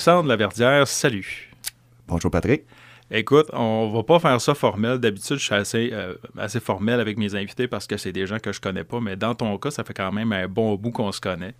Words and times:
Alexandre 0.00 0.30
Laverdière, 0.30 0.88
salut. 0.88 1.50
Bonjour 2.08 2.30
Patrick. 2.30 2.62
Écoute, 3.10 3.48
on 3.52 3.90
va 3.92 4.02
pas 4.02 4.18
faire 4.18 4.40
ça 4.40 4.54
formel. 4.54 4.96
D'habitude, 4.96 5.36
je 5.36 5.44
suis 5.44 5.54
assez, 5.54 5.90
euh, 5.92 6.14
assez 6.38 6.58
formel 6.58 7.00
avec 7.00 7.18
mes 7.18 7.34
invités 7.34 7.68
parce 7.68 7.86
que 7.86 7.98
c'est 7.98 8.10
des 8.10 8.26
gens 8.26 8.38
que 8.38 8.50
je 8.50 8.62
connais 8.62 8.82
pas, 8.82 8.98
mais 9.02 9.16
dans 9.16 9.34
ton 9.34 9.58
cas, 9.58 9.70
ça 9.70 9.84
fait 9.84 9.92
quand 9.92 10.10
même 10.10 10.32
un 10.32 10.48
bon 10.48 10.76
bout 10.76 10.90
qu'on 10.90 11.12
se 11.12 11.20
connaît. 11.20 11.54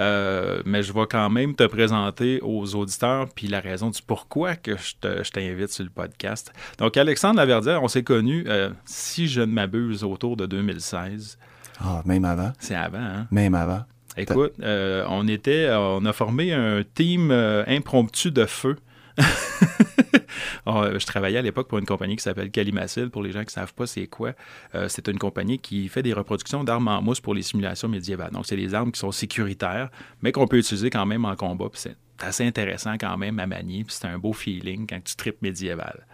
Euh, 0.00 0.60
mais 0.66 0.82
je 0.82 0.92
vais 0.92 1.06
quand 1.08 1.30
même 1.30 1.54
te 1.54 1.62
présenter 1.62 2.40
aux 2.42 2.74
auditeurs, 2.74 3.28
puis 3.32 3.46
la 3.46 3.60
raison 3.60 3.90
du 3.90 4.02
pourquoi 4.02 4.56
que 4.56 4.76
je 4.76 5.30
t'invite 5.30 5.68
sur 5.68 5.84
le 5.84 5.90
podcast. 5.90 6.52
Donc, 6.78 6.96
Alexandre 6.96 7.36
Laverdière, 7.36 7.80
on 7.84 7.88
s'est 7.88 8.02
connus, 8.02 8.42
euh, 8.48 8.70
si 8.86 9.28
je 9.28 9.42
ne 9.42 9.52
m'abuse, 9.52 10.02
autour 10.02 10.36
de 10.36 10.46
2016. 10.46 11.38
Ah, 11.78 12.02
même 12.04 12.24
avant. 12.24 12.50
C'est 12.58 12.74
avant, 12.74 12.98
hein? 12.98 13.28
Même 13.30 13.54
avant. 13.54 13.84
Écoute, 14.18 14.54
on 14.60 15.28
était, 15.28 15.70
on 15.72 16.04
a 16.04 16.12
formé 16.12 16.52
un 16.52 16.82
team 16.94 17.30
impromptu 17.30 18.30
de 18.30 18.44
feu 18.44 18.76
je 20.66 21.06
travaillais 21.06 21.38
à 21.38 21.42
l'époque 21.42 21.68
pour 21.68 21.78
une 21.78 21.86
compagnie 21.86 22.16
qui 22.16 22.22
s'appelle 22.22 22.50
Calimacil. 22.50 23.10
Pour 23.10 23.22
les 23.22 23.32
gens 23.32 23.40
qui 23.40 23.46
ne 23.46 23.50
savent 23.50 23.74
pas 23.74 23.86
c'est 23.86 24.06
quoi, 24.06 24.32
euh, 24.74 24.86
c'est 24.88 25.08
une 25.08 25.18
compagnie 25.18 25.58
qui 25.58 25.88
fait 25.88 26.02
des 26.02 26.12
reproductions 26.12 26.64
d'armes 26.64 26.88
en 26.88 27.02
mousse 27.02 27.20
pour 27.20 27.34
les 27.34 27.42
simulations 27.42 27.88
médiévales. 27.88 28.30
Donc, 28.30 28.46
c'est 28.46 28.56
des 28.56 28.74
armes 28.74 28.92
qui 28.92 29.00
sont 29.00 29.12
sécuritaires, 29.12 29.90
mais 30.22 30.32
qu'on 30.32 30.46
peut 30.46 30.58
utiliser 30.58 30.90
quand 30.90 31.06
même 31.06 31.24
en 31.24 31.36
combat. 31.36 31.66
c'est 31.74 31.96
assez 32.20 32.44
intéressant 32.44 32.94
quand 32.98 33.16
même 33.16 33.38
à 33.38 33.46
manier. 33.46 33.84
Puis 33.84 33.96
c'est 33.98 34.06
un 34.06 34.18
beau 34.18 34.32
feeling 34.32 34.86
quand 34.88 35.02
tu 35.02 35.16
tripes 35.16 35.40
médiéval. 35.42 36.06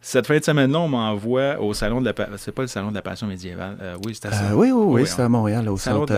Cette 0.00 0.26
fin 0.26 0.38
de 0.38 0.44
semaine-là, 0.44 0.80
on 0.80 0.88
m'envoie 0.88 1.60
au 1.60 1.72
salon 1.72 2.00
de 2.00 2.06
la... 2.06 2.14
C'est 2.36 2.52
pas 2.52 2.62
le 2.62 2.68
salon 2.68 2.90
de 2.90 2.94
la 2.94 3.02
passion 3.02 3.26
médiévale. 3.26 3.76
Euh, 3.80 3.96
oui, 4.04 4.14
c'est 4.14 4.26
à 4.26 4.50
euh, 4.50 4.54
oui, 4.54 4.70
oui, 4.70 5.00
oui, 5.00 5.06
c'est 5.06 5.22
à 5.22 5.28
Montréal, 5.28 5.68
au 5.68 5.76
centre... 5.76 6.14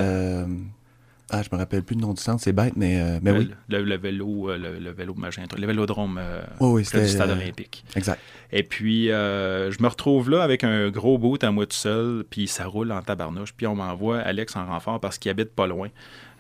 Ah, 1.31 1.43
je 1.43 1.49
me 1.53 1.59
rappelle 1.59 1.83
plus 1.83 1.95
le 1.95 2.01
nom 2.01 2.15
du 2.15 2.23
centre, 2.23 2.43
c'est 2.43 2.55
bête, 2.55 2.75
mais, 2.77 3.01
euh, 3.01 3.19
mais 3.23 3.33
oui. 3.33 3.51
Le, 3.69 3.97
vélo, 3.97 4.51
euh, 4.51 4.57
le, 4.57 4.91
vélo 4.91 5.15
machin, 5.15 5.45
le 5.57 5.67
vélodrome 5.67 6.19
euh, 6.19 6.41
oui, 6.61 6.83
du 6.83 7.07
stade 7.07 7.31
olympique. 7.31 7.85
Exact. 7.97 8.19
Et 8.51 8.63
puis, 8.63 9.09
je 9.09 9.83
me 9.83 9.89
retrouve 9.89 10.31
là 10.31 10.43
avec 10.43 10.65
un 10.65 10.89
gros 10.91 11.19
boot 11.19 11.45
à 11.45 11.51
moi 11.51 11.67
tout 11.67 11.77
seul, 11.77 12.25
puis 12.31 12.49
ça 12.49 12.67
roule 12.67 12.93
en 12.93 13.03
tabarnouche, 13.03 13.53
puis 13.55 13.67
on 13.67 13.75
m'envoie 13.75 14.21
Alex 14.21 14.57
en 14.57 14.67
renfort 14.67 15.01
parce 15.01 15.19
qu'il 15.19 15.31
habite 15.31 15.55
pas 15.55 15.67
loin. 15.67 15.89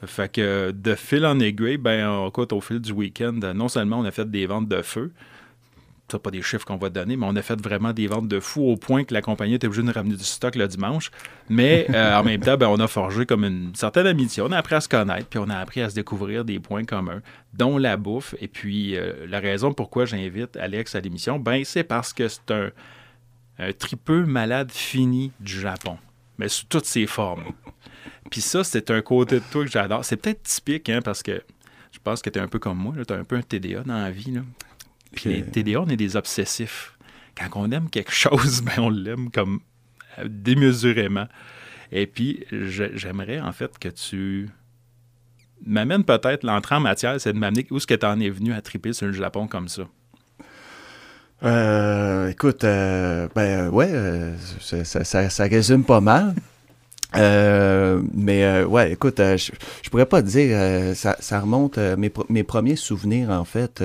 Fait 0.06 0.32
que 0.32 0.70
de 0.70 0.94
fil 0.94 1.26
en 1.26 1.38
aiguille, 1.40 1.76
ben, 1.76 2.26
écoute, 2.26 2.52
au 2.52 2.60
fil 2.60 2.80
du 2.80 2.92
week-end, 2.92 3.40
non 3.54 3.68
seulement 3.68 3.98
on 3.98 4.04
a 4.04 4.10
fait 4.10 4.30
des 4.30 4.46
ventes 4.46 4.68
de 4.68 4.80
feu, 4.80 5.12
c'est 6.10 6.22
pas 6.22 6.30
des 6.30 6.42
chiffres 6.42 6.64
qu'on 6.64 6.76
va 6.76 6.88
donner, 6.88 7.16
mais 7.16 7.26
on 7.28 7.36
a 7.36 7.42
fait 7.42 7.60
vraiment 7.60 7.92
des 7.92 8.06
ventes 8.06 8.28
de 8.28 8.40
fou 8.40 8.62
au 8.62 8.76
point 8.76 9.04
que 9.04 9.12
la 9.12 9.22
compagnie 9.22 9.54
était 9.54 9.66
obligée 9.66 9.82
de 9.82 9.88
nous 9.88 9.92
ramener 9.92 10.16
du 10.16 10.24
stock 10.24 10.54
le 10.54 10.66
dimanche. 10.66 11.10
Mais 11.48 11.86
euh, 11.94 12.16
en 12.16 12.24
même 12.24 12.40
temps, 12.40 12.56
ben, 12.56 12.68
on 12.68 12.80
a 12.80 12.88
forgé 12.88 13.26
comme 13.26 13.44
une 13.44 13.74
certaine 13.74 14.06
amitié. 14.06 14.42
On 14.42 14.52
a 14.52 14.56
appris 14.56 14.74
à 14.74 14.80
se 14.80 14.88
connaître, 14.88 15.26
puis 15.26 15.38
on 15.38 15.48
a 15.48 15.56
appris 15.56 15.82
à 15.82 15.90
se 15.90 15.94
découvrir 15.94 16.44
des 16.44 16.58
points 16.60 16.84
communs, 16.84 17.20
dont 17.52 17.78
la 17.78 17.96
bouffe. 17.96 18.34
Et 18.40 18.48
puis, 18.48 18.96
euh, 18.96 19.26
la 19.28 19.40
raison 19.40 19.72
pourquoi 19.72 20.06
j'invite 20.06 20.56
Alex 20.56 20.94
à 20.94 21.00
l'émission, 21.00 21.38
ben, 21.38 21.62
c'est 21.64 21.84
parce 21.84 22.12
que 22.12 22.28
c'est 22.28 22.50
un, 22.50 22.70
un 23.58 23.72
tripeux 23.72 24.24
malade 24.24 24.70
fini 24.72 25.32
du 25.40 25.60
Japon, 25.60 25.98
mais 26.38 26.48
sous 26.48 26.66
toutes 26.66 26.86
ses 26.86 27.06
formes. 27.06 27.44
Puis 28.30 28.40
ça, 28.40 28.64
c'est 28.64 28.90
un 28.90 29.00
côté 29.02 29.36
de 29.36 29.44
toi 29.50 29.64
que 29.64 29.70
j'adore. 29.70 30.04
C'est 30.04 30.16
peut-être 30.16 30.42
typique, 30.42 30.88
hein, 30.88 31.00
parce 31.02 31.22
que 31.22 31.42
je 31.92 31.98
pense 32.02 32.22
que 32.22 32.30
tu 32.30 32.38
es 32.38 32.42
un 32.42 32.48
peu 32.48 32.58
comme 32.58 32.78
moi. 32.78 32.94
Tu 33.06 33.12
as 33.12 33.16
un 33.16 33.24
peu 33.24 33.36
un 33.36 33.42
TDA 33.42 33.82
dans 33.82 33.98
la 33.98 34.10
vie. 34.10 34.32
Là. 34.32 34.42
Puis 35.12 35.30
les 35.30 35.42
TDA, 35.42 35.80
on 35.80 35.88
est 35.88 35.96
des 35.96 36.16
obsessifs. 36.16 36.96
Quand 37.36 37.48
on 37.54 37.70
aime 37.70 37.88
quelque 37.88 38.12
chose, 38.12 38.62
ben 38.62 38.78
on 38.78 38.90
l'aime 38.90 39.30
comme 39.30 39.60
euh, 40.18 40.24
démesurément. 40.28 41.26
Et 41.90 42.06
puis, 42.06 42.44
j'aimerais 42.50 43.40
en 43.40 43.52
fait 43.52 43.78
que 43.78 43.88
tu 43.88 44.48
m'amènes 45.64 46.04
peut-être 46.04 46.44
l'entrée 46.44 46.74
en 46.74 46.80
matière, 46.80 47.20
c'est 47.20 47.32
de 47.32 47.38
m'amener 47.38 47.66
où 47.70 47.78
est-ce 47.78 47.86
que 47.86 47.94
tu 47.94 48.06
en 48.06 48.20
es 48.20 48.28
venu 48.28 48.52
à 48.52 48.60
triper 48.60 48.92
sur 48.92 49.06
le 49.06 49.12
Japon 49.12 49.46
comme 49.46 49.68
ça? 49.68 49.82
Euh, 51.44 52.28
écoute, 52.28 52.64
euh, 52.64 53.28
ben 53.34 53.70
ouais, 53.70 53.90
ça, 54.60 55.44
résume 55.44 55.84
pas 55.84 56.00
mal. 56.00 56.34
mais 57.14 58.64
ouais, 58.64 58.92
écoute, 58.92 59.16
je, 59.18 59.52
je, 59.82 59.90
pourrais 59.90 60.06
pas 60.06 60.20
te 60.20 60.26
dire, 60.26 60.94
ça, 60.94 61.40
remonte, 61.40 61.78
mes, 61.78 62.12
mes, 62.28 62.44
premiers 62.44 62.76
souvenirs 62.76 63.30
en 63.30 63.44
fait, 63.44 63.82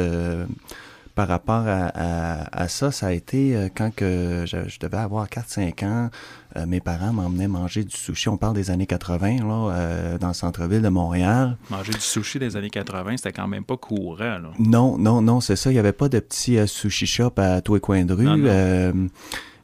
par 1.16 1.28
rapport 1.28 1.66
à, 1.68 2.68
ça, 2.68 2.92
ça 2.92 3.08
a 3.08 3.12
été 3.12 3.56
euh, 3.56 3.68
quand 3.74 3.94
que 3.94 4.46
je, 4.48 4.80
devais 4.80 4.98
avoir 4.98 5.28
4-5 5.28 5.86
ans, 5.86 6.10
euh, 6.56 6.66
mes 6.66 6.80
parents 6.80 7.14
m'emmenaient 7.14 7.48
manger 7.48 7.84
du 7.84 7.96
sushi. 7.96 8.30
On 8.30 8.38
parle 8.38 8.56
des 8.56 8.72
années 8.72 8.88
80, 8.88 9.38
là, 9.38 9.76
euh, 9.76 10.18
dans 10.18 10.30
le 10.30 10.34
centre-ville 10.34 10.82
de 10.82 10.90
Montréal. 10.90 11.58
Manger 11.70 11.94
du 11.94 12.00
sushi 12.00 12.40
des 12.40 12.56
années 12.58 12.72
80, 12.72 13.18
c'était 13.18 13.32
quand 13.32 13.48
même 13.48 13.64
pas 13.64 13.78
courant. 13.78 14.18
Là. 14.40 14.52
Non, 14.58 14.98
non, 14.98 15.22
non, 15.22 15.40
c'est 15.40 15.56
ça. 15.56 15.70
Il 15.70 15.74
n'y 15.74 15.80
avait 15.80 15.94
pas 15.94 16.10
de 16.10 16.20
petit 16.20 16.58
sushi 16.68 17.06
shop 17.06 17.34
à 17.38 17.62
tous 17.62 17.76
les 17.76 17.80
coins 17.80 18.06
de 18.06 18.14
rue. 18.14 18.48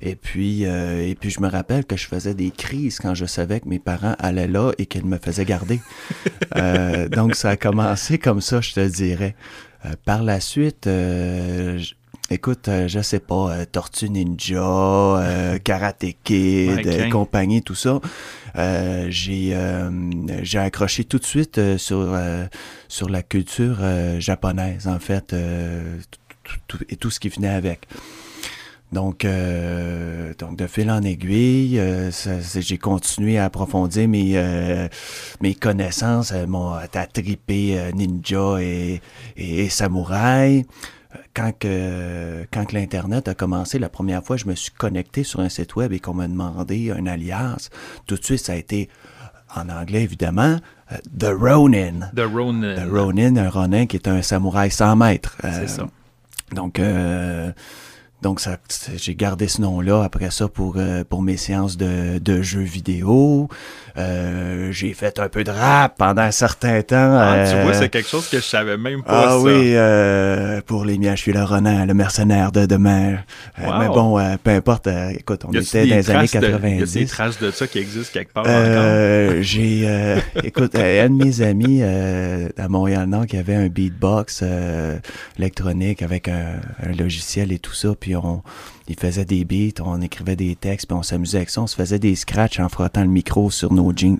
et 0.01 0.15
puis, 0.15 0.63
et 0.63 1.17
puis, 1.19 1.31
je 1.31 1.41
me 1.41 1.49
rappelle 1.49 1.85
que 1.85 1.97
je 1.97 2.07
faisais 2.07 2.35
des 2.35 2.51
crises 2.51 2.99
quand 2.99 3.15
je 3.15 3.25
savais 3.25 3.59
que 3.59 3.67
mes 3.67 3.79
parents 3.79 4.15
allaient 4.19 4.47
là 4.47 4.71
et 4.77 4.85
qu'ils 4.85 5.05
me 5.05 5.17
faisaient 5.17 5.45
garder. 5.45 5.81
donc, 7.11 7.33
ça 7.33 7.49
a 7.49 7.57
commencé 7.57 8.19
comme 8.19 8.41
ça, 8.41 8.61
je 8.61 8.73
te 8.73 8.87
dirais. 8.87 9.35
Euh, 9.85 9.93
par 10.05 10.23
la 10.23 10.39
suite, 10.39 10.87
euh, 10.87 11.79
écoute, 12.29 12.67
euh, 12.67 12.87
je 12.87 12.99
sais 12.99 13.19
pas, 13.19 13.65
Tortue 13.65 14.09
Ninja, 14.09 15.21
Karate 15.63 16.05
Kid, 16.23 17.09
compagnie, 17.11 17.61
tout 17.61 17.75
ça. 17.75 17.99
j'ai 18.55 19.55
j'ai 20.41 20.59
accroché 20.59 21.03
tout 21.05 21.19
de 21.19 21.25
suite 21.25 21.77
sur 21.77 22.17
sur 22.87 23.09
la 23.09 23.23
culture 23.23 23.77
japonaise 24.19 24.87
en 24.87 24.99
fait 24.99 25.33
et 26.89 26.95
tout 26.95 27.09
ce 27.09 27.19
qui 27.19 27.29
venait 27.29 27.49
avec. 27.49 27.87
Donc, 28.91 29.23
euh, 29.23 30.33
donc 30.39 30.55
de 30.55 30.65
fil 30.65 30.89
en 30.89 31.03
aiguille, 31.03 31.79
euh, 31.79 32.09
j'ai 32.55 32.77
continué 32.79 33.37
à 33.37 33.45
approfondir 33.45 34.07
mes, 34.07 34.31
euh, 34.35 34.87
mes 35.41 35.53
connaissances, 35.53 36.33
mon 36.47 36.73
à 36.73 36.87
triper 36.87 37.91
ninja 37.93 38.57
et, 38.59 39.01
et, 39.37 39.69
samouraï. 39.69 40.65
Quand 41.35 41.51
que, 41.57 42.45
quand 42.51 42.71
l'Internet 42.71 43.27
a 43.27 43.33
commencé, 43.35 43.79
la 43.79 43.89
première 43.89 44.23
fois, 44.23 44.37
je 44.37 44.45
me 44.45 44.55
suis 44.55 44.71
connecté 44.71 45.23
sur 45.23 45.39
un 45.39 45.49
site 45.49 45.75
web 45.75 45.93
et 45.93 45.99
qu'on 45.99 46.13
m'a 46.13 46.27
demandé 46.27 46.91
un 46.91 47.05
alias. 47.05 47.69
Tout 48.05 48.15
de 48.15 48.23
suite, 48.23 48.39
ça 48.39 48.53
a 48.53 48.55
été, 48.55 48.89
en 49.55 49.69
anglais 49.69 50.03
évidemment, 50.03 50.57
The 51.17 51.31
Ronin. 51.39 52.11
The 52.15 52.25
Ronin. 52.31 52.75
The 52.75 52.89
Ronin, 52.91 53.37
un 53.37 53.49
Ronin 53.49 53.85
qui 53.85 53.97
est 53.97 54.07
un 54.07 54.21
samouraï 54.21 54.71
100 54.71 54.95
mètres. 54.95 55.37
C'est 55.41 55.69
ça. 55.69 55.87
Donc, 56.53 56.79
donc, 58.21 58.41
ça, 58.41 58.57
j'ai 58.97 59.15
gardé 59.15 59.47
ce 59.47 59.61
nom-là 59.61 60.03
après 60.03 60.29
ça 60.29 60.49
pour, 60.49 60.75
euh, 60.75 61.05
pour 61.07 61.21
mes 61.21 61.37
séances 61.37 61.77
de, 61.77 62.19
de 62.19 62.41
jeux 62.41 62.59
vidéo. 62.59 63.47
Euh, 63.97 64.71
j'ai 64.71 64.93
fait 64.93 65.19
un 65.19 65.29
peu 65.29 65.45
de 65.45 65.51
rap 65.51 65.95
pendant 65.97 66.23
un 66.23 66.31
certain 66.31 66.81
temps. 66.81 67.17
Ah, 67.17 67.45
tu 67.47 67.53
vois, 67.61 67.71
euh, 67.71 67.79
c'est 67.79 67.87
quelque 67.87 68.09
chose 68.09 68.27
que 68.27 68.37
je 68.37 68.43
savais 68.43 68.77
même 68.77 69.03
pas. 69.03 69.29
Ah 69.29 69.39
oui, 69.39 69.73
pour 70.65 70.83
les 70.83 70.97
miens, 70.97 71.15
je 71.15 71.21
suis 71.21 71.31
le 71.31 71.43
Ronan, 71.43 71.85
le 71.85 71.93
mercenaire 71.93 72.51
de 72.51 72.65
demain. 72.65 73.19
mais 73.57 73.87
bon, 73.87 74.19
peu 74.43 74.51
importe. 74.51 74.89
écoute, 75.17 75.43
on 75.47 75.53
était 75.53 75.87
dans 75.87 75.95
les 75.95 76.11
années 76.11 76.27
90. 76.27 76.73
Il 76.73 76.79
y 76.79 76.81
a 76.81 77.05
des 77.05 77.05
traces 77.05 77.39
de 77.39 77.51
ça 77.51 77.67
qui 77.67 77.79
existent 77.79 78.13
quelque 78.13 78.33
part 78.33 78.45
J'ai, 79.41 79.87
écoute, 80.43 80.75
un 80.75 81.09
de 81.09 81.23
mes 81.23 81.41
amis 81.41 81.83
à 81.83 82.67
Montréal-Nord 82.67 83.27
qui 83.27 83.37
avait 83.37 83.55
un 83.55 83.67
beatbox 83.67 84.43
électronique 85.37 86.01
avec 86.01 86.27
un, 86.27 86.59
un, 86.83 86.91
logiciel 86.91 87.53
et 87.53 87.59
tout 87.59 87.73
ça. 87.73 87.93
Puis 87.97 88.08
on, 88.15 88.41
il 88.89 88.95
faisait 88.95 89.23
des 89.23 89.45
beats, 89.45 89.83
on 89.83 90.01
écrivait 90.01 90.35
des 90.35 90.55
textes, 90.55 90.87
puis 90.87 90.97
on 90.97 91.03
s'amusait 91.03 91.37
avec 91.37 91.51
ça. 91.51 91.61
On 91.61 91.67
se 91.67 91.75
faisait 91.75 91.99
des 91.99 92.15
scratchs 92.15 92.59
en 92.59 92.69
frottant 92.69 93.01
le 93.01 93.07
micro 93.07 93.51
sur 93.51 93.71
nos 93.71 93.95
jeans. 93.95 94.17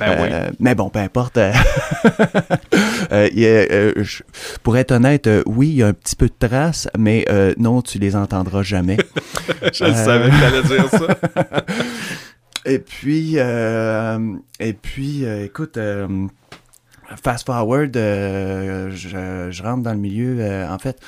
Ben 0.00 0.06
euh, 0.08 0.50
mais 0.58 0.74
bon, 0.74 0.90
peu 0.90 0.98
importe. 0.98 1.38
euh, 1.38 1.52
euh 3.12 4.04
pour 4.64 4.76
être 4.76 4.90
honnête, 4.90 5.30
oui, 5.46 5.68
il 5.68 5.74
y 5.76 5.82
a 5.84 5.86
un 5.86 5.92
petit 5.92 6.16
peu 6.16 6.26
de 6.26 6.34
traces, 6.48 6.88
mais 6.98 7.24
non, 7.58 7.80
tu 7.80 8.00
les 8.00 8.16
entendras 8.16 8.62
jamais. 8.62 8.96
Je 9.72 9.92
savais 9.92 10.30
que 10.30 10.36
tu 10.36 10.44
allais 10.44 10.62
dire 10.62 10.90
ça. 10.90 11.06
et 12.64 12.80
puis, 12.80 13.36
et 13.36 14.72
puis, 14.72 15.24
écoute 15.24 15.78
fast 17.22 17.46
forward, 17.46 17.92
je, 17.94 19.48
je, 19.50 19.62
rentre 19.62 19.82
dans 19.82 19.92
le 19.92 19.98
milieu. 19.98 20.64
en 20.68 20.78
fait, 20.78 20.98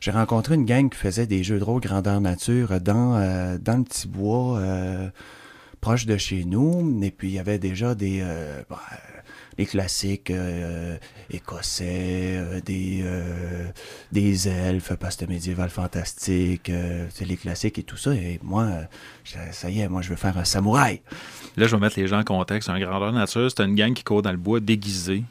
j'ai 0.00 0.10
rencontré 0.10 0.54
une 0.54 0.64
gang 0.64 0.88
qui 0.88 0.96
faisait 0.96 1.26
des 1.26 1.44
jeux 1.44 1.58
de 1.58 1.64
rôle 1.64 1.82
grandeur 1.82 2.20
nature 2.20 2.80
dans, 2.80 3.16
euh, 3.16 3.58
dans 3.58 3.76
le 3.76 3.84
petit 3.84 4.08
bois 4.08 4.58
euh, 4.58 5.10
proche 5.82 6.06
de 6.06 6.16
chez 6.16 6.44
nous. 6.44 7.00
Et 7.02 7.10
puis, 7.10 7.28
il 7.28 7.34
y 7.34 7.38
avait 7.38 7.58
déjà 7.58 7.94
des, 7.94 8.20
euh, 8.22 8.62
bah, 8.70 8.80
les 9.58 9.66
classiques 9.66 10.32
écossais, 11.30 12.62
des, 12.64 13.04
des 14.10 14.48
elfes, 14.48 14.94
paste 14.94 15.28
médiéval 15.28 15.68
fantastique, 15.68 16.72
les 17.20 17.36
classiques 17.36 17.78
et 17.78 17.82
tout 17.82 17.98
ça. 17.98 18.14
Et 18.14 18.40
moi, 18.42 18.68
ça 19.52 19.68
y 19.68 19.80
est, 19.80 19.88
moi, 19.88 20.00
je 20.00 20.08
veux 20.08 20.16
faire 20.16 20.38
un 20.38 20.44
samouraï. 20.44 21.02
Là, 21.58 21.66
je 21.66 21.76
vais 21.76 21.80
mettre 21.80 22.00
les 22.00 22.06
gens 22.06 22.20
en 22.20 22.24
contexte. 22.24 22.70
Un 22.70 22.80
grandeur 22.80 23.12
nature, 23.12 23.50
c'est 23.54 23.62
une 23.62 23.74
gang 23.74 23.92
qui 23.92 24.02
court 24.02 24.22
dans 24.22 24.32
le 24.32 24.38
bois 24.38 24.60
déguisé 24.60 25.24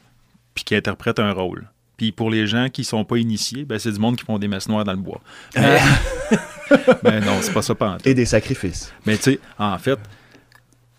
puis 0.54 0.62
qui 0.62 0.76
interprète 0.76 1.18
un 1.18 1.32
rôle 1.32 1.68
Puis 2.00 2.12
pour 2.12 2.30
les 2.30 2.46
gens 2.46 2.70
qui 2.70 2.82
sont 2.82 3.04
pas 3.04 3.18
initiés, 3.18 3.66
ben, 3.66 3.78
c'est 3.78 3.92
du 3.92 3.98
monde 3.98 4.16
qui 4.16 4.24
font 4.24 4.38
des 4.38 4.48
messes 4.48 4.70
noires 4.70 4.84
dans 4.84 4.92
le 4.92 4.96
bois. 4.96 5.20
Mais, 5.54 5.78
ben 7.02 7.22
non, 7.22 7.36
c'est 7.42 7.52
pas 7.52 7.60
ça 7.60 7.74
pas 7.74 7.98
Et 8.06 8.14
des 8.14 8.24
sacrifices. 8.24 8.90
Mais 9.04 9.18
tu 9.18 9.24
sais, 9.24 9.40
en 9.58 9.76
fait, 9.76 9.98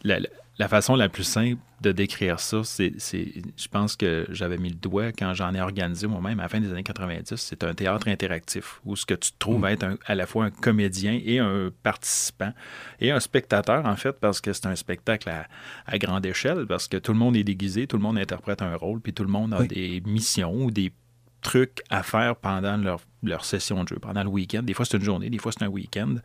la, 0.03 0.19
la 0.59 0.67
façon 0.67 0.95
la 0.95 1.09
plus 1.09 1.23
simple 1.23 1.57
de 1.81 1.91
décrire 1.91 2.39
ça, 2.39 2.63
c'est, 2.63 2.93
je 2.99 3.67
pense 3.67 3.95
que 3.95 4.27
j'avais 4.29 4.57
mis 4.57 4.69
le 4.69 4.75
doigt 4.75 5.11
quand 5.11 5.33
j'en 5.33 5.53
ai 5.55 5.61
organisé 5.61 6.05
moi-même 6.05 6.39
à 6.39 6.43
la 6.43 6.49
fin 6.49 6.59
des 6.59 6.71
années 6.71 6.83
90. 6.83 7.35
C'est 7.35 7.63
un 7.63 7.73
théâtre 7.73 8.07
interactif 8.07 8.79
où 8.85 8.95
ce 8.95 9.05
que 9.05 9.15
tu 9.15 9.31
trouves 9.39 9.61
mm. 9.61 9.65
être 9.65 9.97
à 10.05 10.15
la 10.15 10.27
fois 10.27 10.45
un 10.45 10.51
comédien 10.51 11.19
et 11.23 11.39
un 11.39 11.71
participant 11.81 12.53
et 12.99 13.11
un 13.11 13.19
spectateur, 13.19 13.85
en 13.85 13.95
fait, 13.95 14.13
parce 14.13 14.41
que 14.41 14.53
c'est 14.53 14.67
un 14.67 14.75
spectacle 14.75 15.29
à, 15.29 15.97
grande 15.97 16.25
échelle, 16.25 16.65
parce 16.67 16.87
que 16.87 16.97
tout 16.97 17.13
le 17.13 17.19
monde 17.19 17.35
est 17.35 17.43
déguisé, 17.43 17.87
tout 17.87 17.97
le 17.97 18.03
monde 18.03 18.17
interprète 18.17 18.61
un 18.61 18.75
rôle, 18.75 19.01
puis 19.01 19.13
tout 19.13 19.23
le 19.23 19.29
monde 19.29 19.53
a 19.53 19.63
des 19.63 20.01
missions 20.05 20.53
ou 20.53 20.71
des 20.71 20.91
trucs 21.41 21.81
à 21.89 22.03
faire 22.03 22.35
pendant 22.35 22.77
leur, 22.77 23.01
leur, 23.23 23.43
session 23.45 23.83
de 23.83 23.89
jeu, 23.89 23.97
pendant 23.99 24.23
le 24.23 24.29
week-end. 24.29 24.61
Des 24.63 24.73
fois, 24.73 24.85
c'est 24.85 24.97
une 24.97 25.03
journée, 25.03 25.29
des 25.29 25.37
fois, 25.37 25.51
c'est 25.51 25.63
un 25.63 25.69
week-end. 25.69 26.15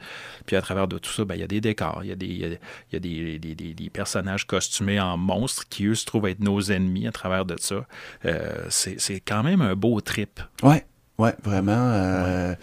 Puis 0.47 0.57
à 0.57 0.63
travers 0.63 0.87
de 0.87 0.99
tout 0.99 1.11
ça, 1.11 1.25
ben, 1.25 1.35
il 1.35 1.41
y 1.41 1.45
a 1.45 1.47
des 1.47 1.61
décors, 1.61 2.01
il 2.03 2.09
y 2.09 2.13
a, 2.13 2.17
des, 2.17 2.27
il 2.27 2.59
y 2.93 2.97
a 2.97 2.99
des, 2.99 3.39
des, 3.39 3.75
des, 3.75 3.91
personnages 3.91 4.47
costumés 4.47 5.01
en 5.01 5.17
monstres 5.17 5.69
qui, 5.69 5.87
eux, 5.87 5.95
se 5.95 6.05
trouvent 6.05 6.27
être 6.27 6.41
nos 6.41 6.61
ennemis 6.61 7.07
à 7.07 7.13
travers 7.13 7.45
de 7.45 7.57
ça. 7.59 7.87
Euh, 8.25 8.67
c'est 8.69 9.21
quand 9.21 9.43
même 9.43 9.63
un 9.63 9.75
beau 9.75 10.01
trip. 10.01 10.41
Ouais, 10.63 10.87
ouais, 11.19 11.35
vraiment. 11.43 11.73
Euh, 11.73 12.55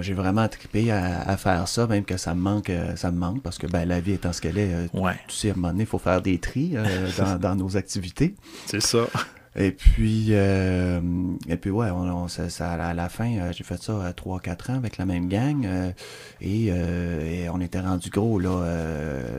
j'ai 0.00 0.14
vraiment 0.14 0.48
trippé 0.48 0.90
à, 0.90 1.36
faire 1.36 1.68
ça, 1.68 1.86
même 1.86 2.04
que 2.04 2.16
ça 2.16 2.34
me 2.34 2.40
manque, 2.40 2.70
euh, 2.70 2.96
ça 2.96 3.12
me 3.12 3.18
manque 3.18 3.42
parce 3.42 3.58
que 3.58 3.66
ben, 3.66 3.86
la 3.86 4.00
vie 4.00 4.12
étant 4.12 4.32
ce 4.32 4.40
qu'elle 4.40 4.58
est, 4.58 4.88
ouais. 4.94 5.14
tu 5.28 5.36
sais, 5.36 5.50
à 5.50 5.52
un 5.52 5.54
moment 5.54 5.68
donné, 5.68 5.84
il 5.84 5.86
faut 5.86 5.98
faire 5.98 6.20
des 6.20 6.38
tris 6.38 6.74
dans, 7.18 7.38
dans, 7.38 7.54
nos 7.54 7.76
activités. 7.76 8.34
C'est 8.66 8.82
ça. 8.82 9.06
Et 9.56 9.70
puis, 9.70 10.28
euh, 10.30 11.00
et 11.48 11.56
puis 11.56 11.70
ouais, 11.70 11.88
on, 11.90 12.26
ça, 12.26 12.72
à 12.72 12.92
la 12.92 13.08
fin, 13.08 13.36
euh, 13.36 13.52
j'ai 13.52 13.62
fait 13.62 13.80
ça 13.80 14.04
à 14.04 14.10
3-4 14.10 14.72
ans 14.72 14.74
avec 14.74 14.98
la 14.98 15.06
même 15.06 15.28
gang. 15.28 15.64
Euh, 15.64 15.92
et, 16.40 17.48
on 17.48 17.60
était 17.60 17.80
rendu 17.80 18.10
gros, 18.10 18.40
là. 18.40 18.64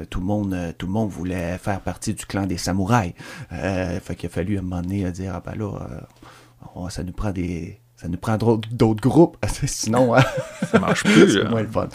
tout, 0.10 0.22
le 0.22 0.26
monde, 0.26 0.74
tout 0.78 0.86
le 0.86 0.94
monde 0.94 1.10
voulait 1.10 1.58
faire 1.58 1.82
partie 1.82 2.14
du 2.14 2.26
clan 2.26 2.46
des 2.46 2.58
samouraïs. 2.58 3.14
fait 3.50 4.16
qu'il 4.16 4.28
a 4.28 4.30
fallu 4.30 4.56
à 4.56 4.60
un 4.60 4.64
moment 4.64 4.82
donné 4.82 5.12
dire, 5.12 5.34
ah 5.36 5.44
ben 5.46 5.56
là, 5.56 6.90
ça 6.90 7.04
nous 7.04 7.12
prend 7.12 7.32
des 7.32 7.80
ça 7.98 8.10
nous 8.10 8.18
prend 8.18 8.38
d'autres 8.38 9.02
groupes, 9.02 9.38
sinon 9.66 10.16
hein. 10.16 10.24
ça 10.70 10.80
marche 10.80 11.04
plus. 11.04 11.30
c'est 11.34 11.50
moins 11.50 11.62
le 11.62 11.68
fun. 11.68 11.88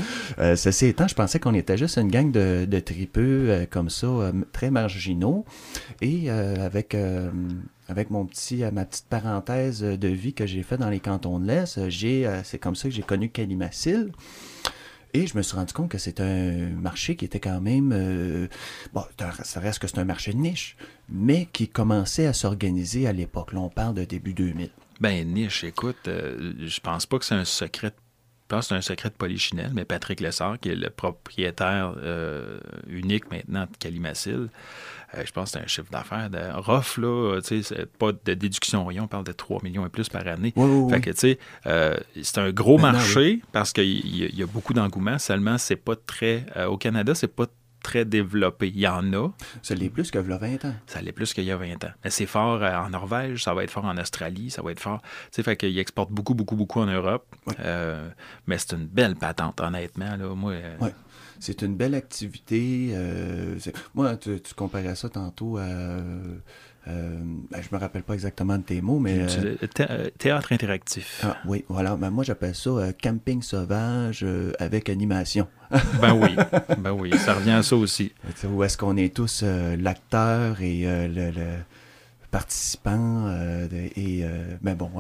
ceci 0.56 0.87
étant, 0.87 1.06
je 1.06 1.14
pensais 1.14 1.38
qu'on 1.38 1.55
était 1.55 1.76
juste 1.76 1.99
une 1.99 2.11
gang 2.11 2.31
de, 2.31 2.64
de 2.67 2.81
tripeux 2.81 3.67
comme 3.70 3.90
ça, 3.90 4.32
très 4.52 4.70
marginaux, 4.70 5.44
et 6.02 6.31
avec 6.31 6.96
avec 7.90 8.10
mon 8.10 8.25
petit, 8.25 8.62
euh, 8.62 8.70
ma 8.70 8.84
petite 8.84 9.06
parenthèse 9.06 9.82
de 9.82 10.08
vie 10.08 10.32
que 10.32 10.46
j'ai 10.46 10.62
fait 10.62 10.78
dans 10.78 10.88
les 10.88 11.00
cantons 11.00 11.40
de 11.40 11.46
l'Est, 11.46 11.76
euh, 11.76 11.90
j'ai, 11.90 12.26
euh, 12.26 12.42
c'est 12.44 12.58
comme 12.58 12.76
ça 12.76 12.88
que 12.88 12.94
j'ai 12.94 13.02
connu 13.02 13.28
Calimacil. 13.28 14.12
Et 15.12 15.26
je 15.26 15.37
me 15.37 15.42
suis 15.42 15.56
rendu 15.56 15.72
compte 15.72 15.90
que 15.90 15.98
c'est 15.98 16.20
un 16.20 16.69
marché 16.69 17.16
qui 17.16 17.25
était 17.25 17.40
quand 17.40 17.60
même... 17.60 18.48
bon, 18.92 19.02
ça 19.42 19.58
reste 19.58 19.81
que 19.81 19.88
c'est 19.88 19.98
un 19.98 20.04
marché 20.04 20.32
niche, 20.34 20.76
mais 21.08 21.48
qui 21.52 21.66
commençait 21.66 22.26
à 22.26 22.32
s'organiser 22.32 23.08
à 23.08 23.12
l'époque. 23.12 23.52
Là, 23.52 23.58
on 23.58 23.69
parle 23.69 23.94
de 23.94 24.04
début 24.04 24.34
2000. 24.34 24.70
Ben, 25.00 25.26
niche, 25.26 25.64
écoute, 25.64 25.98
je 26.06 26.81
pense 26.81 27.06
pas 27.06 27.19
que 27.19 27.25
c'est 27.25 27.34
un 27.34 27.44
secret 27.44 27.90
je 27.90 28.56
pense 28.56 28.64
que 28.64 28.69
c'est 28.70 28.78
un 28.78 28.81
secret 28.82 29.10
de 29.10 29.14
Polichinelle, 29.14 29.70
mais 29.75 29.84
Patrick 29.84 30.19
Lessard, 30.19 30.58
qui 30.58 30.70
est 30.70 30.75
le 30.75 30.90
propriétaire 30.90 31.94
unique 32.88 33.31
maintenant 33.31 33.62
de 33.62 33.76
Calimacil, 33.78 34.48
euh, 35.14 35.22
je 35.26 35.32
pense 35.32 35.52
que 35.52 35.58
c'est 35.58 35.64
un 35.64 35.66
chiffre 35.66 35.90
d'affaires 35.90 36.30
de 36.30 36.38
rough, 36.54 36.98
là, 36.98 37.40
tu 37.42 37.62
sais, 37.62 37.86
pas 37.98 38.12
de 38.12 38.34
déduction 38.34 38.84
rien, 38.84 39.04
on 39.04 39.08
parle 39.08 39.24
de 39.24 39.32
3 39.32 39.60
millions 39.62 39.84
et 39.84 39.88
plus 39.88 40.08
par 40.08 40.26
année. 40.26 40.52
fait 40.90 41.00
que, 41.00 41.10
tu 41.10 41.16
sais, 41.16 41.38
euh, 41.66 41.96
c'est 42.22 42.38
un 42.38 42.50
gros 42.52 42.78
marché 42.78 43.40
parce 43.52 43.72
qu'il 43.72 44.34
y, 44.36 44.42
a 44.42 44.46
beaucoup 44.46 44.74
d'engouement, 44.74 45.18
seulement 45.18 45.58
c'est 45.58 45.76
pas 45.76 45.96
très... 45.96 46.46
Euh, 46.56 46.66
au 46.66 46.76
Canada, 46.76 47.14
c'est 47.14 47.34
pas 47.34 47.46
très 47.82 48.04
développé. 48.04 48.68
Il 48.68 48.78
y 48.78 48.86
en 48.86 49.12
a. 49.14 49.30
Ça 49.62 49.74
l'est 49.74 49.88
plus 49.88 50.10
qu'il 50.10 50.20
y 50.20 50.32
a 50.32 50.36
20 50.36 50.64
ans. 50.66 50.74
Ça 50.86 51.00
l'est 51.00 51.12
plus 51.12 51.32
qu'il 51.32 51.44
y 51.44 51.50
a 51.50 51.56
20 51.56 51.82
ans. 51.84 51.90
Mais 52.04 52.10
c'est 52.10 52.26
fort 52.26 52.62
en 52.62 52.90
Norvège, 52.90 53.42
ça 53.42 53.54
va 53.54 53.64
être 53.64 53.70
fort 53.70 53.86
en 53.86 53.96
Australie, 53.96 54.50
ça 54.50 54.62
va 54.62 54.70
être 54.72 54.80
fort. 54.80 55.00
Tu 55.02 55.08
sais, 55.32 55.42
fait 55.42 55.56
qu'il 55.56 55.78
exporte 55.78 56.10
beaucoup, 56.10 56.34
beaucoup, 56.34 56.56
beaucoup 56.56 56.80
en 56.80 56.86
Europe. 56.86 57.26
mais 58.46 58.58
c'est 58.58 58.72
une 58.72 58.86
belle 58.86 59.16
patente, 59.16 59.60
honnêtement. 59.60 60.16
Là. 60.16 60.34
Moi, 60.34 60.54
c'est 61.40 61.62
une 61.62 61.75
belle 61.75 61.94
activité. 61.94 62.90
Euh, 62.92 63.56
moi, 63.94 64.16
tu, 64.16 64.38
comparais 64.54 64.94
ça 64.94 65.08
tantôt 65.08 65.56
à. 65.56 65.62
Euh, 65.62 67.19
ben, 67.50 67.60
je 67.60 67.75
me 67.75 67.81
rappelle 67.81 68.02
pas 68.02 68.14
exactement 68.14 68.56
de 68.56 68.62
tes 68.62 68.81
mots, 68.81 68.98
mais... 68.98 69.20
Euh, 69.20 70.10
théâtre 70.19 70.52
interactif. 70.52 71.20
Ah, 71.25 71.37
oui, 71.46 71.64
voilà. 71.69 71.96
Ben, 71.96 72.10
moi, 72.10 72.25
j'appelle 72.25 72.54
ça 72.54 72.92
camping 73.02 73.42
sauvage 73.42 74.25
avec 74.58 74.88
animation. 74.88 75.46
ben 76.00 76.14
oui, 76.14 76.37
ben 76.78 76.92
oui, 76.92 77.16
ça 77.19 77.34
revient 77.34 77.50
à 77.50 77.62
ça 77.62 77.76
aussi. 77.76 78.12
Où 78.44 78.62
est-ce 78.64 78.76
qu'on 78.76 78.96
est 78.96 79.14
tous 79.14 79.43
l'acteur 79.78 80.60
et 80.62 80.82
le, 80.84 81.31
le, 81.31 81.46
participant 82.31 83.31
et... 83.96 84.25
ben 84.62 84.75
bon 84.75 84.90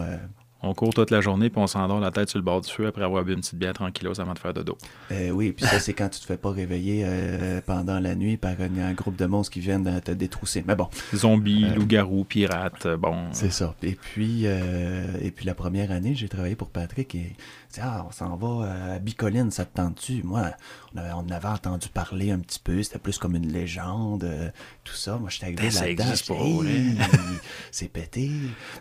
on 0.62 0.74
court 0.74 0.92
toute 0.92 1.10
la 1.10 1.20
journée, 1.20 1.48
puis 1.48 1.60
on 1.60 1.66
s'endort 1.66 2.00
la 2.00 2.10
tête 2.10 2.28
sur 2.28 2.38
le 2.38 2.44
bord 2.44 2.60
du 2.60 2.70
feu 2.70 2.86
après 2.86 3.02
avoir 3.02 3.24
bu 3.24 3.32
une 3.32 3.40
petite 3.40 3.54
bière 3.54 3.72
tranquillos 3.72 4.20
avant 4.20 4.34
de 4.34 4.38
faire 4.38 4.52
de 4.52 4.62
dos. 4.62 4.76
Euh, 5.10 5.30
oui, 5.30 5.52
puis 5.52 5.64
ça, 5.64 5.78
c'est 5.78 5.94
quand 5.94 6.08
tu 6.08 6.20
te 6.20 6.26
fais 6.26 6.36
pas 6.36 6.50
réveiller 6.50 7.02
euh, 7.06 7.60
pendant 7.64 7.98
la 7.98 8.14
nuit 8.14 8.36
par 8.36 8.52
un, 8.60 8.92
groupe 8.92 9.16
de 9.16 9.26
monstres 9.26 9.52
qui 9.52 9.60
viennent 9.60 10.00
te 10.02 10.10
détrousser. 10.10 10.62
Mais 10.66 10.74
bon. 10.74 10.88
Zombies, 11.14 11.64
euh, 11.64 11.74
loups-garous, 11.74 12.24
pirates, 12.24 12.86
bon. 12.98 13.28
C'est 13.32 13.52
ça. 13.52 13.74
Et 13.82 13.94
puis, 13.94 14.44
et 14.44 15.30
puis 15.30 15.46
la 15.46 15.54
première 15.54 15.90
année, 15.90 16.14
j'ai 16.14 16.28
travaillé 16.28 16.56
pour 16.56 16.68
Patrick 16.68 17.14
et 17.14 17.32
ah, 17.80 18.04
on 18.08 18.10
s'en 18.10 18.36
va 18.36 18.94
à 18.94 18.98
Bicoline, 18.98 19.50
ça 19.52 19.64
te 19.64 19.76
tente-tu? 19.76 20.22
Moi, 20.24 20.50
on, 20.92 20.98
avait, 20.98 21.12
on 21.14 21.30
avait 21.30 21.48
entendu 21.48 21.88
parler 21.88 22.32
un 22.32 22.40
petit 22.40 22.58
peu, 22.58 22.82
c'était 22.82 22.98
plus 22.98 23.16
comme 23.16 23.36
une 23.36 23.52
légende, 23.52 24.28
tout 24.82 24.94
ça. 24.94 25.16
Moi, 25.18 25.30
j'étais 25.30 25.46
arrivé 25.46 25.68
ben, 25.72 25.96
là-dedans. 25.96 26.64
c'est 27.70 27.88
pété. 27.88 28.30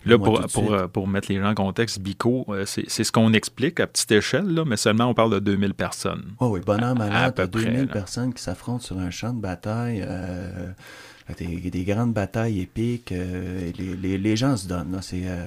Là, 0.05 0.17
pour, 0.17 0.41
pour, 0.51 0.89
pour, 0.91 1.07
mettre 1.07 1.31
les 1.31 1.39
gens 1.39 1.53
en 1.55 1.68
contexte, 1.69 1.99
Bico, 1.99 2.47
c'est 2.65 3.03
ce 3.03 3.11
qu'on 3.11 3.33
explique 3.33 3.79
à 3.79 3.87
petite 3.87 4.11
échelle, 4.11 4.47
là, 4.47 4.65
mais 4.65 4.77
seulement 4.77 5.05
on 5.05 5.13
parle 5.13 5.33
de 5.33 5.39
2000 5.39 5.73
personnes. 5.73 6.33
Oh 6.39 6.47
oui, 6.47 6.61
bonhomme, 6.65 6.97
malade, 6.97 7.39
2000 7.51 7.87
personnes 7.87 8.33
qui 8.33 8.41
s'affrontent 8.41 8.83
sur 8.83 8.97
un 8.97 9.11
champ 9.11 9.33
de 9.33 9.41
bataille. 9.41 10.03
Euh, 10.05 10.71
des, 11.37 11.69
des, 11.69 11.83
grandes 11.83 12.13
batailles 12.13 12.59
épiques. 12.59 13.11
Euh, 13.11 13.71
les, 13.77 13.95
les, 13.95 14.17
les, 14.17 14.35
gens 14.35 14.57
se 14.57 14.67
donnent. 14.67 14.97
C'est 15.01 15.23
euh, 15.25 15.45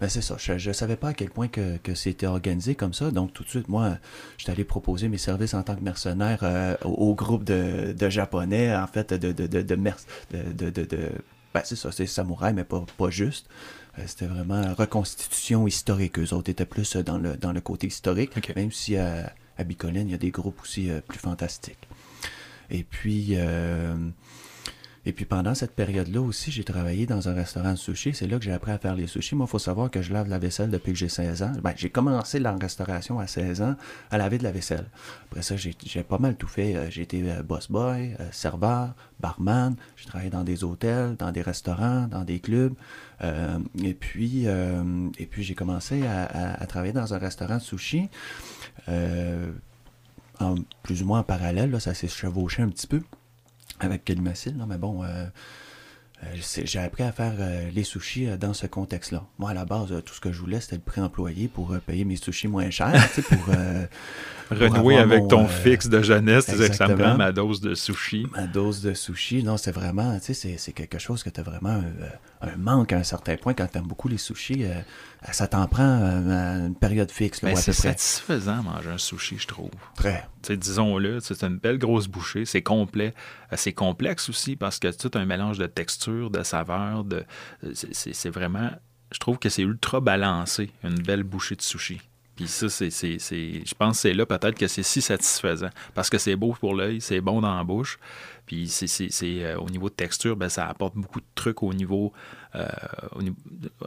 ben 0.00 0.08
ça. 0.08 0.36
Je 0.38 0.68
ne 0.68 0.72
savais 0.74 0.96
pas 0.96 1.08
à 1.08 1.14
quel 1.14 1.30
point 1.30 1.48
que, 1.48 1.78
que 1.78 1.94
c'était 1.94 2.26
organisé 2.26 2.74
comme 2.74 2.92
ça. 2.92 3.10
Donc, 3.10 3.32
tout 3.32 3.44
de 3.44 3.48
suite, 3.48 3.68
moi, 3.68 3.96
j'étais 4.38 4.52
allé 4.52 4.64
proposer 4.64 5.08
mes 5.08 5.18
services 5.18 5.54
en 5.54 5.62
tant 5.62 5.76
que 5.76 5.82
mercenaire 5.82 6.40
euh, 6.42 6.76
au, 6.84 7.14
groupe 7.14 7.44
de, 7.44 7.92
de, 7.92 8.10
Japonais, 8.10 8.74
en 8.76 8.86
fait, 8.86 9.14
de, 9.14 9.32
de, 9.32 9.46
de, 9.46 9.62
de, 9.62 9.74
de, 9.74 10.70
de, 10.70 10.84
de 10.84 11.10
ben, 11.54 11.62
c'est 11.64 11.76
ça, 11.76 11.92
c'est 11.92 12.06
samouraï, 12.06 12.52
mais 12.52 12.64
pas, 12.64 12.84
pas 12.98 13.10
juste. 13.10 13.48
C'était 14.06 14.26
vraiment 14.26 14.74
reconstitution 14.74 15.66
historique. 15.66 16.18
Eux 16.18 16.32
autres 16.34 16.50
étaient 16.50 16.66
plus 16.66 16.96
dans 16.96 17.18
le, 17.18 17.36
dans 17.36 17.52
le 17.52 17.60
côté 17.60 17.86
historique, 17.86 18.54
même 18.56 18.72
si 18.72 18.96
à, 18.96 19.32
à 19.56 19.64
Bicoline, 19.64 20.08
il 20.08 20.12
y 20.12 20.14
a 20.14 20.18
des 20.18 20.30
groupes 20.30 20.60
aussi 20.62 20.90
plus 21.06 21.18
fantastiques. 21.18 21.88
Et 22.70 22.82
puis, 22.82 23.36
et 25.06 25.12
puis 25.12 25.26
pendant 25.26 25.54
cette 25.54 25.74
période-là 25.74 26.20
aussi, 26.22 26.50
j'ai 26.50 26.64
travaillé 26.64 27.04
dans 27.04 27.28
un 27.28 27.34
restaurant 27.34 27.72
de 27.72 27.76
sushi. 27.76 28.14
C'est 28.14 28.26
là 28.26 28.38
que 28.38 28.44
j'ai 28.44 28.52
appris 28.52 28.72
à 28.72 28.78
faire 28.78 28.94
les 28.94 29.06
sushis. 29.06 29.34
Moi, 29.34 29.46
il 29.46 29.50
faut 29.50 29.58
savoir 29.58 29.90
que 29.90 30.00
je 30.00 30.12
lave 30.12 30.28
la 30.28 30.38
vaisselle 30.38 30.70
depuis 30.70 30.92
que 30.92 30.98
j'ai 30.98 31.10
16 31.10 31.42
ans. 31.42 31.52
Ben, 31.62 31.74
j'ai 31.76 31.90
commencé 31.90 32.38
la 32.38 32.52
restauration 32.52 33.18
à 33.18 33.26
16 33.26 33.60
ans 33.60 33.76
à 34.10 34.16
laver 34.16 34.38
de 34.38 34.44
la 34.44 34.52
vaisselle. 34.52 34.86
Après 35.30 35.42
ça, 35.42 35.56
j'ai 35.56 36.02
pas 36.02 36.18
mal 36.18 36.36
tout 36.36 36.46
fait. 36.46 36.74
Euh, 36.74 36.90
j'ai 36.90 37.02
été 37.02 37.22
euh, 37.30 37.42
boss 37.42 37.70
boy, 37.70 38.16
euh, 38.18 38.28
serveur, 38.32 38.94
barman. 39.20 39.76
J'ai 39.96 40.06
travaillé 40.06 40.30
dans 40.30 40.44
des 40.44 40.64
hôtels, 40.64 41.16
dans 41.16 41.32
des 41.32 41.42
restaurants, 41.42 42.06
dans 42.06 42.24
des 42.24 42.40
clubs. 42.40 42.74
et 43.22 43.94
puis, 43.94 44.46
et 44.46 45.26
puis 45.26 45.42
j'ai 45.42 45.54
commencé 45.54 46.06
à, 46.06 46.66
travailler 46.66 46.92
dans 46.92 47.14
un 47.14 47.18
restaurant 47.18 47.56
de 47.56 47.62
sushi. 47.62 48.08
en, 50.40 50.54
plus 50.82 51.02
ou 51.02 51.06
moins 51.06 51.20
en 51.20 51.22
parallèle, 51.24 51.70
là, 51.70 51.80
ça 51.80 51.94
s'est 51.94 52.08
chevauché 52.08 52.62
un 52.62 52.68
petit 52.68 52.86
peu 52.86 53.00
avec 53.80 54.04
Calimacil, 54.04 54.56
mais 54.68 54.78
bon, 54.78 55.02
euh, 55.02 55.26
euh, 56.22 56.26
j'ai 56.64 56.78
appris 56.78 57.02
à 57.02 57.12
faire 57.12 57.34
euh, 57.38 57.70
les 57.74 57.84
sushis 57.84 58.26
dans 58.38 58.54
ce 58.54 58.66
contexte-là. 58.66 59.24
Moi, 59.38 59.50
à 59.50 59.54
la 59.54 59.64
base, 59.64 59.88
tout 60.04 60.14
ce 60.14 60.20
que 60.20 60.32
je 60.32 60.40
voulais, 60.40 60.60
c'était 60.60 60.76
le 60.76 60.82
pré-employé 60.82 61.48
pour 61.48 61.76
payer 61.86 62.04
mes 62.04 62.16
sushis 62.16 62.48
moins 62.48 62.70
chers, 62.70 63.08
pour, 63.28 63.54
Renouer 64.50 64.98
avec 64.98 65.26
ton 65.28 65.48
fixe 65.48 65.88
de 65.88 66.02
jeunesse, 66.02 66.44
c'est 66.46 66.68
que 66.68 66.76
ça 66.76 66.86
me 66.86 66.96
prend 66.96 67.16
ma 67.16 67.32
dose 67.32 67.62
de 67.62 67.74
sushi. 67.74 68.26
Ma 68.32 68.46
dose 68.46 68.82
de 68.82 68.92
sushi, 68.92 69.42
non, 69.42 69.56
c'est 69.56 69.72
vraiment, 69.72 70.18
tu 70.20 70.34
sais, 70.34 70.56
c'est 70.58 70.72
quelque 70.72 70.98
chose 70.98 71.22
que 71.22 71.30
tu 71.30 71.40
as 71.40 71.42
vraiment 71.42 71.82
un, 72.42 72.56
manque 72.58 72.92
à 72.92 72.98
un 72.98 73.02
certain 73.04 73.36
point 73.36 73.54
quand 73.54 73.66
tu 73.66 73.78
aimes 73.78 73.86
beaucoup 73.86 74.08
les 74.08 74.18
sushis. 74.18 74.66
Ça 75.32 75.46
t'en 75.46 75.66
prend 75.66 75.82
une 75.82 76.74
période 76.74 77.10
fixe. 77.10 77.40
Ben, 77.42 77.56
c'est 77.56 77.72
satisfaisant 77.72 78.62
manger 78.62 78.90
un 78.90 78.98
sushi, 78.98 79.38
je 79.38 79.46
trouve. 79.46 79.70
Très. 79.96 80.26
Disons-le, 80.48 81.20
c'est 81.20 81.42
une 81.42 81.58
belle 81.58 81.78
grosse 81.78 82.08
bouchée, 82.08 82.44
c'est 82.44 82.62
complet. 82.62 83.14
C'est 83.52 83.72
complexe 83.72 84.28
aussi 84.28 84.56
parce 84.56 84.78
que 84.78 84.90
c'est 84.90 85.08
tout 85.08 85.18
un 85.18 85.24
mélange 85.24 85.58
de 85.58 85.66
texture, 85.66 86.30
de 86.30 86.42
saveurs, 86.42 87.04
de... 87.04 87.24
c'est 87.72 88.30
vraiment 88.30 88.70
je 89.14 89.20
trouve 89.20 89.38
que 89.38 89.48
c'est 89.48 89.62
ultra 89.62 90.00
balancé, 90.00 90.70
une 90.82 91.00
belle 91.00 91.22
bouchée 91.22 91.54
de 91.54 91.62
sushi. 91.62 92.00
Puis 92.34 92.48
ça, 92.48 92.68
c'est, 92.68 92.90
je 92.90 93.74
pense 93.74 93.96
que 93.96 94.00
c'est 94.00 94.12
là 94.12 94.26
peut-être 94.26 94.58
que 94.58 94.66
c'est 94.66 94.82
si 94.82 95.00
satisfaisant. 95.00 95.70
Parce 95.94 96.10
que 96.10 96.18
c'est 96.18 96.34
beau 96.34 96.52
pour 96.58 96.74
l'œil, 96.74 97.00
c'est 97.00 97.20
bon 97.20 97.40
dans 97.40 97.54
la 97.54 97.62
bouche. 97.62 98.00
Puis 98.44 98.66
c'est, 98.68 99.08
euh, 99.22 99.56
au 99.58 99.70
niveau 99.70 99.88
de 99.88 99.94
texture, 99.94 100.36
ben, 100.36 100.48
ça 100.48 100.66
apporte 100.66 100.96
beaucoup 100.96 101.20
de 101.20 101.26
trucs 101.36 101.62
au 101.62 101.72
niveau, 101.72 102.12
euh, 102.12 102.43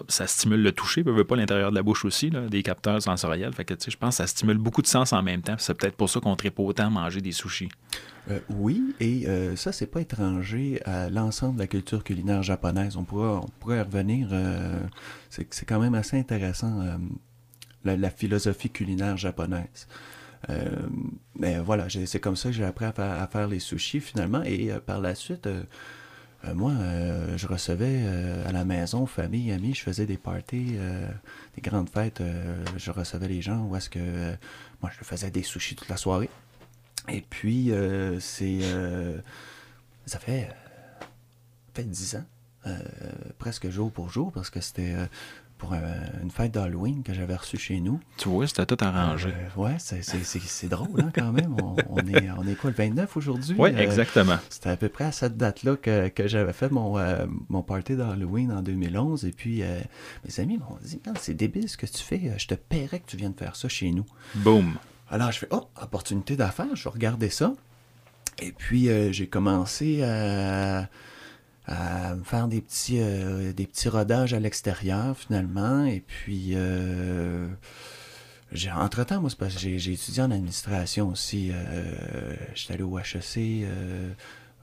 ça 0.08 0.28
stimule 0.28 0.62
le 0.62 0.72
toucher, 0.72 1.04
peut 1.04 1.24
pas 1.24 1.36
l'intérieur 1.36 1.72
de 1.72 1.76
la 1.76 1.84
bouche 1.84 2.06
aussi, 2.06 2.30
des 2.30 2.64
capteurs 2.64 3.02
sensoriels. 3.02 3.54
Fait 3.54 3.66
que 3.66 3.74
je 3.76 3.98
pense 3.98 4.18
que 4.18 4.24
ça 4.24 4.28
stimule 4.28 4.58
beaucoup 4.58 4.82
de 4.82 4.88
sens 4.88 5.14
en 5.14 5.24
même 5.24 5.42
temps. 5.42 5.56
C'est 5.58 5.74
peut-être 5.74 5.96
pour 5.96 6.10
ça 6.10 6.20
qu'on 6.20 6.36
ne 6.42 6.50
pas 6.50 6.64
autant 6.64 6.90
manger 6.90 7.22
des 7.22 7.32
sushis. 7.32 7.70
Euh, 8.30 8.40
oui, 8.50 8.94
et 9.00 9.26
ça, 9.56 9.72
c'est 9.72 9.88
pas 9.88 10.02
étranger 10.02 10.82
à 10.86 11.10
l'ensemble 11.10 11.56
de 11.56 11.60
la 11.60 11.68
culture 11.68 12.04
culinaire 12.04 12.44
japonaise. 12.44 12.98
On 12.98 13.04
pourrait, 13.04 13.40
on 13.40 13.66
revenir. 13.66 14.30
c'est 15.30 15.66
quand 15.66 15.80
même 15.80 15.96
assez 15.96 16.20
intéressant 16.20 16.84
la, 17.96 18.10
philosophie 18.10 18.70
culinaire 18.70 19.18
japonaise. 19.18 19.88
Euh, 20.50 20.70
mais 21.36 21.58
voilà, 21.60 21.88
c'est 21.90 22.20
comme 22.20 22.36
ça 22.36 22.50
que 22.50 22.56
j'ai 22.56 22.66
appris 22.66 22.86
à 22.86 23.28
faire, 23.32 23.48
les 23.48 23.60
sushis 23.60 24.02
finalement. 24.02 24.44
Et 24.44 24.72
euh, 24.72 24.80
par 24.80 25.00
la 25.00 25.16
suite, 25.16 25.48
euh, 26.48 26.54
moi, 26.54 26.74
je 27.36 27.48
recevais 27.48 28.06
à 28.46 28.51
la 28.51 28.66
maison, 28.66 29.06
famille, 29.06 29.51
amis, 29.51 29.74
je 29.74 29.84
faisais 29.84 30.06
des 30.06 30.18
parties, 30.18 30.75
des 31.56 31.62
grandes 31.62 31.89
fêtes. 31.89 32.22
je 32.77 32.92
recevais 32.92 33.27
les 33.27 33.42
gens 33.42 33.66
où 33.66 33.75
est-ce 33.75 33.89
que 33.89 34.36
moi, 34.82 34.92
je 34.98 35.04
faisais 35.04 35.32
des 35.32 35.44
sushis 35.44 35.75
toute 35.75 35.89
la 35.89 35.98
soirée. 35.98 36.30
Et 37.10 37.22
puis, 37.22 37.72
c'est. 38.20 38.60
ça 40.06 40.20
fait. 40.20 40.50
10 41.77 42.16
ans, 42.16 42.25
presque 43.38 43.70
jour 43.70 43.92
pour 43.92 44.10
jour, 44.10 44.32
parce 44.32 44.50
que 44.50 44.62
c'était 44.62 44.96
pour 45.58 45.74
une 45.74 46.30
fête 46.32 46.54
d'Halloween 46.54 47.04
que 47.04 47.14
j'avais 47.14 47.36
reçue 47.36 47.58
chez 47.58 47.80
nous. 47.80 48.00
Tu 48.18 48.30
vois, 48.30 48.48
c'était 48.48 48.66
tout 48.66 48.78
arrangé. 48.80 49.30
Euh, 49.30 49.60
ouais, 49.62 49.76
c'est 49.80 50.70
drôle 50.70 51.02
hein, 51.02 51.12
quand 51.14 51.32
même. 51.32 51.56
On, 51.90 51.98
est, 52.08 52.30
on 52.38 52.48
est 52.48 52.56
quoi, 52.56 52.70
le 52.70 52.76
29 52.76 53.18
aujourd'hui? 53.18 53.56
Oui, 53.58 53.72
euh, 53.74 53.78
exactement. 53.78 54.38
C'était 54.50 54.70
à 54.70 54.78
peu 54.78 54.90
près 54.90 55.06
à 55.06 55.12
cette 55.12 55.36
date-là 55.38 55.76
que, 55.76 56.10
que 56.10 56.28
j'avais 56.28 56.54
fait 56.54 56.70
mon, 56.72 56.98
euh, 56.98 57.26
mon 57.50 57.64
party 57.64 57.96
d'Halloween 57.96 58.52
en 58.52 58.62
2011. 58.62 59.26
Et 59.26 59.32
puis, 59.32 59.64
mes 60.26 60.40
amis 60.40 60.58
m'ont 60.58 60.78
dit 60.84 61.02
C'est 61.20 61.34
débile 61.34 61.68
ce 61.70 61.78
que 61.78 61.86
tu 61.86 62.04
fais. 62.04 62.34
Je 62.38 62.48
te 62.48 62.56
paierais 62.56 63.00
que 63.00 63.08
tu 63.10 63.18
viennes 63.18 63.34
faire 63.34 63.56
ça 63.56 63.68
chez 63.68 63.92
nous. 63.92 64.06
Boum. 64.36 64.76
Alors, 65.10 65.32
je 65.32 65.40
fais 65.40 65.48
Oh, 65.52 65.68
opportunité 65.82 66.36
d'affaires. 66.36 66.76
Je 66.76 66.84
vais 66.84 66.90
regarder 66.90 67.30
ça. 67.30 67.54
Et 68.40 68.52
puis, 68.52 68.90
j'ai 69.12 69.28
commencé 69.28 70.04
à 70.04 70.88
à 71.68 72.16
me 72.16 72.24
faire 72.24 72.48
des 72.48 72.62
petits, 72.62 73.00
euh, 73.00 73.52
des 73.52 73.68
petits 73.68 73.90
rodages 73.90 74.34
à 74.34 74.40
l'extérieur 74.40 75.18
finalement. 75.18 75.86
Et 75.86 76.00
puis, 76.00 76.52
euh, 76.54 77.48
j'ai, 78.52 78.72
entre-temps, 78.72 79.20
moi, 79.20 79.30
c'est 79.30 79.38
parce 79.38 79.56
que 79.56 79.60
j'ai, 79.60 79.94
étudié 79.94 80.24
en 80.24 80.32
administration 80.32 81.10
aussi. 81.10 81.52
Euh, 81.52 82.36
j'étais 82.56 82.76
allé 82.76 82.84
au 82.84 82.98
HEC. 82.98 83.38
Euh, 83.38 84.10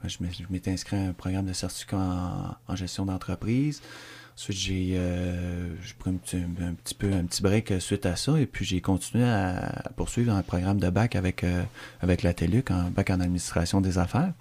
je, 0.03 0.17
m'étais 0.49 0.71
inscrit 0.71 0.97
à 0.97 1.01
un 1.01 1.13
programme 1.13 1.45
de 1.45 1.53
certificat 1.53 1.97
en, 1.97 2.55
en 2.67 2.75
gestion 2.75 3.05
d'entreprise. 3.05 3.81
Ensuite, 4.37 4.57
j'ai 4.57 4.93
euh, 4.95 5.69
pris 5.97 6.09
un 6.09 6.15
petit, 6.15 6.37
peu 6.93 7.07
un 7.13 7.23
petit 7.23 7.41
break 7.41 7.71
euh, 7.71 7.79
suite 7.79 8.05
à 8.05 8.17
ça 8.17 8.37
et 8.37 8.45
puis 8.45 8.65
j'ai 8.65 8.81
continué 8.81 9.23
à, 9.23 9.83
poursuivre 9.95 10.33
un 10.33 10.41
programme 10.41 10.77
de 10.77 10.89
bac 10.89 11.15
avec, 11.15 11.45
euh, 11.45 11.63
avec 12.01 12.21
la 12.21 12.33
TELUC, 12.33 12.69
un 12.69 12.89
bac 12.89 13.11
en 13.11 13.21
administration 13.21 13.79
des 13.79 13.97
affaires. 13.97 14.33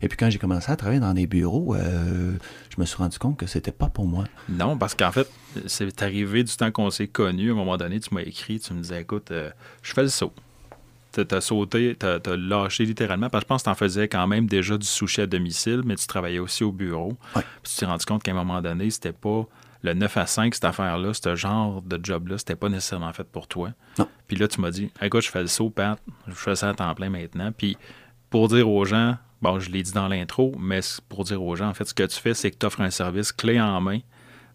Et 0.00 0.08
puis 0.08 0.16
quand 0.16 0.30
j'ai 0.30 0.38
commencé 0.38 0.72
à 0.72 0.76
travailler 0.76 1.00
dans 1.00 1.12
des 1.12 1.26
bureaux, 1.26 1.76
je 1.76 2.80
me 2.80 2.86
suis 2.86 2.96
rendu 2.96 3.18
compte 3.18 3.36
que 3.36 3.46
c'était 3.46 3.72
pas 3.72 3.88
pour 3.88 4.06
moi. 4.06 4.24
Non, 4.48 4.78
parce 4.78 4.94
qu'en 4.94 5.12
fait, 5.12 5.28
c'est 5.66 6.02
arrivé 6.02 6.42
du 6.42 6.56
temps 6.56 6.70
qu'on 6.70 6.90
s'est 6.90 7.08
connus. 7.08 7.50
À 7.50 7.52
un 7.52 7.56
moment 7.56 7.76
donné, 7.76 8.00
tu 8.00 8.14
m'as 8.14 8.22
écrit, 8.22 8.58
tu 8.58 8.72
me 8.72 8.80
disais, 8.80 9.02
écoute, 9.02 9.32
je 9.82 9.92
fais 9.92 10.02
le 10.02 10.08
saut 10.08 10.32
t'as 11.22 11.40
sauté, 11.40 11.96
t'as 11.98 12.18
as 12.24 12.36
lâché 12.36 12.84
littéralement, 12.84 13.28
parce 13.28 13.42
que 13.42 13.46
je 13.46 13.48
pense 13.48 13.62
que 13.62 13.70
t'en 13.70 13.74
faisais 13.74 14.08
quand 14.08 14.26
même 14.26 14.46
déjà 14.46 14.76
du 14.76 14.86
sushi 14.86 15.22
à 15.22 15.26
domicile, 15.26 15.82
mais 15.84 15.96
tu 15.96 16.06
travaillais 16.06 16.38
aussi 16.38 16.64
au 16.64 16.72
bureau. 16.72 17.16
Puis 17.34 17.72
tu 17.72 17.76
t'es 17.76 17.86
rendu 17.86 18.04
compte 18.04 18.22
qu'à 18.22 18.32
un 18.32 18.34
moment 18.34 18.60
donné, 18.60 18.90
c'était 18.90 19.12
pas 19.12 19.46
le 19.82 19.94
9 19.94 20.16
à 20.16 20.26
5, 20.26 20.54
cette 20.54 20.64
affaire-là, 20.64 21.12
ce 21.14 21.34
genre 21.36 21.82
de 21.82 22.00
job-là, 22.02 22.38
c'était 22.38 22.56
pas 22.56 22.68
nécessairement 22.68 23.12
fait 23.12 23.26
pour 23.26 23.46
toi. 23.46 23.70
Puis 24.26 24.36
là, 24.36 24.48
tu 24.48 24.60
m'as 24.60 24.70
dit, 24.70 24.90
écoute, 25.00 25.22
je 25.22 25.30
fais 25.30 25.42
le 25.42 25.46
saut, 25.46 25.70
Pat, 25.70 25.98
je 26.26 26.34
fais 26.34 26.56
ça 26.56 26.70
à 26.70 26.74
temps 26.74 26.94
plein 26.94 27.08
maintenant. 27.08 27.52
Puis 27.52 27.76
pour 28.30 28.48
dire 28.48 28.68
aux 28.68 28.84
gens, 28.84 29.16
bon, 29.42 29.60
je 29.60 29.70
l'ai 29.70 29.82
dit 29.82 29.92
dans 29.92 30.08
l'intro, 30.08 30.54
mais 30.58 30.80
pour 31.08 31.24
dire 31.24 31.42
aux 31.42 31.54
gens, 31.56 31.68
en 31.68 31.74
fait, 31.74 31.84
ce 31.84 31.94
que 31.94 32.02
tu 32.02 32.18
fais, 32.18 32.34
c'est 32.34 32.50
que 32.50 32.56
tu 32.56 32.66
offres 32.66 32.80
un 32.80 32.90
service 32.90 33.32
clé 33.32 33.60
en 33.60 33.80
main 33.80 34.00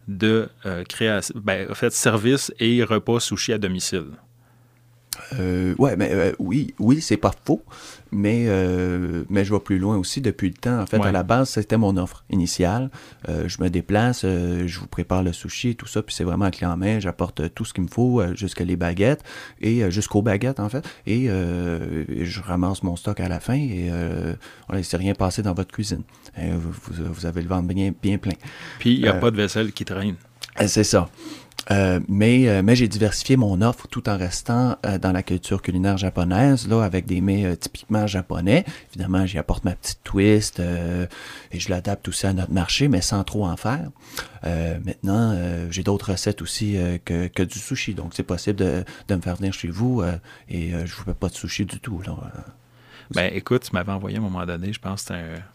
de 0.07 0.49
euh, 0.65 0.83
création, 0.83 1.33
ben, 1.37 1.69
en 1.69 1.75
fait, 1.75 1.91
service 1.91 2.51
et 2.59 2.83
repas 2.83 3.19
sushi 3.19 3.53
à 3.53 3.57
domicile. 3.57 4.07
Euh, 5.39 5.75
ouais, 5.77 5.95
mais 5.97 6.09
euh, 6.11 6.31
oui, 6.39 6.73
oui, 6.79 7.01
c'est 7.01 7.17
pas 7.17 7.33
faux, 7.45 7.63
mais 8.11 8.45
euh, 8.47 9.23
mais 9.29 9.43
je 9.43 9.53
vais 9.53 9.59
plus 9.59 9.77
loin 9.77 9.97
aussi 9.97 10.21
depuis 10.21 10.47
le 10.47 10.53
temps. 10.53 10.79
En 10.79 10.85
fait, 10.85 11.01
à 11.01 11.11
la 11.11 11.23
base, 11.23 11.49
c'était 11.49 11.77
mon 11.77 11.97
offre 11.97 12.23
initiale. 12.29 12.89
Euh, 13.27 13.47
je 13.47 13.61
me 13.61 13.69
déplace, 13.69 14.21
je 14.21 14.79
vous 14.79 14.87
prépare 14.87 15.21
le 15.21 15.33
sushi, 15.33 15.75
tout 15.75 15.85
ça, 15.85 16.01
puis 16.01 16.15
c'est 16.15 16.23
vraiment 16.23 16.45
un 16.45 16.51
clé 16.51 16.65
en 16.65 16.77
main. 16.77 16.99
J'apporte 16.99 17.53
tout 17.53 17.65
ce 17.65 17.73
qu'il 17.73 17.83
me 17.83 17.89
faut, 17.89 18.21
jusqu'à 18.35 18.63
les 18.63 18.77
baguettes 18.77 19.23
et 19.59 19.89
jusqu'aux 19.91 20.21
baguettes 20.21 20.59
en 20.59 20.69
fait, 20.69 20.87
et, 21.05 21.27
je 21.27 22.41
ramasse 22.41 22.83
mon 22.83 22.95
stock 22.95 23.19
à 23.19 23.27
la 23.27 23.39
fin 23.39 23.55
et 23.55 23.89
voilà, 24.67 24.83
c'est 24.83 24.97
rien 24.97 25.13
passé 25.13 25.41
dans 25.41 25.53
votre 25.53 25.73
cuisine. 25.73 26.03
Vous, 26.37 26.71
vous, 27.13 27.25
avez 27.25 27.41
le 27.41 27.49
ventre 27.49 27.67
bien 27.67 27.91
bien 28.01 28.17
plein. 28.17 28.35
Puis 28.79 28.93
il 28.95 29.01
n'y 29.01 29.07
a 29.07 29.13
pas 29.13 29.31
de 29.31 29.37
vaisselle 29.37 29.73
qui 29.73 29.83
traîne. 29.83 30.15
C'est 30.67 30.83
ça. 30.83 31.09
Euh, 31.71 31.99
mais 32.07 32.49
euh, 32.49 32.61
mais 32.63 32.75
j'ai 32.75 32.87
diversifié 32.87 33.37
mon 33.37 33.61
offre 33.61 33.87
tout 33.87 34.09
en 34.09 34.17
restant 34.17 34.77
euh, 34.85 34.97
dans 34.97 35.11
la 35.11 35.23
culture 35.23 35.61
culinaire 35.61 35.97
japonaise, 35.97 36.67
là, 36.67 36.83
avec 36.83 37.05
des 37.05 37.21
mets 37.21 37.55
typiquement 37.55 38.07
japonais. 38.07 38.65
Évidemment, 38.89 39.25
j'y 39.25 39.37
apporte 39.37 39.63
ma 39.63 39.75
petite 39.75 40.03
twist 40.03 40.59
et 40.59 41.59
je 41.59 41.69
l'adapte 41.69 42.07
aussi 42.07 42.27
à 42.27 42.33
notre 42.33 42.51
marché, 42.51 42.87
mais 42.87 43.01
sans 43.01 43.23
trop 43.23 43.45
en 43.45 43.55
faire. 43.57 43.89
maintenant, 44.43 45.37
j'ai 45.69 45.83
d'autres 45.83 46.11
recettes 46.11 46.41
aussi 46.41 46.77
que, 47.05 47.27
que, 47.27 47.43
du 47.43 47.59
sushi, 47.59 47.93
donc 47.93 48.13
c'est 48.13 48.23
possible 48.23 48.57
de, 48.57 48.83
de, 49.07 49.15
me 49.15 49.21
faire 49.21 49.35
venir 49.35 49.53
chez 49.53 49.69
vous 49.69 50.03
et 50.49 50.71
je 50.71 50.95
vous 50.95 51.03
fais 51.03 51.13
pas 51.13 51.29
de 51.29 51.35
sushi 51.35 51.65
du 51.65 51.79
tout. 51.79 52.01
Là. 52.05 52.15
Ben 53.13 53.29
écoute, 53.33 53.63
tu 53.63 53.71
m'avais 53.73 53.91
envoyé 53.91 54.17
à 54.17 54.19
un 54.19 54.23
moment 54.23 54.45
donné, 54.45 54.71
je 54.71 54.79
pense 54.79 55.03
que 55.03 55.13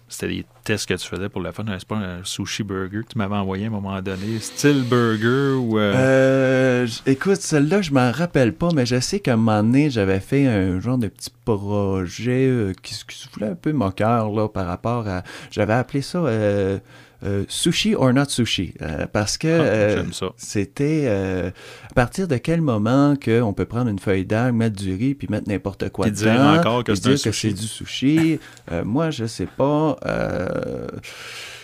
c'était 0.09 0.29
des 0.29 0.47
tests 0.65 0.87
que 0.87 0.95
tu 0.95 1.07
faisais 1.07 1.29
pour 1.29 1.41
le 1.41 1.53
fun, 1.53 1.65
c'est 1.67 1.89
pas 1.89 1.97
un 1.97 2.23
sushi 2.23 2.63
burger 2.63 3.01
tu 3.09 3.17
m'avais 3.17 3.35
envoyé 3.35 3.65
à 3.65 3.69
un 3.69 3.71
moment 3.71 4.01
donné, 4.03 4.39
style 4.41 4.83
burger 4.83 5.55
ou... 5.59 5.79
Euh... 5.79 5.95
euh 5.97 6.87
écoute, 7.07 7.37
celle-là, 7.37 7.83
je 7.83 7.93
m'en 7.93 8.13
rappelle 8.13 8.53
pas, 8.53 8.69
mais 8.75 8.85
je 8.85 9.01
sais 9.01 9.21
qu'à 9.21 9.35
un 9.35 9.37
moment 9.37 9.63
donné, 9.63 9.91
j'avais 9.91 10.21
fait 10.21 10.47
un 10.47 10.81
genre 10.81 10.99
de 10.99 11.09
petit 11.09 11.31
projet 11.45 12.47
euh, 12.47 12.73
qui, 12.83 12.95
qui 13.07 13.19
se 13.19 13.29
voulait 13.33 13.51
un 13.51 13.55
peu 13.55 13.73
moqueur 13.73 14.31
là, 14.31 14.49
par 14.49 14.67
rapport 14.67 15.09
à... 15.09 15.23
J'avais 15.51 15.75
appelé 15.75 16.03
ça... 16.03 16.19
Euh, 16.19 16.79
euh, 17.25 17.45
sushi 17.49 17.95
or 17.95 18.13
not 18.13 18.27
sushi? 18.29 18.75
Euh, 18.83 19.07
parce 19.11 19.39
que 19.39 19.49
ah, 19.49 19.63
euh, 19.63 20.05
c'était 20.37 21.09
à 21.09 21.95
partir 21.95 22.29
de 22.29 22.37
quel 22.37 22.61
moment 22.61 23.15
qu'on 23.17 23.53
peut 23.53 23.65
prendre 23.65 23.91
une 23.91 23.99
feuille 23.99 24.27
d'algue, 24.27 24.55
mettre 24.55 24.77
du 24.77 24.95
riz, 24.95 25.15
puis 25.15 25.29
mettre 25.31 25.49
n'importe 25.49 25.89
quoi 25.91 26.11
dedans, 26.11 26.33
dire 26.33 26.61
encore 26.61 26.85
que 26.85 26.95
c'est 26.95 27.53
du 27.53 27.67
sushi? 27.67 28.39
moi, 28.85 29.11
je 29.11 29.27
sais 29.27 29.47
pas. 29.47 29.97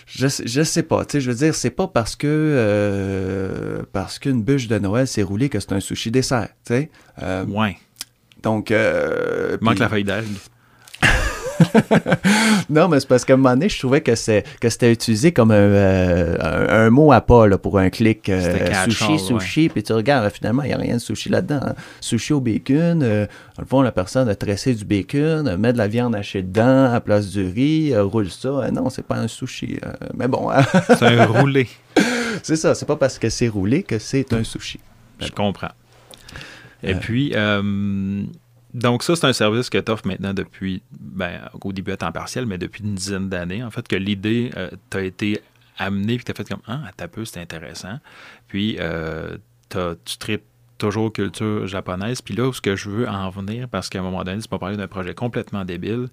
Je, 0.05 0.27
je 0.27 0.63
sais 0.63 0.83
pas, 0.83 1.05
tu 1.05 1.13
sais, 1.13 1.21
je 1.21 1.31
veux 1.31 1.37
dire, 1.37 1.55
c'est 1.55 1.71
pas 1.71 1.87
parce 1.87 2.15
que 2.15 3.83
parce 3.93 4.19
qu'une 4.19 4.43
bûche 4.43 4.67
de 4.67 4.77
Noël 4.77 5.07
s'est 5.07 5.23
roulée 5.23 5.49
que 5.49 5.59
c'est 5.59 5.73
un 5.73 5.79
sushi 5.79 6.11
dessert, 6.11 6.49
tu 6.65 6.73
sais. 6.73 6.89
ouais. 7.47 7.77
Donc, 8.41 8.71
Il 8.71 9.57
manque 9.61 9.79
la 9.79 9.89
feuille 9.89 10.03
d'algue. 10.03 10.27
non, 12.69 12.87
mais 12.87 12.99
c'est 12.99 13.07
parce 13.07 13.25
qu'à 13.25 13.33
un 13.33 13.37
moment 13.37 13.51
donné, 13.51 13.69
je 13.69 13.77
trouvais 13.79 14.01
que, 14.01 14.15
c'est, 14.15 14.43
que 14.59 14.69
c'était 14.69 14.91
utilisé 14.91 15.31
comme 15.31 15.51
un, 15.51 15.55
euh, 15.55 16.85
un, 16.85 16.89
mot 16.89 17.11
à 17.11 17.21
pas 17.21 17.47
là, 17.47 17.57
pour 17.57 17.79
un 17.79 17.89
clic. 17.89 18.29
Euh, 18.29 18.83
sushi, 18.85 19.19
sushi, 19.19 19.69
puis 19.69 19.83
tu 19.83 19.93
regardes, 19.93 20.31
finalement, 20.31 20.63
il 20.63 20.67
n'y 20.67 20.73
a 20.73 20.77
rien 20.77 20.95
de 20.95 21.01
sushi 21.01 21.29
là-dedans. 21.29 21.59
Hein. 21.61 21.75
Sushi 22.01 22.33
au 22.33 22.41
bacon, 22.41 23.01
euh, 23.03 23.25
dans 23.57 23.63
le 23.63 23.67
fond, 23.67 23.81
la 23.81 23.91
personne 23.91 24.29
a 24.29 24.35
tressé 24.35 24.73
du 24.73 24.85
bacon, 24.85 25.55
met 25.57 25.73
de 25.73 25.77
la 25.77 25.87
viande 25.87 26.15
hachée 26.15 26.41
dedans 26.41 26.91
à 26.93 26.99
place 27.01 27.29
du 27.29 27.45
riz, 27.45 27.95
roule 27.97 28.29
ça. 28.29 28.69
non, 28.71 28.89
c'est 28.89 29.05
pas 29.05 29.17
un 29.17 29.27
sushi. 29.27 29.79
mais 30.15 30.27
bon. 30.27 30.49
Hein. 30.49 30.63
c'est 30.87 31.03
un 31.03 31.25
roulé. 31.25 31.67
c'est 32.43 32.55
ça, 32.55 32.75
c'est 32.75 32.85
pas 32.85 32.95
parce 32.95 33.19
que 33.19 33.29
c'est 33.29 33.47
roulé 33.47 33.83
que 33.83 33.99
c'est 33.99 34.33
un 34.33 34.43
sushi. 34.43 34.79
Je 35.19 35.31
comprends. 35.31 35.71
Et 36.81 36.95
puis, 36.95 37.33
donc, 38.73 39.03
ça, 39.03 39.15
c'est 39.15 39.25
un 39.27 39.33
service 39.33 39.69
que 39.69 39.77
tu 39.77 39.91
offres 39.91 40.07
maintenant 40.07 40.33
depuis, 40.33 40.81
ben, 40.91 41.41
au 41.61 41.71
début 41.71 41.91
à 41.91 41.97
temps 41.97 42.11
partiel, 42.11 42.45
mais 42.45 42.57
depuis 42.57 42.83
une 42.83 42.95
dizaine 42.95 43.29
d'années. 43.29 43.63
En 43.63 43.69
fait, 43.69 43.87
que 43.87 43.95
l'idée 43.95 44.51
euh, 44.57 44.71
t'a 44.89 45.03
été 45.03 45.41
amenée, 45.77 46.15
puis 46.15 46.25
tu 46.25 46.31
as 46.31 46.33
fait 46.33 46.47
comme 46.47 46.61
Ah, 46.67 46.81
à 46.97 47.07
peu, 47.07 47.23
c'est 47.23 47.39
intéressant. 47.39 47.99
Puis, 48.47 48.77
euh, 48.79 49.37
tu 49.69 50.17
traites 50.17 50.43
toujours 50.79 51.13
culture 51.13 51.67
japonaise. 51.67 52.21
Puis 52.21 52.35
là, 52.35 52.47
où 52.47 52.53
ce 52.53 52.61
que 52.61 52.75
je 52.75 52.89
veux 52.89 53.07
en 53.07 53.29
venir, 53.29 53.69
parce 53.69 53.89
qu'à 53.89 53.99
un 53.99 54.01
moment 54.01 54.23
donné, 54.23 54.41
tu 54.41 54.47
m'as 54.51 54.57
parlé 54.57 54.75
d'un 54.75 54.87
projet 54.87 55.13
complètement 55.13 55.65
débile. 55.65 56.07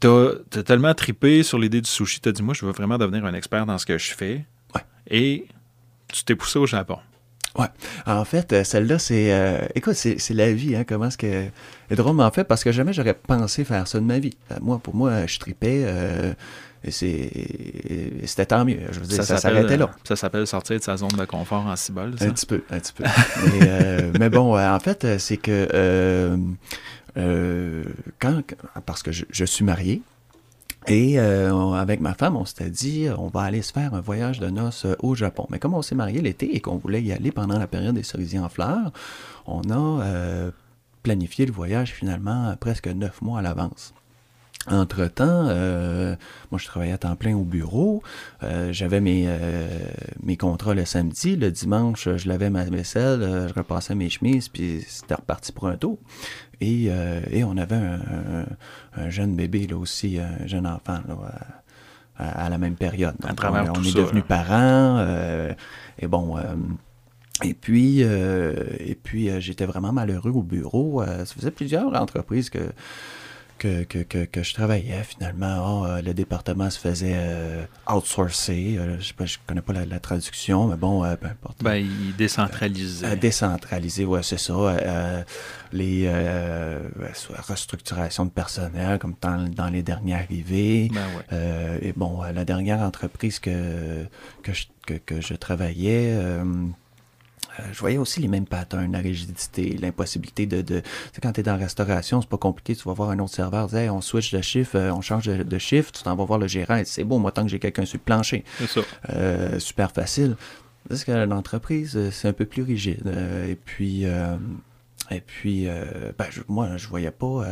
Tu 0.00 0.08
as, 0.08 0.62
tellement 0.64 0.94
tripé 0.94 1.44
sur 1.44 1.58
l'idée 1.60 1.80
du 1.80 1.88
sushi, 1.88 2.20
tu 2.20 2.28
as 2.28 2.32
dit 2.32 2.42
Moi, 2.42 2.54
je 2.54 2.66
veux 2.66 2.72
vraiment 2.72 2.98
devenir 2.98 3.24
un 3.24 3.34
expert 3.34 3.66
dans 3.66 3.78
ce 3.78 3.86
que 3.86 3.98
je 3.98 4.14
fais. 4.14 4.44
Et 5.08 5.46
tu 6.08 6.24
t'es 6.24 6.34
poussé 6.34 6.58
au 6.58 6.66
Japon. 6.66 6.98
Ouais. 7.58 7.66
En 8.06 8.24
fait, 8.24 8.64
celle-là, 8.64 8.98
c'est. 8.98 9.68
écoute, 9.74 9.94
c'est 9.94 10.30
la 10.30 10.52
vie, 10.52 10.76
hein. 10.76 10.84
Comment 10.86 11.06
est-ce 11.06 11.18
que. 11.18 11.44
C'est 11.88 11.96
drôle, 11.96 12.18
en 12.20 12.30
fait, 12.30 12.44
parce 12.44 12.64
que 12.64 12.72
jamais 12.72 12.92
j'aurais 12.94 13.14
pensé 13.14 13.64
faire 13.64 13.86
ça 13.86 13.98
de 13.98 14.04
ma 14.04 14.18
vie. 14.18 14.34
moi, 14.62 14.78
pour 14.78 14.94
moi, 14.94 15.26
je 15.26 15.38
tripais. 15.38 15.86
c'était 16.88 18.46
tant 18.46 18.64
mieux. 18.64 18.80
Je 18.90 19.00
veux 19.00 19.06
dire, 19.06 19.22
ça, 19.22 19.36
s'arrêtait 19.36 19.76
là. 19.76 19.90
Ça 20.04 20.16
s'appelle 20.16 20.46
sortir 20.46 20.78
de 20.78 20.82
sa 20.82 20.96
zone 20.96 21.10
de 21.10 21.24
confort 21.26 21.66
en 21.66 21.76
cibole, 21.76 22.14
Un 22.20 22.30
petit 22.30 22.46
peu, 22.46 22.62
un 22.70 22.78
petit 22.78 22.92
peu. 22.94 23.04
mais, 23.60 24.10
mais, 24.18 24.30
bon, 24.30 24.58
en 24.58 24.80
fait, 24.80 25.18
c'est 25.18 25.36
que 25.36 25.68
euh, 27.18 27.84
quand, 28.18 28.42
parce 28.86 29.02
que 29.02 29.12
je, 29.12 29.44
suis 29.44 29.64
marié, 29.64 30.02
et 30.86 31.18
euh, 31.18 31.72
avec 31.72 32.00
ma 32.00 32.14
femme, 32.14 32.36
on 32.36 32.44
s'était 32.44 32.70
dit, 32.70 33.06
on 33.16 33.28
va 33.28 33.42
aller 33.42 33.62
se 33.62 33.72
faire 33.72 33.94
un 33.94 34.00
voyage 34.00 34.40
de 34.40 34.48
noces 34.48 34.84
euh, 34.84 34.96
au 35.00 35.14
Japon. 35.14 35.46
Mais 35.50 35.58
comme 35.58 35.74
on 35.74 35.82
s'est 35.82 35.94
marié 35.94 36.20
l'été 36.20 36.56
et 36.56 36.60
qu'on 36.60 36.76
voulait 36.76 37.02
y 37.02 37.12
aller 37.12 37.30
pendant 37.30 37.58
la 37.58 37.66
période 37.66 37.94
des 37.94 38.02
cerisiers 38.02 38.40
en 38.40 38.48
fleurs, 38.48 38.92
on 39.46 39.62
a 39.70 40.52
planifié 41.02 41.46
le 41.46 41.52
voyage 41.52 41.92
finalement 41.92 42.54
presque 42.60 42.86
neuf 42.86 43.22
mois 43.22 43.40
à 43.40 43.42
l'avance. 43.42 43.92
Entre-temps, 44.68 45.48
euh, 45.48 46.14
moi 46.52 46.58
je 46.60 46.66
travaillais 46.66 46.92
à 46.92 46.98
temps 46.98 47.16
plein 47.16 47.34
au 47.34 47.42
bureau, 47.42 48.00
euh, 48.44 48.72
j'avais 48.72 49.00
mes, 49.00 49.24
euh, 49.26 49.66
mes 50.22 50.36
contrats 50.36 50.74
le 50.74 50.84
samedi, 50.84 51.34
le 51.34 51.50
dimanche 51.50 52.08
je 52.16 52.28
lavais 52.28 52.48
ma 52.48 52.62
vaisselle, 52.64 53.48
je 53.48 53.54
repassais 53.54 53.96
mes 53.96 54.08
chemises, 54.08 54.48
puis 54.48 54.84
c'était 54.86 55.16
reparti 55.16 55.50
pour 55.50 55.66
un 55.66 55.76
tour. 55.76 55.98
Et, 56.62 56.90
et 57.30 57.44
on 57.44 57.56
avait 57.56 57.76
un, 57.76 59.10
jeune 59.10 59.34
bébé 59.34 59.66
là 59.66 59.76
aussi, 59.76 60.18
un 60.18 60.46
jeune 60.46 60.66
enfant 60.66 61.00
là, 61.08 61.16
à, 62.16 62.48
la 62.48 62.58
même 62.58 62.76
période. 62.76 63.16
à 63.24 63.34
travers 63.34 63.72
on, 63.76 63.82
est 63.82 63.96
devenus 63.96 64.24
parents, 64.26 65.04
et 65.98 66.06
bon... 66.06 66.36
et 67.42 67.54
puis, 67.54 68.00
et 68.00 68.98
puis 69.02 69.40
j'étais 69.40 69.66
vraiment 69.66 69.92
malheureux 69.92 70.30
au 70.30 70.42
bureau. 70.42 71.02
ça 71.04 71.26
faisait 71.26 71.50
plusieurs 71.50 71.92
entreprises 72.00 72.48
que, 72.48 72.60
que, 73.62 74.02
que, 74.02 74.24
que, 74.24 74.42
je 74.42 74.54
travaillais 74.54 75.04
finalement. 75.04 75.84
Ah, 75.84 75.86
euh, 75.86 76.02
le 76.02 76.14
département 76.14 76.68
se 76.68 76.78
faisait 76.78 77.14
euh, 77.14 77.64
outsourcer. 77.88 78.76
Euh, 78.78 78.98
je 78.98 79.12
ne 79.12 79.28
connais 79.46 79.60
pas 79.60 79.72
la, 79.72 80.00
traduction, 80.00 80.66
mais 80.66 80.76
bon, 80.76 81.02
peu 81.16 81.26
importe. 81.26 81.62
Ben, 81.62 81.76
il 81.76 82.16
décentralisait. 82.16 83.16
décentraliser, 83.16 84.04
ouais, 84.04 84.22
c'est 84.22 84.38
ça. 84.38 85.24
les 85.72 86.10
restructurations 87.48 88.24
de 88.24 88.30
personnel, 88.30 88.98
comme 88.98 89.14
dans, 89.20 89.48
dans 89.48 89.68
les 89.68 89.82
derniers 89.82 90.14
arrivés. 90.14 90.90
Ben 90.92 91.78
et 91.80 91.92
bon, 91.92 92.22
la 92.22 92.44
dernière 92.44 92.80
entreprise 92.80 93.38
que, 93.38 94.04
que, 94.42 94.52
je, 94.52 94.66
que, 94.86 95.20
je 95.20 95.34
travaillais 95.34 96.16
euh, 97.60 97.62
je 97.72 97.78
voyais 97.78 97.98
aussi 97.98 98.20
les 98.20 98.28
mêmes 98.28 98.46
patterns, 98.46 98.92
la 98.92 98.98
rigidité, 98.98 99.76
l'impossibilité 99.80 100.46
de... 100.46 100.62
de... 100.62 100.80
Tu 100.80 100.86
sais, 101.12 101.20
quand 101.22 101.32
tu 101.32 101.40
es 101.40 101.42
dans 101.42 101.52
la 101.52 101.58
restauration, 101.58 102.20
c'est 102.20 102.28
pas 102.28 102.38
compliqué, 102.38 102.74
tu 102.74 102.84
vas 102.84 102.94
voir 102.94 103.10
un 103.10 103.18
autre 103.18 103.34
serveur, 103.34 103.68
on 103.72 104.00
switch 104.00 104.32
de 104.32 104.40
chiffre, 104.40 104.76
euh, 104.76 104.92
on 104.92 105.00
change 105.00 105.26
de, 105.26 105.42
de 105.42 105.58
chiffre, 105.58 105.92
tu 105.92 106.02
t'en 106.02 106.16
vas 106.16 106.24
voir 106.24 106.38
le 106.38 106.46
gérant, 106.46 106.76
et 106.76 106.84
c'est 106.84 107.04
beau, 107.04 107.18
moi, 107.18 107.32
tant 107.32 107.42
que 107.42 107.48
j'ai 107.48 107.58
quelqu'un 107.58 107.84
sur 107.84 107.98
le 107.98 108.04
plancher. 108.04 108.44
C'est 108.58 108.68
ça. 108.68 108.80
Euh, 109.10 109.58
super 109.58 109.92
facile. 109.92 110.36
Parce 110.88 111.04
que 111.04 111.12
l'entreprise, 111.12 112.10
c'est 112.10 112.28
un 112.28 112.32
peu 112.32 112.44
plus 112.44 112.62
rigide. 112.62 113.12
et 113.48 113.56
puis... 113.56 114.04
Et 115.10 115.20
puis, 115.20 115.66
ben, 116.18 116.26
moi, 116.48 116.76
je 116.76 116.88
voyais 116.88 117.10
pas, 117.10 117.44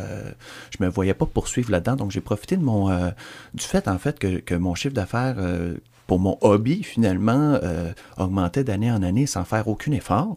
je 0.70 0.82
me 0.82 0.88
voyais 0.88 1.12
pas 1.12 1.26
poursuivre 1.26 1.70
là-dedans, 1.70 1.96
donc 1.96 2.10
j'ai 2.10 2.22
profité 2.22 2.56
de 2.56 2.62
mon, 2.62 2.88
du 3.52 3.64
fait 3.64 3.86
en 3.86 3.98
fait 3.98 4.18
que, 4.18 4.38
que 4.38 4.54
mon 4.54 4.74
chiffre 4.74 4.94
d'affaires 4.94 5.36
pour 6.10 6.18
mon 6.18 6.36
hobby, 6.40 6.82
finalement, 6.82 7.56
euh, 7.62 7.92
augmentait 8.16 8.64
d'année 8.64 8.90
en 8.90 9.00
année 9.00 9.26
sans 9.26 9.44
faire 9.44 9.68
aucun 9.68 9.92
effort. 9.92 10.34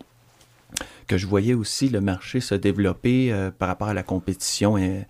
Que 1.07 1.17
je 1.17 1.25
voyais 1.25 1.55
aussi 1.55 1.89
le 1.89 1.99
marché 1.99 2.41
se 2.41 2.53
développer 2.53 3.33
euh, 3.33 3.49
par 3.49 3.69
rapport 3.69 3.87
à 3.87 3.95
la 3.95 4.03
compétition. 4.03 4.77
Et, 4.77 4.87
euh, 4.87 5.01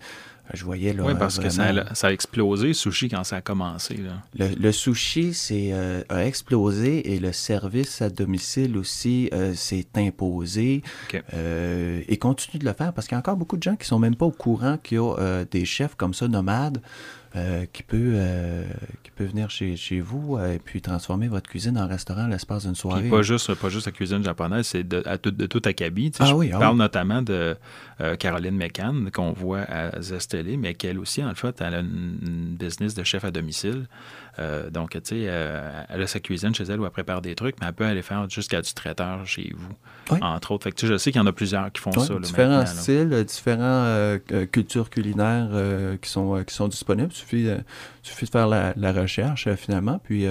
je 0.54 0.64
voyais 0.64 0.94
là, 0.94 1.02
oui, 1.04 1.12
parce 1.18 1.38
que 1.38 1.50
ça 1.50 1.64
a, 1.64 2.12
explosé, 2.12 2.72
sushi, 2.72 3.10
quand 3.10 3.24
ça 3.24 3.36
a 3.36 3.40
commencé. 3.42 4.00
Le, 4.38 4.72
sushi 4.72 5.34
c'est, 5.34 5.72
a 6.08 6.24
explosé 6.24 7.12
et 7.12 7.18
le 7.18 7.32
service 7.32 8.00
à 8.00 8.08
domicile 8.08 8.78
aussi 8.78 9.30
s'est 9.54 9.86
imposé 9.96 10.82
et 11.32 12.16
continue 12.18 12.58
de 12.58 12.64
le 12.66 12.74
faire 12.74 12.92
parce 12.92 13.06
qu'il 13.06 13.14
y 13.14 13.16
a 13.16 13.20
encore 13.20 13.36
beaucoup 13.36 13.56
de 13.56 13.62
gens 13.62 13.76
qui 13.76 13.86
sont 13.86 13.98
même 13.98 14.16
pas 14.16 14.26
au 14.26 14.30
courant 14.30 14.76
qu'il 14.76 14.98
y 14.98 15.00
a 15.00 15.44
des 15.46 15.64
chefs 15.64 15.94
comme 15.94 16.12
ça, 16.12 16.28
nomades, 16.28 16.82
euh, 17.36 17.66
qui, 17.72 17.82
peut, 17.82 18.12
euh, 18.14 18.64
qui 19.02 19.10
peut 19.10 19.24
venir 19.24 19.50
chez, 19.50 19.76
chez 19.76 20.00
vous 20.00 20.36
euh, 20.36 20.54
et 20.54 20.58
puis 20.60 20.80
transformer 20.80 21.26
votre 21.26 21.50
cuisine 21.50 21.76
en 21.76 21.88
restaurant 21.88 22.26
à 22.26 22.28
l'espace 22.28 22.64
d'une 22.64 22.76
soirée. 22.76 23.02
Puis 23.02 23.10
pas 23.10 23.22
juste, 23.22 23.52
pas 23.54 23.70
juste 23.70 23.86
la 23.86 23.92
cuisine 23.92 24.22
japonaise, 24.22 24.68
c'est 24.68 24.84
de, 24.84 25.02
à 25.04 25.18
tout, 25.18 25.32
de 25.32 25.46
tout 25.46 25.62
acabit. 25.64 26.12
Ah 26.20 26.26
je 26.26 26.52
ah 26.52 26.58
parle 26.58 26.76
notamment 26.76 27.22
de 27.22 27.56
Caroline 28.20 28.56
McCann, 28.56 29.10
qu'on 29.10 29.32
voit 29.32 29.62
à 29.62 30.00
Zestelé, 30.00 30.56
mais 30.56 30.74
qu'elle 30.74 30.98
aussi, 30.98 31.24
en 31.24 31.34
fait, 31.34 31.60
elle 31.60 31.74
a 31.74 31.80
une 31.80 32.56
business 32.56 32.94
de 32.94 33.02
chef 33.02 33.24
à 33.24 33.32
domicile. 33.32 33.86
Euh, 34.38 34.70
donc, 34.70 34.90
tu 34.90 35.00
sais, 35.04 35.24
euh, 35.28 35.82
elle 35.88 36.02
a 36.02 36.06
sa 36.06 36.20
cuisine 36.20 36.54
chez 36.54 36.64
elle 36.64 36.80
où 36.80 36.84
elle 36.84 36.90
prépare 36.90 37.22
des 37.22 37.34
trucs, 37.34 37.56
mais 37.60 37.66
elle 37.68 37.74
peut 37.74 37.84
aller 37.84 38.02
faire 38.02 38.28
jusqu'à 38.28 38.62
du 38.62 38.72
traiteur 38.72 39.26
chez 39.26 39.52
vous, 39.56 40.16
entre 40.20 40.52
autres. 40.52 40.64
Fait 40.64 40.72
que, 40.72 40.86
je 40.86 40.96
sais 40.96 41.12
qu'il 41.12 41.20
y 41.20 41.24
en 41.24 41.26
a 41.26 41.32
plusieurs 41.32 41.70
qui 41.72 41.80
font 41.80 41.92
ça. 41.92 42.14
différents 42.18 42.66
styles, 42.66 43.24
différentes 43.24 43.60
euh, 43.62 44.18
cultures 44.46 44.90
culinaires 44.90 45.50
qui, 46.00 46.10
sont, 46.10 46.42
qui 46.46 46.54
sont 46.54 46.68
disponibles. 46.68 47.10
Il 47.12 47.16
suffit, 47.16 47.48
suffit 48.02 48.26
de 48.26 48.30
faire 48.30 48.48
la, 48.48 48.92
recherche, 48.92 49.52
finalement. 49.54 50.00
Puis, 50.02 50.26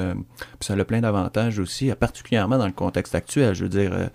ça 0.60 0.74
a 0.74 0.86
plein 0.86 1.02
d'avantages 1.02 1.60
aussi, 1.60 1.92
particulièrement 2.00 2.58
dans 2.58 2.68
le 2.68 2.74
contexte 2.74 3.16
actuel. 3.16 3.56
Je 3.56 3.64
veux 3.64 3.70
dire 3.70 4.10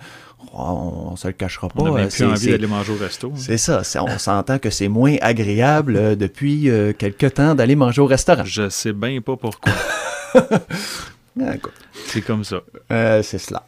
on, 0.52 1.12
ne 1.12 1.16
se 1.16 1.26
le 1.26 1.32
cachera 1.32 1.68
pas. 1.68 1.82
On 1.82 1.96
n'a 1.96 2.06
plus 2.06 2.24
envie 2.24 2.50
d'aller 2.50 2.66
manger 2.66 2.92
au 2.92 2.96
resto. 2.96 3.32
Hein. 3.34 3.38
C'est 3.38 3.58
ça. 3.58 3.82
On 4.02 4.18
s'entend 4.18 4.58
que 4.58 4.70
c'est 4.70 4.88
moins 4.88 5.16
agréable 5.20 5.96
euh, 5.96 6.14
depuis 6.14 6.70
euh, 6.70 6.92
quelques 6.92 7.34
temps 7.34 7.54
d'aller 7.54 7.76
manger 7.76 8.00
au 8.00 8.06
restaurant. 8.06 8.44
Je 8.44 8.68
sais 8.68 8.92
bien 8.92 9.20
pas 9.20 9.36
pourquoi. 9.36 9.72
Ah, 11.40 11.52
c'est 12.06 12.22
comme 12.22 12.42
ça. 12.42 12.62
Euh, 12.90 13.22
c'est 13.22 13.38
cela. 13.38 13.62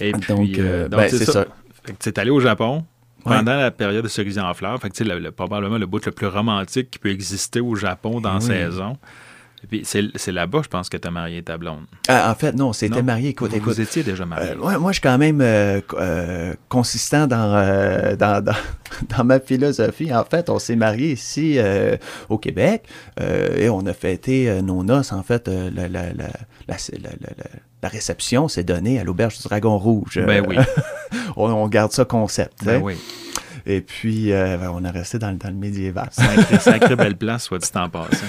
Et 0.00 0.12
puis, 0.12 0.28
donc, 0.28 0.60
ben, 0.88 1.08
c'est 1.08 1.24
ça. 1.24 1.44
Tu 1.98 2.08
es 2.08 2.18
allé 2.20 2.30
au 2.30 2.38
Japon 2.38 2.84
pendant 3.24 3.56
la 3.56 3.72
période 3.72 4.04
de 4.04 4.08
cerisier 4.08 4.40
en 4.40 4.54
fleurs. 4.54 4.80
Fait 4.80 4.90
que, 4.90 5.30
probablement 5.30 5.76
le 5.76 5.86
bout 5.86 6.06
le 6.06 6.12
plus 6.12 6.28
romantique 6.28 6.88
qui 6.88 7.00
peut 7.00 7.10
exister 7.10 7.58
au 7.58 7.74
Japon 7.74 8.20
dans 8.20 8.34
la 8.34 8.40
saison. 8.40 8.96
C'est 9.82 10.32
là-bas, 10.32 10.60
je 10.64 10.68
pense, 10.68 10.88
que 10.88 10.96
tu 10.96 11.06
as 11.06 11.10
marié 11.10 11.42
ta 11.42 11.58
blonde. 11.58 11.84
Ah, 12.08 12.30
en 12.30 12.34
fait, 12.34 12.52
non, 12.52 12.72
c'était 12.72 13.02
marié. 13.02 13.30
Écoute, 13.30 13.52
écoute, 13.54 13.74
Vous 13.74 13.80
étiez 13.80 14.02
déjà 14.02 14.24
marié. 14.24 14.52
Euh, 14.52 14.78
moi, 14.78 14.90
je 14.90 14.94
suis 14.94 15.02
quand 15.02 15.18
même 15.18 15.40
euh, 15.40 15.80
euh, 15.94 16.54
consistant 16.68 17.26
dans, 17.26 18.16
dans, 18.16 18.44
dans, 19.16 19.24
ma 19.24 19.38
philosophie. 19.38 20.12
En 20.14 20.24
fait, 20.24 20.48
on 20.48 20.58
s'est 20.58 20.76
marié 20.76 21.12
ici 21.12 21.58
au 22.28 22.38
Québec 22.38 22.84
et 23.20 23.68
on 23.68 23.84
a 23.86 23.92
fêté 23.92 24.60
nos 24.62 24.82
noces. 24.82 25.12
En 25.12 25.22
fait, 25.22 25.48
la, 25.48 25.88
la, 25.88 26.12
la, 26.12 26.76
la 27.82 27.88
réception 27.88 28.48
s'est 28.48 28.64
donnée 28.64 28.98
à 28.98 29.04
l'auberge 29.04 29.38
du 29.38 29.42
Dragon 29.44 29.78
Rouge. 29.78 30.20
Ben 30.26 30.44
oui. 30.46 30.56
on, 31.36 31.68
garde 31.68 31.92
ça 31.92 32.04
concept. 32.04 32.64
Ben 32.64 32.80
oui. 32.82 32.96
Et 33.66 33.80
puis, 33.80 34.30
ben, 34.30 34.70
on 34.72 34.84
est 34.84 34.90
resté 34.90 35.18
dans, 35.18 35.36
dans 35.36 35.48
le 35.48 35.54
médiéval. 35.54 36.08
Sacré, 36.10 36.58
sacré 36.58 36.96
belle 36.96 37.16
place, 37.16 37.44
soit 37.44 37.58
dit 37.58 37.68
en 37.74 37.88
passant. 37.88 38.26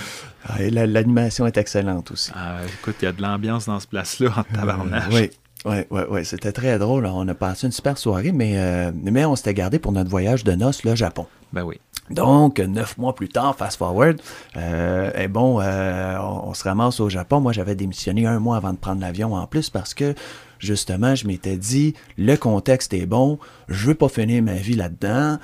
Ah, 0.47 0.57
l'animation 0.69 1.45
est 1.45 1.57
excellente 1.57 2.11
aussi. 2.11 2.31
Ah, 2.35 2.57
écoute, 2.79 2.95
il 3.01 3.05
y 3.05 3.07
a 3.07 3.11
de 3.11 3.21
l'ambiance 3.21 3.65
dans 3.67 3.79
ce 3.79 3.87
place-là 3.87 4.29
en 4.35 4.39
euh, 4.41 4.55
tabarnage. 4.55 5.13
oui. 5.13 5.29
Oui, 5.63 5.75
oui, 5.91 6.01
oui, 6.09 6.25
c'était 6.25 6.51
très 6.51 6.79
drôle. 6.79 7.05
On 7.05 7.27
a 7.27 7.35
passé 7.35 7.67
une 7.67 7.71
super 7.71 7.95
soirée, 7.95 8.31
mais, 8.31 8.53
euh, 8.55 8.91
mais 8.95 9.25
on 9.25 9.35
s'était 9.35 9.53
gardé 9.53 9.77
pour 9.77 9.91
notre 9.91 10.09
voyage 10.09 10.43
de 10.43 10.53
noces, 10.53 10.83
le 10.83 10.95
Japon. 10.95 11.27
Ben 11.53 11.61
oui. 11.63 11.79
Donc, 12.13 12.59
neuf 12.59 12.97
mois 12.97 13.15
plus 13.15 13.29
tard, 13.29 13.55
fast 13.55 13.77
forward, 13.77 14.21
euh, 14.57 15.11
et 15.13 15.27
bon, 15.27 15.61
on, 15.61 16.53
se 16.53 16.63
ramasse 16.63 16.99
au 16.99 17.09
Japon. 17.09 17.39
Moi, 17.39 17.53
j'avais 17.53 17.75
démissionné 17.75 18.25
un 18.25 18.39
mois 18.39 18.57
avant 18.57 18.73
de 18.73 18.77
prendre 18.77 19.01
l'avion 19.01 19.33
en 19.35 19.47
plus 19.47 19.69
parce 19.69 19.93
que, 19.93 20.13
justement, 20.59 21.15
je 21.15 21.27
m'étais 21.27 21.57
dit, 21.57 21.93
le 22.17 22.35
contexte 22.35 22.93
est 22.93 23.05
bon, 23.05 23.39
je 23.67 23.87
veux 23.87 23.95
pas 23.95 24.09
finir 24.09 24.43
ma 24.43 24.55
vie 24.55 24.75
là-dedans, 24.75 25.37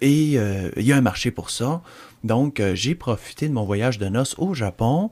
et 0.00 0.36
il 0.36 0.82
y 0.82 0.92
a 0.92 0.96
un 0.96 1.00
marché 1.00 1.30
pour 1.30 1.50
ça. 1.50 1.82
Donc, 2.24 2.60
euh, 2.60 2.74
j'ai 2.74 2.94
profité 2.94 3.48
de 3.48 3.52
mon 3.52 3.64
voyage 3.64 3.98
de 3.98 4.08
noces 4.08 4.36
au 4.38 4.54
Japon 4.54 5.10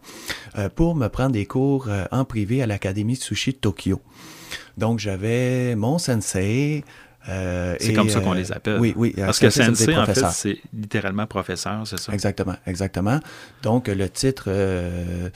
euh, 0.57 0.69
pour 0.69 0.95
me 0.95 1.09
prendre 1.09 1.33
des 1.33 1.47
cours 1.47 1.87
euh, 1.89 2.05
en 2.13 2.25
privé 2.25 2.63
à 2.63 2.67
l'Académie 2.67 3.17
Sushi 3.17 3.53
de 3.53 3.57
Tokyo. 3.57 4.01
Donc, 4.79 4.99
j'avais 4.99 5.75
mon 5.75 5.99
sensei. 5.99 6.85
C'est 7.27 7.93
comme 7.95 8.09
ça 8.09 8.21
qu'on 8.21 8.33
les 8.33 8.53
appelle. 8.53 8.81
Oui, 8.81 8.95
oui. 8.97 9.15
Parce 9.17 9.39
que 9.39 9.51
sensei, 9.51 9.97
en 9.97 10.07
fait, 10.07 10.25
c'est 10.31 10.59
littéralement 10.73 11.27
professeur, 11.27 11.87
c'est 11.87 11.99
ça? 11.99 12.13
Exactement, 12.13 12.57
exactement. 12.67 13.21
Donc, 13.63 13.89
le 13.89 14.09
titre 14.09 14.49
ça 14.49 15.31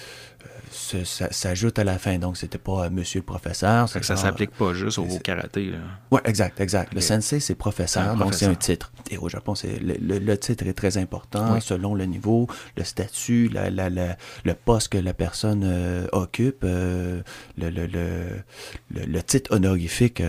s'ajoute 0.85 1.79
à 1.79 1.85
la 1.85 1.99
fin. 1.99 2.19
Donc, 2.19 2.37
c'était 2.37 2.59
pas 2.59 2.91
monsieur 2.91 3.21
le 3.21 3.25
professeur. 3.25 3.89
Ça, 3.89 4.03
ça 4.03 4.17
s'applique 4.17 4.53
pas 4.53 4.73
juste 4.75 4.99
au 4.99 5.07
karaté. 5.19 5.73
Oui, 6.11 6.21
exact, 6.25 6.61
exact. 6.61 6.95
Le 6.95 7.01
sensei, 7.01 7.41
c'est 7.41 7.55
professeur, 7.55 8.17
donc 8.17 8.35
c'est 8.35 8.47
un 8.47 8.55
titre. 8.55 8.93
Et 9.11 9.19
au 9.19 9.29
Japon, 9.29 9.55
c'est 9.55 9.79
le, 9.81 10.37
titre 10.37 10.67
est 10.67 10.75
très 10.75 10.99
important 10.99 11.61
selon 11.61 11.95
le 11.95 12.05
niveau, 12.07 12.49
le 12.77 12.85
statut, 12.85 13.49
la, 13.49 13.71
la, 13.71 13.89
le 13.91 14.55
poste 14.55 14.89
que 14.89 14.99
la 14.99 15.15
personne 15.15 15.63
euh, 15.65 16.07
occupe. 16.13 16.63
Euh, 16.65 17.23
le, 17.59 17.71
le, 17.71 19.23
titre 19.23 19.55
honorifique 19.55 20.23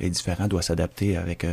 est 0.00 0.10
différent, 0.10 0.46
doit 0.46 0.62
s'adapter 0.62 1.16
avec 1.16 1.44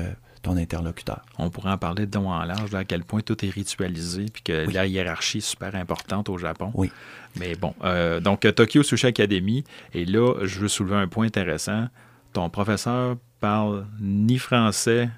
ton 0.45 0.57
interlocuteur. 0.57 1.21
On 1.39 1.49
pourrait 1.49 1.71
en 1.71 1.77
parler 1.77 2.05
de 2.05 2.15
long 2.15 2.29
en 2.29 2.43
large, 2.43 2.73
à 2.75 2.85
quel 2.85 3.03
point 3.03 3.21
tout 3.21 3.43
est 3.43 3.49
ritualisé, 3.49 4.25
puis 4.31 4.43
que 4.43 4.71
la 4.71 4.85
hiérarchie 4.85 5.39
est 5.39 5.41
super 5.41 5.73
importante 5.75 6.29
au 6.29 6.37
Japon. 6.37 6.71
Oui. 6.75 6.91
Mais 7.39 7.55
bon, 7.55 7.73
euh, 7.83 8.19
donc 8.19 8.41
Tokyo 8.55 8.83
Sushi 8.83 9.07
Academy, 9.07 9.63
et 9.93 10.05
là, 10.05 10.35
je 10.43 10.59
veux 10.59 10.67
soulever 10.67 10.97
un 10.97 11.07
point 11.07 11.25
intéressant. 11.25 11.87
Ton 12.31 12.49
professeur 12.49 13.17
parle 13.39 13.87
ni 13.99 14.37
français, 14.37 15.09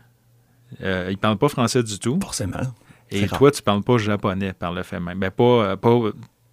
euh, 0.81 1.07
il 1.09 1.17
parle 1.17 1.37
pas 1.37 1.49
français 1.49 1.83
du 1.83 1.99
tout. 1.99 2.17
Forcément. 2.21 2.61
Et 3.11 3.27
toi, 3.27 3.51
tu 3.51 3.61
parles 3.61 3.83
pas 3.83 3.97
japonais 3.97 4.53
par 4.53 4.71
le 4.71 4.83
fait 4.83 4.99
même. 4.99 5.19
Ben, 5.19 5.31
pas, 5.31 5.43
euh, 5.43 5.75
pas, 5.75 5.97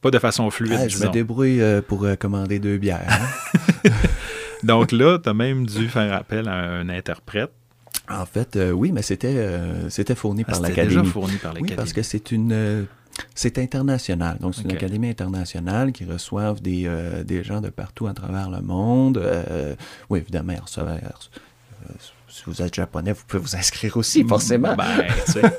pas 0.01 0.11
de 0.11 0.19
façon 0.19 0.51
fluide. 0.51 0.79
Ah, 0.81 0.89
je 0.89 0.99
me 0.99 1.11
débrouille 1.11 1.61
euh, 1.61 1.81
pour 1.81 2.07
commander 2.19 2.59
deux 2.59 2.79
bières. 2.79 3.07
Hein. 3.09 3.91
donc 4.65 4.91
là, 4.91 5.19
tu 5.19 5.29
as 5.29 5.35
même 5.35 5.65
dû 5.67 5.89
faire 5.89 6.13
appel 6.13 6.49
à 6.49 6.55
un 6.55 6.89
interprète. 6.89 7.53
En 8.09 8.27
fait, 8.27 8.59
oui, 8.73 8.93
mais 8.93 9.03
c'était 9.03 9.49
c'était 9.89 10.15
fourni 10.15 10.45
ah, 10.47 10.53
par 10.53 10.61
l'académie. 10.61 10.89
déjà 10.89 11.05
fourni 11.05 11.37
par 11.37 11.53
l'académie. 11.53 11.71
Oui, 11.71 11.77
parce 11.77 11.93
que 11.93 12.03
c'est 12.03 12.33
une 12.33 12.87
c'est 13.35 13.59
international. 13.59 14.39
Donc, 14.41 14.55
c'est 14.55 14.63
une 14.63 14.73
académie 14.73 15.09
internationale 15.09 15.93
qui 15.93 16.05
reçoivent 16.05 16.61
des, 16.61 16.85
euh, 16.87 17.25
des, 17.25 17.45
gens 17.45 17.61
de 17.61 17.71
partout 17.71 18.07
à 18.07 18.15
travers 18.15 18.51
le 18.51 18.61
monde. 18.61 19.19
Euh, 19.19 19.75
oui, 20.11 20.21
évidemment, 20.21 20.55
euh, 20.55 20.89
si 22.29 22.43
vous 22.47 22.63
êtes 22.63 22.75
japonais, 22.75 23.13
vous 23.13 23.23
pouvez 23.27 23.43
vous 23.43 23.57
inscrire 23.57 23.97
aussi, 23.97 24.25
mm, 24.25 24.29
forcément. 24.29 24.77
Ben, 25.31 25.51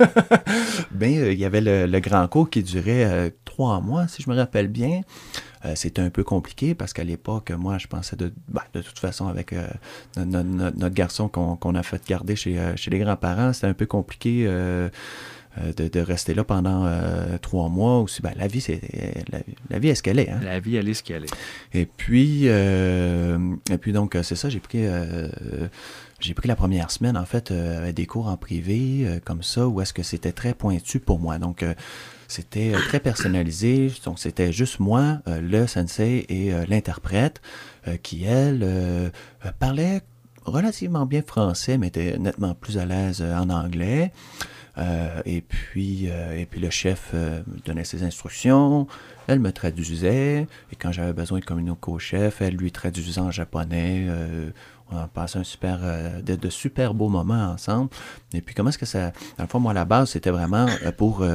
ben 0.92 1.32
il 1.32 1.40
y 1.40 1.46
avait 1.46 1.62
le, 1.62 2.00
grand 2.00 2.28
cours 2.28 2.50
qui 2.50 2.64
durait 2.64 3.34
trois 3.56 3.80
mois, 3.80 4.08
si 4.08 4.22
je 4.22 4.30
me 4.30 4.36
rappelle 4.36 4.68
bien. 4.68 5.02
c'était 5.76 6.02
un 6.02 6.10
peu 6.10 6.24
compliqué 6.24 6.76
parce 6.76 6.94
qu'à 6.94 7.04
l'époque, 7.04 7.52
moi, 7.52 7.78
je 7.78 7.88
pensais 7.88 8.16
de, 8.16 8.34
ben, 8.50 8.62
de 8.74 8.82
toute 8.82 9.00
façon, 9.00 9.28
avec 9.28 9.56
notre 10.18 10.90
garçon 10.90 11.30
qu'on 11.30 11.76
a 11.76 11.84
fait 11.84 12.06
garder 12.08 12.36
chez, 12.36 12.60
chez 12.76 12.92
les 12.92 13.00
grands-parents, 13.00 13.54
c'était 13.54 13.68
un 13.68 13.74
peu 13.74 13.86
compliqué 13.86 14.46
euh, 15.62 15.72
de, 15.72 16.00
rester 16.02 16.34
là 16.34 16.44
pendant 16.44 16.86
euh, 16.86 17.38
trois 17.42 17.70
mois 17.70 18.02
aussi. 18.02 18.22
Ben, 18.22 18.34
la 18.36 18.48
vie, 18.48 18.60
c'est 18.60 18.82
la, 19.70 19.80
vie 19.80 19.88
est 19.88 19.96
ce 19.96 20.04
qu'elle 20.04 20.20
est. 20.20 20.30
Hein? 20.30 20.42
La 20.44 20.60
vie, 20.60 20.76
elle 20.76 20.90
est 20.90 20.94
ce 20.94 21.04
qu'elle 21.04 21.24
est. 21.24 21.34
Et 21.74 21.86
puis, 21.86 22.42
euh, 22.46 23.38
et 23.72 23.78
puis 23.78 23.94
donc, 23.94 24.18
c'est 24.22 24.36
ça, 24.36 24.50
j'ai 24.50 24.60
pris, 24.60 24.84
j'ai 26.20 26.34
pris 26.34 26.50
la 26.50 26.58
première 26.58 26.92
semaine, 26.92 27.16
en 27.16 27.26
fait, 27.26 27.54
des 27.54 28.06
cours 28.06 28.28
en 28.28 28.36
privé, 28.36 29.08
comme 29.24 29.44
ça, 29.44 29.68
où 29.68 29.80
est-ce 29.80 29.94
que 29.94 30.04
c'était 30.04 30.34
très 30.34 30.54
pointu 30.54 31.00
pour 31.00 31.20
moi. 31.20 31.38
Donc, 31.38 31.64
c'était 32.28 32.72
très 32.88 33.00
personnalisé. 33.00 33.92
Donc, 34.04 34.20
c'était 34.20 34.52
juste 34.52 34.80
moi, 34.80 35.20
le 35.28 35.68
sensei 35.68 36.26
et 36.30 36.52
l'interprète, 36.68 37.42
qui, 38.04 38.26
elle, 38.26 39.12
parlait 39.60 40.02
relativement 40.44 41.06
bien 41.06 41.22
français, 41.22 41.78
mais 41.78 41.88
était 41.88 42.18
nettement 42.18 42.54
plus 42.54 42.78
à 42.78 42.86
l'aise 42.86 43.22
en 43.22 43.50
anglais. 43.50 44.12
Euh, 44.78 45.22
et, 45.26 45.42
puis, 45.42 46.10
euh, 46.10 46.38
et 46.38 46.46
puis 46.46 46.60
le 46.60 46.70
chef 46.70 47.12
euh, 47.14 47.42
donnait 47.66 47.86
ses 47.86 48.04
instructions, 48.04 48.88
elle 49.28 49.40
me 49.40 49.52
traduisait, 49.52 50.48
et 50.72 50.76
quand 50.80 50.92
j'avais 50.92 51.14
besoin 51.14 51.40
de 51.40 51.46
communiquer 51.46 51.92
au 51.92 52.00
chef, 52.00 52.42
elle 52.42 52.56
lui 52.56 52.72
traduisait 52.72 53.22
en 53.22 53.32
japonais. 53.32 54.08
on 54.92 54.98
a 54.98 55.08
passé 55.08 55.40
un 55.40 55.44
super, 55.44 55.80
de, 56.24 56.50
super 56.50 56.94
beaux 56.94 57.10
moments 57.10 57.52
ensemble. 57.52 57.90
Et 58.34 58.42
puis 58.42 58.54
comment 58.54 58.70
est-ce 58.70 58.78
que 58.78 58.86
ça... 58.86 59.12
Dans 59.38 59.44
le 59.44 59.48
fond, 59.48 59.60
moi, 59.60 59.74
la 59.74 59.86
base, 59.86 60.12
c'était 60.12 60.30
vraiment 60.30 60.68
pour 60.98 61.26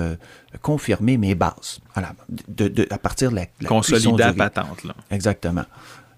confirmer 0.62 1.16
mes 1.16 1.34
bases. 1.34 1.80
Voilà, 1.94 2.14
de, 2.48 2.86
à 2.90 2.98
partir 2.98 3.30
de 3.30 3.36
la... 3.36 3.46
la 3.60 3.68
Consolider 3.68 4.16
la 4.16 4.32
patente, 4.34 4.84
là. 4.84 4.94
Exactement. 5.10 5.64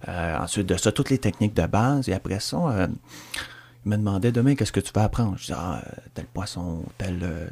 ensuite 0.06 0.66
de 0.66 0.76
ça, 0.76 0.92
toutes 0.92 1.10
les 1.10 1.18
techniques 1.18 1.54
de 1.54 1.66
base, 1.66 2.08
et 2.08 2.12
après 2.12 2.40
ça 2.40 2.88
il 3.84 3.90
me 3.90 3.96
demandait 3.96 4.32
demain 4.32 4.54
qu'est-ce 4.54 4.72
que 4.72 4.80
tu 4.80 4.92
vas 4.92 5.04
apprendre? 5.04 5.36
Je 5.36 5.42
disais, 5.42 5.54
ah, 5.56 5.82
tel 6.14 6.26
poisson, 6.26 6.84
tel, 6.98 7.18
euh, 7.22 7.48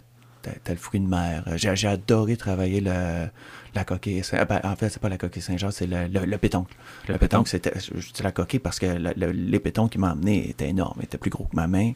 tel, 0.64 0.76
fruit 0.76 1.00
de 1.00 1.08
mer. 1.08 1.44
J'ai 1.56 1.88
adoré 1.88 2.36
travailler 2.36 2.80
le, 2.80 3.26
la 3.74 3.84
coquille. 3.84 4.22
Ben, 4.32 4.60
en 4.64 4.76
fait, 4.76 4.88
c'est 4.88 5.00
pas 5.00 5.08
la 5.08 5.18
coquille 5.18 5.42
Saint-Jean, 5.42 5.70
c'est 5.70 5.86
le, 5.86 6.06
le, 6.06 6.38
pétoncle. 6.38 6.74
Le, 7.08 7.18
pétoncle, 7.18 7.48
c'était, 7.48 7.72
je 7.78 8.22
la 8.22 8.32
coquille 8.32 8.60
parce 8.60 8.78
que 8.78 8.86
les 8.86 9.60
pétoncles 9.60 9.92
qui 9.92 9.98
m'ont 9.98 10.08
amené 10.08 10.48
étaient 10.48 10.68
énormes, 10.68 11.00
étaient 11.02 11.18
plus 11.18 11.30
gros 11.30 11.44
que 11.44 11.56
ma 11.56 11.66
main. 11.66 11.92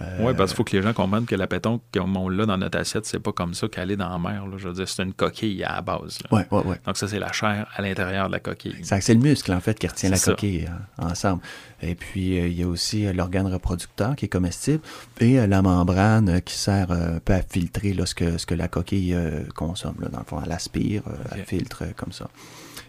Euh, 0.00 0.18
oui, 0.20 0.32
parce 0.34 0.50
qu'il 0.50 0.56
faut 0.56 0.64
que 0.64 0.76
les 0.76 0.82
gens 0.82 0.94
comprennent 0.94 1.26
que 1.26 1.34
la 1.34 1.46
pétoncle, 1.46 1.84
comme 1.92 2.16
on 2.16 2.28
l'a 2.30 2.46
dans 2.46 2.56
notre 2.56 2.78
assiette, 2.78 3.04
c'est 3.04 3.20
pas 3.20 3.32
comme 3.32 3.52
ça 3.52 3.68
qu'elle 3.68 3.90
est 3.90 3.96
dans 3.96 4.08
la 4.08 4.18
mer. 4.18 4.46
Là. 4.46 4.56
Je 4.56 4.68
veux 4.68 4.74
dire, 4.74 4.88
c'est 4.88 5.02
une 5.02 5.12
coquille 5.12 5.62
à 5.64 5.74
la 5.74 5.82
base. 5.82 6.18
Oui, 6.30 6.42
oui, 6.50 6.60
oui. 6.64 6.76
Donc, 6.86 6.96
ça, 6.96 7.06
c'est 7.08 7.18
la 7.18 7.30
chair 7.32 7.66
à 7.74 7.82
l'intérieur 7.82 8.28
de 8.28 8.32
la 8.32 8.40
coquille. 8.40 8.76
C'est 8.82 9.14
le 9.14 9.20
muscle, 9.20 9.52
en 9.52 9.60
fait, 9.60 9.78
qui 9.78 9.86
retient 9.86 10.08
la 10.08 10.18
coquille 10.18 10.66
hein, 10.66 11.08
ensemble. 11.10 11.42
Et 11.82 11.94
puis, 11.94 12.38
euh, 12.38 12.48
il 12.48 12.58
y 12.58 12.62
a 12.62 12.68
aussi 12.68 13.06
euh, 13.06 13.12
l'organe 13.12 13.46
reproducteur 13.52 14.16
qui 14.16 14.24
est 14.24 14.28
comestible 14.28 14.82
et 15.20 15.46
la 15.46 15.60
membrane 15.60 16.40
qui 16.40 16.54
sert 16.54 16.90
un 16.90 17.18
peu 17.18 17.34
à 17.34 17.42
filtrer 17.42 17.94
ce, 18.06 18.14
que, 18.14 18.38
ce 18.38 18.46
que 18.46 18.54
la 18.54 18.68
coquille 18.68 19.16
consomme. 19.54 19.96
Dans 20.10 20.18
le 20.18 20.24
fond, 20.24 20.40
elle 20.44 20.52
aspire, 20.52 21.02
elle 21.32 21.44
filtre 21.44 21.84
comme 21.96 22.12
ça. 22.12 22.28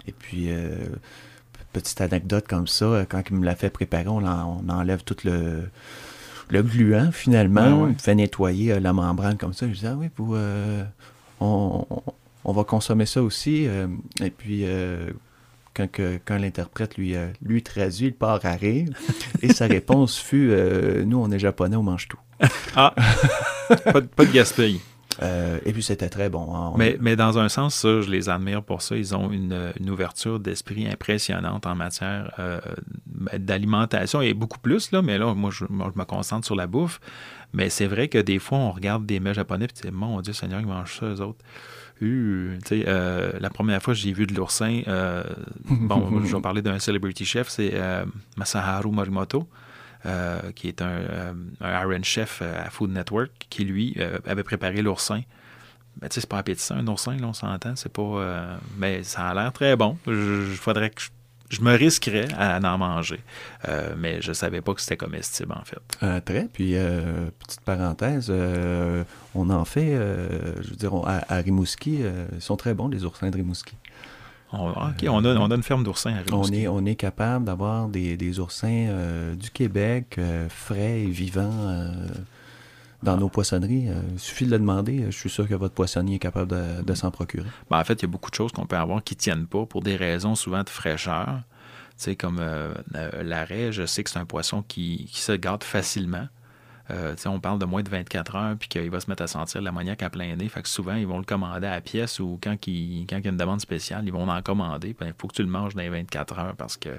Et 0.08 0.14
puis, 0.14 0.50
petite 1.74 2.00
anecdote 2.02 2.46
comme 2.48 2.68
ça, 2.68 3.06
quand 3.10 3.22
il 3.30 3.36
me 3.36 3.46
l'a 3.46 3.56
fait 3.56 3.70
préparer, 3.70 4.08
on 4.08 4.70
enlève 4.70 5.04
tout 5.04 5.18
le 5.26 5.64
le 6.50 6.64
gluant, 6.64 7.12
finalement, 7.12 7.88
il 7.88 7.96
fait 7.96 8.16
nettoyer 8.16 8.74
euh, 8.74 8.80
la 8.80 8.94
membrane 8.94 9.38
comme 9.38 9.54
ça. 9.54 9.68
Je 9.68 9.74
disais, 9.74 9.88
ah 9.88 9.96
oui, 9.98 10.10
euh, 10.32 10.84
on, 11.40 11.86
va 12.46 12.64
consommer 12.64 13.06
ça 13.06 13.22
aussi. 13.24 13.68
Euh, 13.68 13.88
et 14.22 14.30
puis, 14.30 14.66
quand, 15.74 15.88
quand 16.26 16.38
l'interprète 16.38 16.98
lui, 16.98 17.16
lui 17.44 17.64
traduit, 17.64 18.08
il 18.08 18.14
part 18.14 18.40
à 18.44 18.54
rire. 18.54 18.90
et 19.42 19.54
sa 19.54 19.68
réponse 19.68 20.18
fut, 20.18 20.52
nous, 21.06 21.18
on 21.18 21.32
est 21.32 21.40
japonais, 21.40 21.76
on 21.76 21.84
mange 21.84 22.08
tout. 22.08 22.20
ah, 22.76 22.94
pas, 23.68 24.02
pas 24.02 24.26
de 24.26 24.32
gaspille. 24.32 24.82
Euh, 25.22 25.60
et 25.66 25.74
puis 25.74 25.84
c'était 25.84 26.10
très 26.10 26.30
bon. 26.30 26.56
Hein. 26.56 26.74
mais, 26.78 26.98
mais, 27.00 27.16
dans 27.16 27.38
un 27.38 27.50
sens, 27.50 27.76
ça, 27.76 28.02
je 28.02 28.10
les 28.10 28.30
admire 28.30 28.64
pour 28.64 28.82
ça. 28.82 28.96
Ils 28.96 29.16
ont 29.16 29.32
une, 29.32 29.72
ouverture 29.90 30.40
d'esprit 30.40 30.88
impressionnante 30.88 31.68
en 31.68 31.76
matière 31.76 32.34
euh, 32.40 32.60
d'alimentation 33.38 34.22
et 34.22 34.34
beaucoup 34.34 34.60
plus, 34.60 34.92
là, 34.92 35.02
mais 35.02 35.18
là, 35.18 35.34
moi 35.34 35.52
je, 35.52 35.66
me 35.66 36.04
concentre 36.04 36.46
sur 36.46 36.56
la 36.56 36.68
bouffe. 36.68 37.00
Mais 37.54 37.70
c'est 37.70 37.86
vrai 37.86 38.08
que 38.08 38.18
des 38.18 38.40
fois, 38.40 38.58
on 38.58 38.72
regarde 38.72 39.06
des 39.06 39.20
mets 39.20 39.36
japonais 39.36 39.68
et 39.84 39.92
mon 39.92 40.22
Dieu 40.22 40.34
Seigneur, 40.34 40.60
ils 40.60 40.66
mangent 40.66 41.00
ça, 41.00 41.06
eux 41.06 41.22
autres. 41.22 41.44
Euh, 42.02 43.32
la 43.40 43.50
première 43.50 43.82
fois 43.82 43.94
que 43.94 44.00
j'ai 44.00 44.12
vu 44.12 44.26
de 44.26 44.34
l'oursin, 44.34 44.82
bon, 45.66 46.22
je 46.26 46.36
vais 46.36 46.42
parler 46.42 46.62
d'un 46.62 46.80
celebrity 46.80 47.24
chef, 47.24 47.50
c'est 47.50 47.74
Masaharu 48.36 48.92
Morimoto. 48.92 49.48
Euh, 50.06 50.52
qui 50.54 50.68
est 50.68 50.82
un, 50.82 51.34
Iron 51.62 52.04
Chef 52.04 52.42
à 52.42 52.70
Food 52.70 52.92
Network, 52.92 53.32
qui 53.50 53.64
lui 53.64 53.96
euh, 54.00 54.20
avait 54.26 54.44
préparé 54.44 54.82
l'oursin. 54.82 55.22
Ben, 55.96 56.10
tu 56.10 56.16
sais, 56.16 56.22
c'est 56.22 56.30
pas 56.30 56.40
appétissant, 56.40 56.76
un 56.76 56.88
oursin, 56.88 57.16
là, 57.16 57.28
on 57.28 57.34
s'entend. 57.34 57.78
C'est 57.78 57.92
pas. 57.92 58.02
Euh, 58.02 58.58
mais 58.78 59.04
ça 59.04 59.30
a 59.30 59.34
l'air 59.34 59.54
très 59.54 59.78
bon. 59.78 59.98
Je, 60.06 60.56
faudrait 60.56 60.90
que 60.90 61.02
je, 61.50 61.62
me 61.62 61.74
risquerais 61.74 62.28
à, 62.38 62.60
en 62.62 62.78
manger. 62.78 63.22
mais 63.98 64.22
je 64.22 64.34
savais 64.34 64.60
pas 64.60 64.74
que 64.74 64.82
c'était 64.82 64.98
comestible, 64.98 65.54
en 65.54 65.64
fait. 65.64 66.22
très. 66.26 66.50
Puis, 66.52 66.76
petite 67.40 67.62
parenthèse, 67.62 68.30
on 69.36 69.50
en 69.50 69.64
fait, 69.64 69.96
je 70.62 70.70
veux 70.70 70.76
dire, 70.76 70.96
à, 71.06 71.34
à 71.34 71.38
Rimouski, 71.38 72.02
ils 72.34 72.42
sont 72.42 72.58
très 72.58 72.74
bons, 72.74 72.90
les 72.90 73.06
oursins 73.06 73.30
de 73.30 73.38
Rimouski. 73.38 73.76
On, 74.54 75.26
on, 75.26 75.52
a, 75.52 75.56
une 75.56 75.64
ferme 75.64 75.84
d'oursins 75.84 76.14
à 76.14 76.34
on 76.34 76.46
est, 76.52 76.68
on 76.68 76.86
est 76.86 76.96
capable 76.96 77.46
d'avoir 77.46 77.90
des, 77.90 78.40
oursins 78.40 78.68
euh, 78.68 79.36
du 79.36 79.50
Québec 79.50 80.16
euh, 80.20 80.48
frais 80.48 81.02
et 81.02 81.08
vivants 81.08 81.50
euh, 81.52 81.92
dans 83.02 83.16
ah. 83.16 83.18
nos 83.18 83.30
poissonneries. 83.30 83.88
il 84.14 84.20
suffit 84.20 84.46
de 84.46 84.52
le 84.52 84.60
demander. 84.60 85.06
Je 85.10 85.18
suis 85.18 85.30
sûr 85.30 85.48
que 85.48 85.56
votre 85.56 85.74
poissonnier 85.74 86.16
est 86.16 86.20
capable 86.20 86.84
de, 86.86 86.94
s'en 86.94 87.10
procurer. 87.10 87.50
Ben, 87.72 87.80
en 87.80 87.84
fait, 87.84 87.96
il 87.96 88.02
y 88.04 88.06
a 88.06 88.08
beaucoup 88.08 88.30
de 88.30 88.36
choses 88.36 88.52
qu'on 88.52 88.68
peut 88.68 88.78
avoir 88.78 89.04
qui 89.04 89.16
ne 89.16 89.20
tiennent 89.20 89.48
pas 89.48 89.66
pour 89.66 89.82
des 89.82 89.96
raisons 89.96 90.36
souvent 90.36 90.64
de 90.64 90.70
fraîcheur. 90.70 91.42
Tu 91.98 92.06
sais, 92.06 92.16
comme 92.16 92.42
l'arrêt, 93.22 93.72
je 93.72 93.86
sais 93.86 94.04
que 94.04 94.10
c'est 94.12 94.20
un 94.20 94.26
poisson 94.26 94.64
qui, 94.68 95.08
qui 95.12 95.22
se 95.22 95.32
garde 95.32 95.64
facilement. 95.64 96.28
Euh, 96.92 97.16
on 97.26 97.40
parle 97.40 97.60
de 97.60 97.66
moins 97.66 97.82
de 97.82 97.90
24 97.90 98.36
heures, 98.36 98.56
puis 98.58 98.68
qu'il 98.68 98.90
va 98.90 99.00
se 99.00 99.10
mettre 99.10 99.24
à 99.24 99.28
sentir 99.28 99.62
l'ammoniaque 99.62 100.04
à 100.04 100.10
plein 100.10 100.36
nez. 100.36 100.50
Fait 100.50 100.62
que 100.62 100.68
souvent, 100.68 100.96
ils 100.96 101.08
vont 101.08 101.18
le 101.18 101.24
commander 101.24 101.68
à 101.68 101.72
la 101.72 101.82
pièce 101.82 102.20
ou 102.20 102.40
quand, 102.44 102.56
il, 102.68 103.06
quand 103.10 103.18
il 103.18 103.24
y 103.24 103.28
a 103.28 103.32
une 103.32 103.38
demande 103.38 103.62
spéciale, 103.62 104.04
ils 104.06 104.12
vont 104.12 104.28
en 104.28 104.42
commander. 104.42 104.96
Il 105.00 105.14
faut 105.18 105.28
que 105.28 105.36
tu 105.36 105.44
le 105.44 105.50
manges 105.50 105.76
dans 105.76 105.82
les 105.82 105.90
24 105.90 106.40
heures 106.40 106.56
parce 106.56 106.76
qu'il 106.76 106.92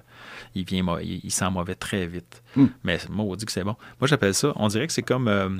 vient, 0.54 0.98
il, 1.00 1.30
sent 1.30 1.50
mauvais 1.50 1.74
très 1.74 2.06
vite. 2.06 2.42
Hmm. 2.56 2.66
Mais 2.82 2.98
moi, 3.10 3.26
on 3.26 3.36
dit 3.36 3.44
que 3.44 3.52
c'est 3.52 3.64
bon. 3.64 3.76
Moi, 4.00 4.08
j'appelle 4.08 4.34
ça, 4.34 4.52
on 4.56 4.68
dirait 4.68 4.86
que 4.86 4.92
c'est 4.92 5.02
comme, 5.02 5.28
euh, 5.28 5.50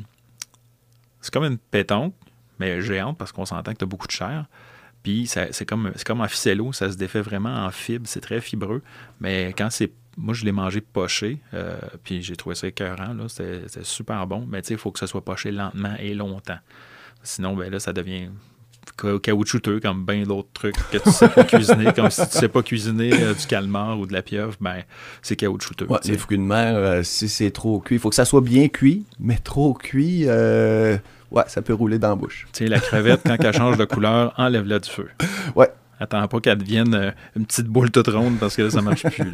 c'est 1.21 1.33
comme 1.33 1.45
une 1.45 1.59
pétonque, 1.59 2.15
mais 2.59 2.81
géante 2.81 3.19
parce 3.19 3.33
qu'on 3.33 3.45
s'entend 3.45 3.73
que 3.73 3.79
tu 3.79 3.85
as 3.85 3.89
beaucoup 3.89 4.07
de 4.07 4.13
chair. 4.13 4.47
Puis 5.03 5.27
c'est 5.27 5.67
comme, 5.67 5.93
comme 6.07 6.23
en 6.23 6.29
ficello, 6.29 6.73
ça 6.73 6.91
se 6.91 6.97
défait 6.97 7.21
vraiment 7.21 7.67
en 7.67 7.71
fibre, 7.71 8.07
c'est 8.09 8.23
très 8.23 8.41
fibreux. 8.41 8.81
Mais 9.21 9.53
quand 9.53 9.69
c'est 9.71 9.93
moi, 10.17 10.35
je 10.35 10.45
l'ai 10.45 10.53
mangé 10.53 10.81
poché, 10.81 11.39
euh, 11.55 11.79
puis 12.03 12.23
j'ai 12.23 12.37
trouvé 12.37 12.55
ça 12.55 12.67
écœurant. 12.67 13.17
C'était 13.29 13.83
super 13.83 14.27
bon. 14.27 14.47
Mais 14.49 14.61
il 14.61 14.77
faut 14.77 14.91
que 14.91 14.99
ça 14.99 15.07
soit 15.07 15.25
poché 15.25 15.51
lentement 15.51 15.95
et 15.99 16.15
longtemps. 16.15 16.59
Sinon, 17.23 17.57
ben 17.57 17.71
là, 17.71 17.81
ça 17.81 17.93
devient 17.93 18.29
caoutchouteux 19.23 19.81
comme 19.81 20.05
bien 20.05 20.23
d'autres 20.25 20.51
trucs 20.53 20.77
que 20.91 20.99
tu 20.99 21.11
sais 21.11 21.29
pas 21.29 21.45
cuisiner. 21.45 21.93
Comme 21.93 22.11
si 22.11 22.27
tu 22.29 22.39
sais 22.39 22.49
pas 22.49 22.63
cuisiner 22.63 23.13
euh, 23.13 23.35
du 23.35 23.47
calmar 23.47 23.99
ou 23.99 24.07
de 24.07 24.13
la 24.13 24.23
pieuvre, 24.23 24.55
ben 24.61 24.83
c'est 25.23 25.37
caoutchouteux. 25.37 25.87
Ouais, 25.87 25.99
les 26.05 26.19
fruits 26.19 26.39
de 26.39 26.43
mer, 26.43 26.77
euh, 26.77 27.03
si 27.03 27.29
c'est 27.29 27.51
trop 27.51 27.81
cuit, 27.81 27.97
il 27.97 27.99
faut 27.99 28.11
que 28.11 28.15
ça 28.15 28.25
soit 28.25 28.41
bien 28.41 28.69
cuit, 28.69 29.05
mais 29.19 29.39
trop 29.39 29.75
cuit, 29.75 30.25
euh, 30.27 30.97
ouais, 31.31 31.45
ça 31.47 31.63
peut 31.63 31.75
rouler 31.75 31.99
dans 31.99 32.11
la 32.11 32.15
bouche. 32.17 32.47
Tu 32.53 32.65
sais, 32.65 32.67
la 32.69 32.81
crevette, 32.81 33.23
quand 33.25 33.37
elle 33.39 33.55
change 33.55 33.79
de 33.79 33.85
couleur, 33.85 34.35
enlève-la 34.37 34.79
du 34.79 34.91
feu. 34.91 35.09
Ouais. 35.55 35.71
Attends 36.05 36.29
pas 36.29 36.41
qu'elle 36.41 36.59
devienne 36.59 37.15
une 37.37 37.47
petite 37.47 37.67
boule 37.67 37.91
toute 37.91 38.09
ronde 38.09 38.39
parce 38.39 38.57
que 38.57 38.63
là, 38.63 38.71
ça 38.71 38.83
marche 38.83 39.05
plus. 39.05 39.31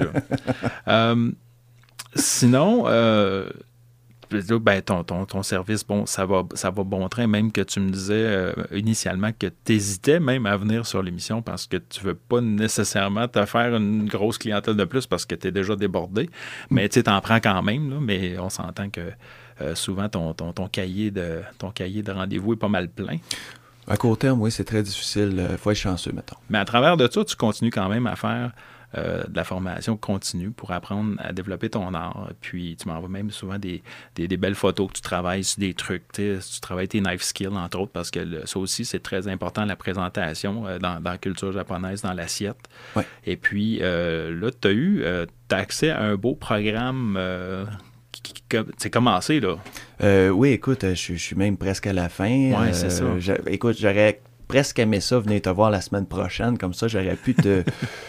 Là. 0.86 1.14
sinon, 2.14 2.86
ben, 4.60 4.80
ton, 4.82 5.02
ton, 5.02 5.24
ton, 5.26 5.42
service, 5.42 5.84
bon, 5.84 6.06
ça 6.06 6.24
va, 6.24 6.44
ça 6.54 6.70
va 6.70 6.84
bon 6.84 7.08
train, 7.08 7.26
même 7.26 7.50
que 7.50 7.60
tu 7.60 7.80
me 7.80 7.90
disais 7.90 8.14
euh, 8.14 8.52
initialement 8.72 9.30
que 9.36 9.48
tu 9.64 9.72
hésitais 9.72 10.20
même 10.20 10.46
à 10.46 10.56
venir 10.56 10.86
sur 10.86 11.02
l'émission 11.02 11.42
parce 11.42 11.66
que 11.66 11.76
tu 11.76 12.00
veux 12.04 12.14
pas 12.14 12.40
nécessairement 12.40 13.26
te 13.26 13.44
faire 13.44 13.74
une 13.74 14.06
grosse 14.06 14.38
clientèle 14.38 14.76
de 14.76 14.84
plus 14.84 15.06
parce 15.06 15.26
que 15.26 15.34
tu 15.34 15.48
es 15.48 15.50
déjà 15.50 15.74
débordé. 15.74 16.30
Mais 16.70 16.88
tu 16.88 17.02
en 17.06 17.20
prends 17.20 17.40
quand 17.40 17.62
même, 17.62 17.90
là, 17.90 17.96
mais 18.00 18.38
on 18.38 18.50
s'entend 18.50 18.88
que 18.88 19.12
euh, 19.60 19.74
souvent 19.74 20.08
ton, 20.08 20.32
ton, 20.32 20.52
ton, 20.52 20.68
cahier 20.68 21.10
de, 21.10 21.40
ton 21.58 21.70
cahier 21.70 22.02
de 22.02 22.12
rendez-vous 22.12 22.52
est 22.52 22.56
pas 22.56 22.68
mal 22.68 22.88
plein. 22.88 23.16
À 23.90 23.96
court 23.96 24.16
terme, 24.16 24.40
oui, 24.40 24.52
c'est 24.52 24.64
très 24.64 24.84
difficile. 24.84 25.48
Il 25.50 25.58
faut 25.58 25.72
être 25.72 25.76
chanceux, 25.76 26.12
mettons. 26.12 26.36
Mais 26.48 26.58
à 26.58 26.64
travers 26.64 26.96
de 26.96 27.10
ça, 27.10 27.24
tu 27.24 27.34
continues 27.34 27.72
quand 27.72 27.88
même 27.88 28.06
à 28.06 28.14
faire 28.14 28.52
euh, 28.96 29.24
de 29.24 29.34
la 29.34 29.42
formation 29.42 29.96
continue 29.96 30.52
pour 30.52 30.70
apprendre 30.70 31.16
à 31.18 31.32
développer 31.32 31.70
ton 31.70 31.92
art. 31.92 32.30
Puis 32.40 32.76
tu 32.80 32.86
m'envoies 32.86 33.08
même 33.08 33.32
souvent 33.32 33.58
des, 33.58 33.82
belles 34.14 34.54
photos 34.54 34.86
que 34.88 34.92
tu 34.92 35.00
travailles 35.00 35.42
sur 35.42 35.58
des 35.58 35.74
trucs. 35.74 36.04
Tu 36.12 36.38
travailles 36.62 36.86
tes 36.86 37.00
knife 37.00 37.22
skills, 37.22 37.48
entre 37.48 37.80
autres, 37.80 37.90
parce 37.90 38.12
que 38.12 38.46
ça 38.46 38.60
aussi, 38.60 38.84
c'est 38.84 39.00
très 39.00 39.26
important, 39.26 39.64
la 39.64 39.74
présentation 39.74 40.68
euh, 40.68 40.78
dans, 40.78 41.00
la 41.02 41.18
culture 41.18 41.50
japonaise, 41.50 42.02
dans 42.02 42.12
l'assiette. 42.12 42.68
Et 43.26 43.36
puis 43.36 43.80
euh, 43.82 44.32
là, 44.32 44.52
tu 44.52 44.68
as 44.68 44.70
eu 44.70 45.04
as 45.04 45.26
accès 45.50 45.90
à 45.90 46.00
un 46.00 46.14
beau 46.14 46.36
programme. 46.36 47.18
C'est 48.78 48.90
commencé, 48.90 49.40
là. 49.40 49.56
oui, 50.32 50.50
écoute, 50.50 50.84
je, 50.94 51.14
suis 51.14 51.36
même 51.36 51.56
presque 51.56 51.86
à 51.86 51.92
la 51.92 52.08
fin. 52.08 52.52
Oui, 52.52 52.68
c'est 52.72 52.90
ça. 52.90 53.04
écoute, 53.46 53.76
j'aurais 53.78 54.20
presque 54.50 54.80
aimé 54.80 54.98
ça, 54.98 55.20
venir 55.20 55.40
te 55.42 55.48
voir 55.48 55.70
la 55.70 55.80
semaine 55.80 56.06
prochaine. 56.06 56.58
Comme 56.58 56.74
ça, 56.74 56.88
j'aurais 56.88 57.14
pu 57.14 57.34
te, 57.34 57.62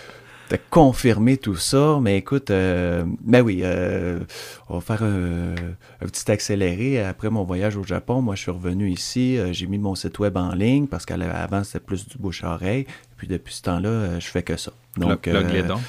confirmer 0.71 1.37
tout 1.37 1.55
ça. 1.55 1.99
Mais 2.01 2.17
écoute, 2.17 2.49
euh, 2.49 3.03
ben 3.21 3.41
oui, 3.41 3.61
euh, 3.63 4.19
on 4.67 4.79
va 4.79 4.81
faire 4.81 5.03
un, 5.03 5.53
petit 5.99 6.31
accéléré. 6.31 7.03
Après 7.03 7.29
mon 7.29 7.43
voyage 7.43 7.77
au 7.77 7.83
Japon, 7.83 8.23
moi, 8.23 8.33
je 8.33 8.41
suis 8.41 8.51
revenu 8.51 8.89
ici. 8.89 9.37
Euh, 9.37 9.53
j'ai 9.53 9.67
mis 9.67 9.77
mon 9.77 9.93
site 9.93 10.17
web 10.17 10.35
en 10.35 10.53
ligne 10.53 10.87
parce 10.87 11.05
qu'avant, 11.05 11.63
c'était 11.63 11.79
plus 11.79 12.07
du 12.07 12.17
bouche-oreille. 12.17 12.87
Puis 13.21 13.27
depuis 13.27 13.53
ce 13.53 13.61
temps-là, 13.61 14.19
je 14.19 14.25
fais 14.25 14.41
que 14.41 14.57
ça. 14.57 14.71
Donc, 14.97 15.29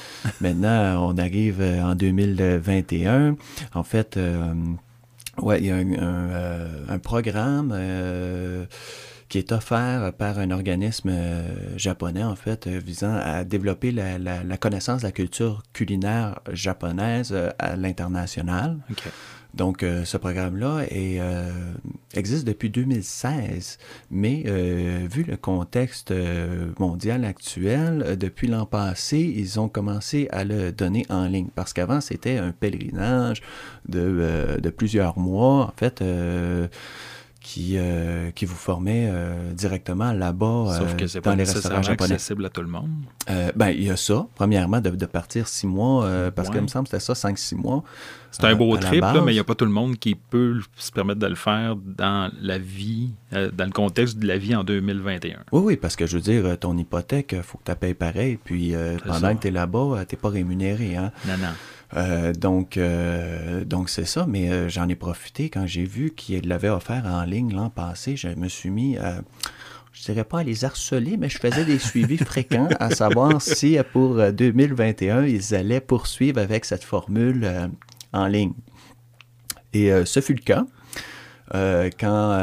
maintenant, 0.43 1.09
on 1.09 1.17
arrive 1.17 1.63
en 1.63 1.95
2021. 1.95 3.37
En 3.73 3.83
fait, 3.85 4.21
ouais, 5.39 5.61
il 5.61 5.67
y 5.67 5.71
a 5.71 5.77
un, 5.77 6.91
un 6.91 6.99
programme 6.99 7.73
qui 9.33 9.39
est 9.39 9.51
offert 9.51 10.13
par 10.13 10.39
un 10.39 10.51
organisme 10.51 11.09
euh, 11.11 11.79
japonais, 11.79 12.23
en 12.23 12.37
fait, 12.37 12.67
euh, 12.67 12.79
visant 12.85 13.15
à 13.15 13.45
développer 13.45 13.91
la, 13.91 14.59
connaissance 14.59 15.01
de 15.01 15.07
la 15.07 15.13
culture 15.13 15.63
culinaire 15.73 16.41
japonaise 16.53 17.31
euh, 17.33 17.49
à 17.59 17.77
l'international. 17.77 18.77
Donc, 19.55 19.85
ce 20.05 20.17
programme-là 20.17 20.87
existe 22.15 22.47
depuis 22.47 22.71
2016, 22.71 23.79
mais 24.11 24.43
vu 25.11 25.25
le 25.25 25.37
contexte 25.37 26.13
mondial 26.79 27.25
actuel, 27.25 28.17
depuis 28.19 28.47
l'an 28.47 28.67
passé, 28.67 29.19
ils 29.19 29.61
ont 29.61 29.69
commencé 29.69 30.29
à 30.31 30.45
le 30.45 30.73
donner 30.73 31.05
en 31.11 31.27
ligne, 31.27 31.49
parce 31.55 31.73
qu'avant, 31.73 32.01
c'était 32.01 32.39
un 32.39 32.53
pèlerinage 32.53 33.43
de, 33.89 34.59
de, 34.61 34.71
plusieurs 34.71 35.19
mois. 35.19 35.67
En 35.67 35.73
fait, 35.77 36.03
qui, 37.43 37.75
euh, 37.77 38.31
qui 38.31 38.45
vous 38.45 38.55
formait 38.55 39.09
euh, 39.11 39.53
directement 39.53 40.13
là-bas 40.13 40.77
Sauf 40.79 40.97
que 40.97 41.07
c'est 41.07 41.21
pas 41.21 41.35
les 41.35 41.45
restaurants 41.45 41.83
japonais. 41.83 42.15
accessible 42.15 42.47
à 42.47 42.49
tout 42.51 42.63
le 42.63 42.69
monde. 42.69 42.91
Euh, 43.29 43.51
ben, 43.57 43.71
il 43.71 43.85
y 43.85 43.91
a 43.91 43.97
ça, 43.97 44.27
premièrement, 44.35 44.81
de, 44.81 44.91
de 44.91 45.07
partir 45.07 45.49
six 45.49 45.67
mois, 45.67 46.09
parce 46.35 46.49
que 46.49 46.55
qu'il 46.55 46.63
me 46.63 46.69
semble 46.69 46.85
que 46.85 46.91
c'était 46.91 47.05
ça, 47.05 47.15
cinq, 47.15 47.39
six 47.39 47.57
mois. 47.57 47.83
C'est 48.31 48.45
un 48.45 48.55
beau 48.55 48.77
trip, 48.77 49.05
mais 49.25 49.33
il 49.33 49.35
n'y 49.35 49.41
a 49.41 49.45
pas 49.45 49.55
tout 49.55 49.67
le 49.67 49.73
monde 49.73 49.99
qui 49.99 50.15
peut 50.15 50.61
se 50.77 50.91
permettre 50.91 51.21
de 51.21 51.27
le 51.27 51.35
faire 51.35 51.77
dans 51.77 52.33
la 52.41 52.59
vie, 52.59 53.11
dans 53.33 53.65
le 53.65 53.73
contexte 53.73 54.19
de 54.19 54.27
la 54.27 54.39
vie 54.39 54.55
en 54.55 54.65
2021. 54.65 55.41
Oui, 55.53 55.63
oui, 55.65 55.77
parce 55.77 55.97
que 55.97 56.07
je 56.07 56.17
veux 56.17 56.23
dire, 56.23 56.59
ton 56.59 56.77
hypothèque, 56.79 57.33
il 57.37 57.43
faut 57.43 57.59
que 57.59 57.71
tu 57.71 57.77
payes 57.77 57.95
pareil, 57.95 58.39
puis 58.43 58.75
pendant 59.05 59.35
que 59.35 59.43
tu 59.43 59.49
es 59.49 59.51
là-bas, 59.51 60.05
tu 60.09 60.15
n'es 60.15 60.21
pas 60.21 60.31
rémunéré. 60.31 60.97
Hein? 60.97 61.13
Non, 61.27 61.37
non. 61.37 61.53
Euh, 61.95 62.33
donc, 62.33 62.77
euh, 62.77 63.65
donc 63.65 63.91
c'est 63.91 64.07
ça, 64.07 64.27
mais 64.27 64.51
euh, 64.51 64.69
j'en 64.69 64.89
ai 64.89 64.95
profité 64.95 65.51
quand 65.51 65.67
j'ai 65.67 65.85
vu 65.85 66.13
qu'il 66.15 66.49
l'avait 66.49 66.71
offert 66.71 67.05
en 67.07 67.25
ligne 67.25 67.53
l'an 67.55 67.71
passé. 67.71 68.17
Je 68.17 68.29
me 68.29 68.49
suis 68.49 68.71
mis 68.71 68.97
à, 68.97 69.21
je 69.93 70.03
dirais 70.05 70.25
pas 70.25 70.41
à 70.41 70.43
les 70.43 70.65
harceler, 70.65 71.17
mais 71.17 71.29
je 71.29 71.39
faisais 71.39 71.65
des 71.65 71.79
suivis 71.79 72.19
fréquents 72.25 72.69
à 72.81 72.91
savoir 72.91 73.43
si 73.43 73.79
pour 73.93 74.33
2021, 74.33 75.27
ils 75.27 75.55
allaient 75.55 75.81
poursuivre 75.81 76.41
avec 76.41 76.65
cette 76.65 76.85
formule 76.85 77.71
en 78.13 78.27
ligne. 78.27 78.55
Et 79.75 79.91
ce 80.05 80.21
fut 80.21 80.35
le 80.35 80.43
cas. 80.43 80.65
Quand, 81.53 82.39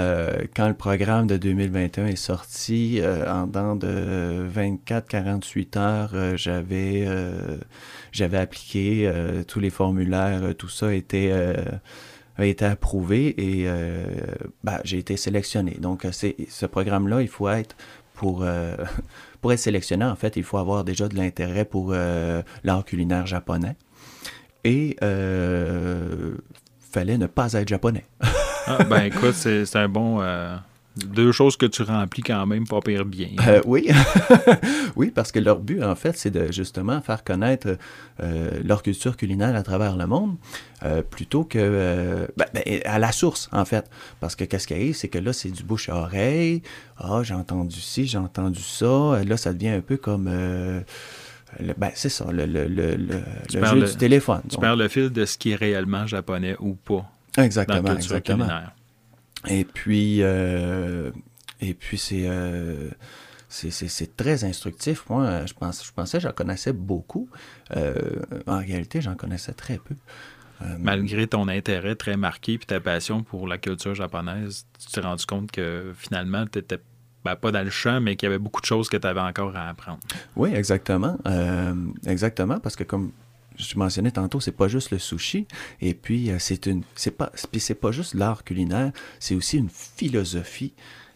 quand 0.56 0.68
le 0.68 0.74
programme 0.74 1.28
de 1.28 1.38
2021 1.38 2.08
est 2.08 2.16
sorti, 2.16 3.02
en 3.28 3.48
dans 3.48 3.76
de 3.76 4.48
24-48 4.56 5.78
heures, 5.78 6.38
j'avais 6.38 7.08
j'avais 8.12 8.38
appliqué 8.38 9.08
euh, 9.08 9.44
tous 9.44 9.60
les 9.60 9.70
formulaires, 9.70 10.44
euh, 10.44 10.54
tout 10.54 10.70
ça 10.70 10.94
était, 10.94 11.30
euh, 11.32 11.54
a 12.38 12.46
été 12.46 12.66
approuvé 12.66 13.36
et 13.38 13.68
bah, 14.64 14.80
j'ai 14.84 14.98
été 14.98 15.18
sélectionné. 15.18 15.78
Donc, 15.80 16.08
c'est, 16.12 16.36
ce 16.50 16.66
programme-là, 16.66 17.22
il 17.22 17.28
faut 17.28 17.50
être 17.50 17.76
pour, 18.14 18.46
pour 19.42 19.54
être 19.54 19.60
sélectionné, 19.60 20.06
en 20.06 20.16
fait, 20.16 20.38
il 20.38 20.44
faut 20.44 20.58
avoir 20.58 20.84
déjà 20.84 21.08
de 21.08 21.16
l'intérêt 21.16 21.66
pour 21.66 21.94
l'art 22.64 22.86
culinaire 22.86 23.28
japonais. 23.28 23.76
Et 24.64 24.96
fallait 26.92 27.18
ne 27.18 27.28
pas 27.28 27.54
être 27.54 27.68
japonais. 27.68 28.06
Ah, 28.68 28.84
ben 28.84 29.04
écoute, 29.04 29.34
c'est, 29.34 29.76
un 29.76 29.90
bon, 29.90 30.22
deux 31.06 31.32
choses 31.32 31.58
que 31.58 31.66
tu 31.66 31.84
remplis 31.84 32.24
quand 32.24 32.46
même 32.46 32.68
pas 32.68 32.80
pire 32.82 33.06
bien. 33.06 33.30
Euh, 33.48 33.62
oui. 33.66 33.90
oui, 34.96 35.12
parce 35.14 35.32
que 35.32 35.40
leur 35.40 35.60
but, 35.60 35.84
en 35.84 35.96
fait, 35.96 36.18
c'est 36.18 36.32
de 36.32 36.52
justement 36.52 37.02
faire 37.02 37.24
connaître 37.24 37.78
euh, 38.22 38.52
leur 38.64 38.84
culture 38.84 39.18
culinaire 39.18 39.56
à 39.56 39.64
travers 39.64 39.96
le 39.96 40.08
monde, 40.08 40.36
euh, 40.84 41.02
plutôt 41.02 41.44
que 41.44 42.28
ben, 42.38 42.48
ben, 42.54 42.82
à 42.86 43.00
la 43.00 43.12
source, 43.12 43.50
en 43.52 43.66
fait. 43.66 43.90
Parce 44.20 44.36
que 44.36 44.44
qu'est-ce 44.44 44.68
qui 44.68 44.74
arrive, 44.74 44.96
c'est 44.96 45.10
que 45.10 45.20
là, 45.20 45.34
c'est 45.34 45.50
du 45.50 45.64
bouche 45.64 45.90
à 45.90 45.96
oreille. 45.96 46.62
Ah, 46.98 47.22
j'ai 47.24 47.36
entendu 47.36 47.80
ci, 47.80 48.06
j'ai 48.06 48.18
entendu 48.18 48.62
ça. 48.62 49.22
Là, 49.26 49.38
ça 49.38 49.54
devient 49.54 49.70
un 49.70 49.82
peu 49.82 49.98
comme. 49.98 50.26
ben, 50.26 51.92
c'est 51.94 52.10
ça, 52.10 52.26
le, 52.32 52.46
le, 52.46 52.68
le, 52.68 52.96
le 52.96 53.66
jeu 53.66 53.86
du 53.86 53.96
téléphone. 53.96 54.42
Tu 54.50 54.58
perds 54.58 54.76
le 54.76 54.88
fil 54.88 55.10
de 55.10 55.26
ce 55.26 55.38
qui 55.38 55.52
est 55.52 55.56
réellement 55.56 56.08
japonais 56.08 56.56
ou 56.60 56.74
pas. 56.76 57.06
Exactement, 57.38 57.82
dans 57.82 57.90
la 57.90 57.96
culture 57.96 58.16
exactement. 58.16 58.46
Culinaire. 58.46 58.74
Et 59.48 59.64
puis, 59.64 60.22
euh, 60.22 61.12
et 61.62 61.74
puis 61.74 61.98
c'est, 61.98 62.26
euh, 62.28 62.90
c'est, 63.48 64.18
très 64.18 64.44
instructif. 64.44 65.06
Moi, 65.10 65.46
je, 65.46 65.54
pense, 65.54 65.86
je 65.86 65.92
pensais 65.92 66.18
que 66.18 66.24
j'en 66.24 66.34
connaissais 66.34 66.74
beaucoup. 66.74 67.30
Euh, 67.76 67.94
en 68.48 68.58
réalité, 68.58 69.02
j'en 69.02 69.16
connaissais 69.16 69.54
très 69.54 69.78
peu. 69.78 69.96
Malgré 70.78 71.26
ton 71.26 71.48
intérêt 71.48 71.96
très 71.96 72.18
marqué 72.18 72.56
et 72.56 72.60
ta 72.60 72.82
passion 72.82 73.24
pour 73.24 73.48
la 73.48 73.58
culture 73.58 73.96
japonaise, 73.96 74.66
tu 74.78 74.92
t'es 74.92 75.00
rendu 75.00 75.26
compte 75.26 75.52
que 75.52 75.94
finalement, 75.96 76.46
tu 76.48 76.60
n'étais 76.60 76.80
ben, 77.24 77.38
pas 77.38 77.54
dans 77.54 77.64
le 77.64 77.70
champ, 77.70 78.02
mais 78.02 78.18
qu'il 78.18 78.28
y 78.28 78.30
avait 78.30 78.40
beaucoup 78.40 78.60
de 78.60 78.66
choses 78.66 78.90
que 78.90 78.98
tu 78.98 79.08
avais 79.08 79.22
encore 79.22 79.56
à 79.56 79.70
apprendre. 79.70 80.00
Oui, 80.36 80.54
exactement. 80.54 81.18
exactement, 82.06 82.60
parce 82.60 82.76
que 82.76 82.84
comme 82.84 83.14
je 83.60 83.78
mentionnais 83.78 84.12
tantôt, 84.12 84.40
c'est 84.40 84.52
pas 84.52 84.68
juste 84.68 84.92
le 84.92 85.00
sushi. 85.00 85.46
Et 85.82 85.94
puis, 85.94 86.32
euh, 86.32 86.38
c'est 86.40 86.66
une, 86.66 86.84
c'est 86.96 87.12
pas, 87.12 87.32
c'est 87.36 87.76
pas 87.76 87.92
juste 87.92 88.14
l'art 88.14 88.44
culinaire, 88.44 88.92
c'est 89.20 89.36
aussi 89.36 89.58
une 89.58 89.70
philosophie 89.70 90.74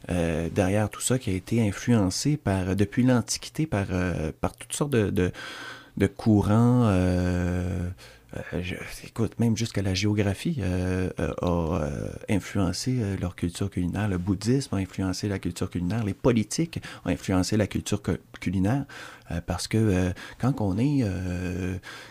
euh, 0.09 0.49
derrière 0.49 0.89
tout 0.89 1.01
ça 1.01 1.17
qui 1.17 1.29
a 1.29 1.33
été 1.33 1.65
influencée 1.65 2.35
par, 2.35 2.75
depuis 2.75 3.03
l'Antiquité 3.03 3.65
par, 3.65 3.87
euh, 3.91 4.31
par 4.41 4.53
toutes 4.55 4.73
sortes 4.73 4.91
de, 4.91 5.31
de 5.97 6.07
courants 6.07 6.83
euh, 6.85 7.89
écoute, 9.05 9.39
même 9.39 9.55
jusqu'à 9.57 9.81
la 9.81 9.93
géographie 9.93 10.57
euh, 10.59 11.09
euh, 11.19 11.33
a 11.41 11.89
influencé 12.29 12.97
leur 13.19 13.35
culture 13.35 13.69
culinaire. 13.69 14.07
Le 14.07 14.17
bouddhisme 14.17 14.75
a 14.75 14.77
influencé 14.77 15.27
la 15.27 15.39
culture 15.39 15.69
culinaire. 15.69 16.03
Les 16.03 16.13
politiques 16.13 16.79
ont 17.05 17.09
influencé 17.09 17.57
la 17.57 17.67
culture 17.67 18.01
culinaire. 18.39 18.85
parce 19.45 19.67
que 19.67 20.13
quand 20.39 20.61
on 20.61 20.77
est, 20.77 21.05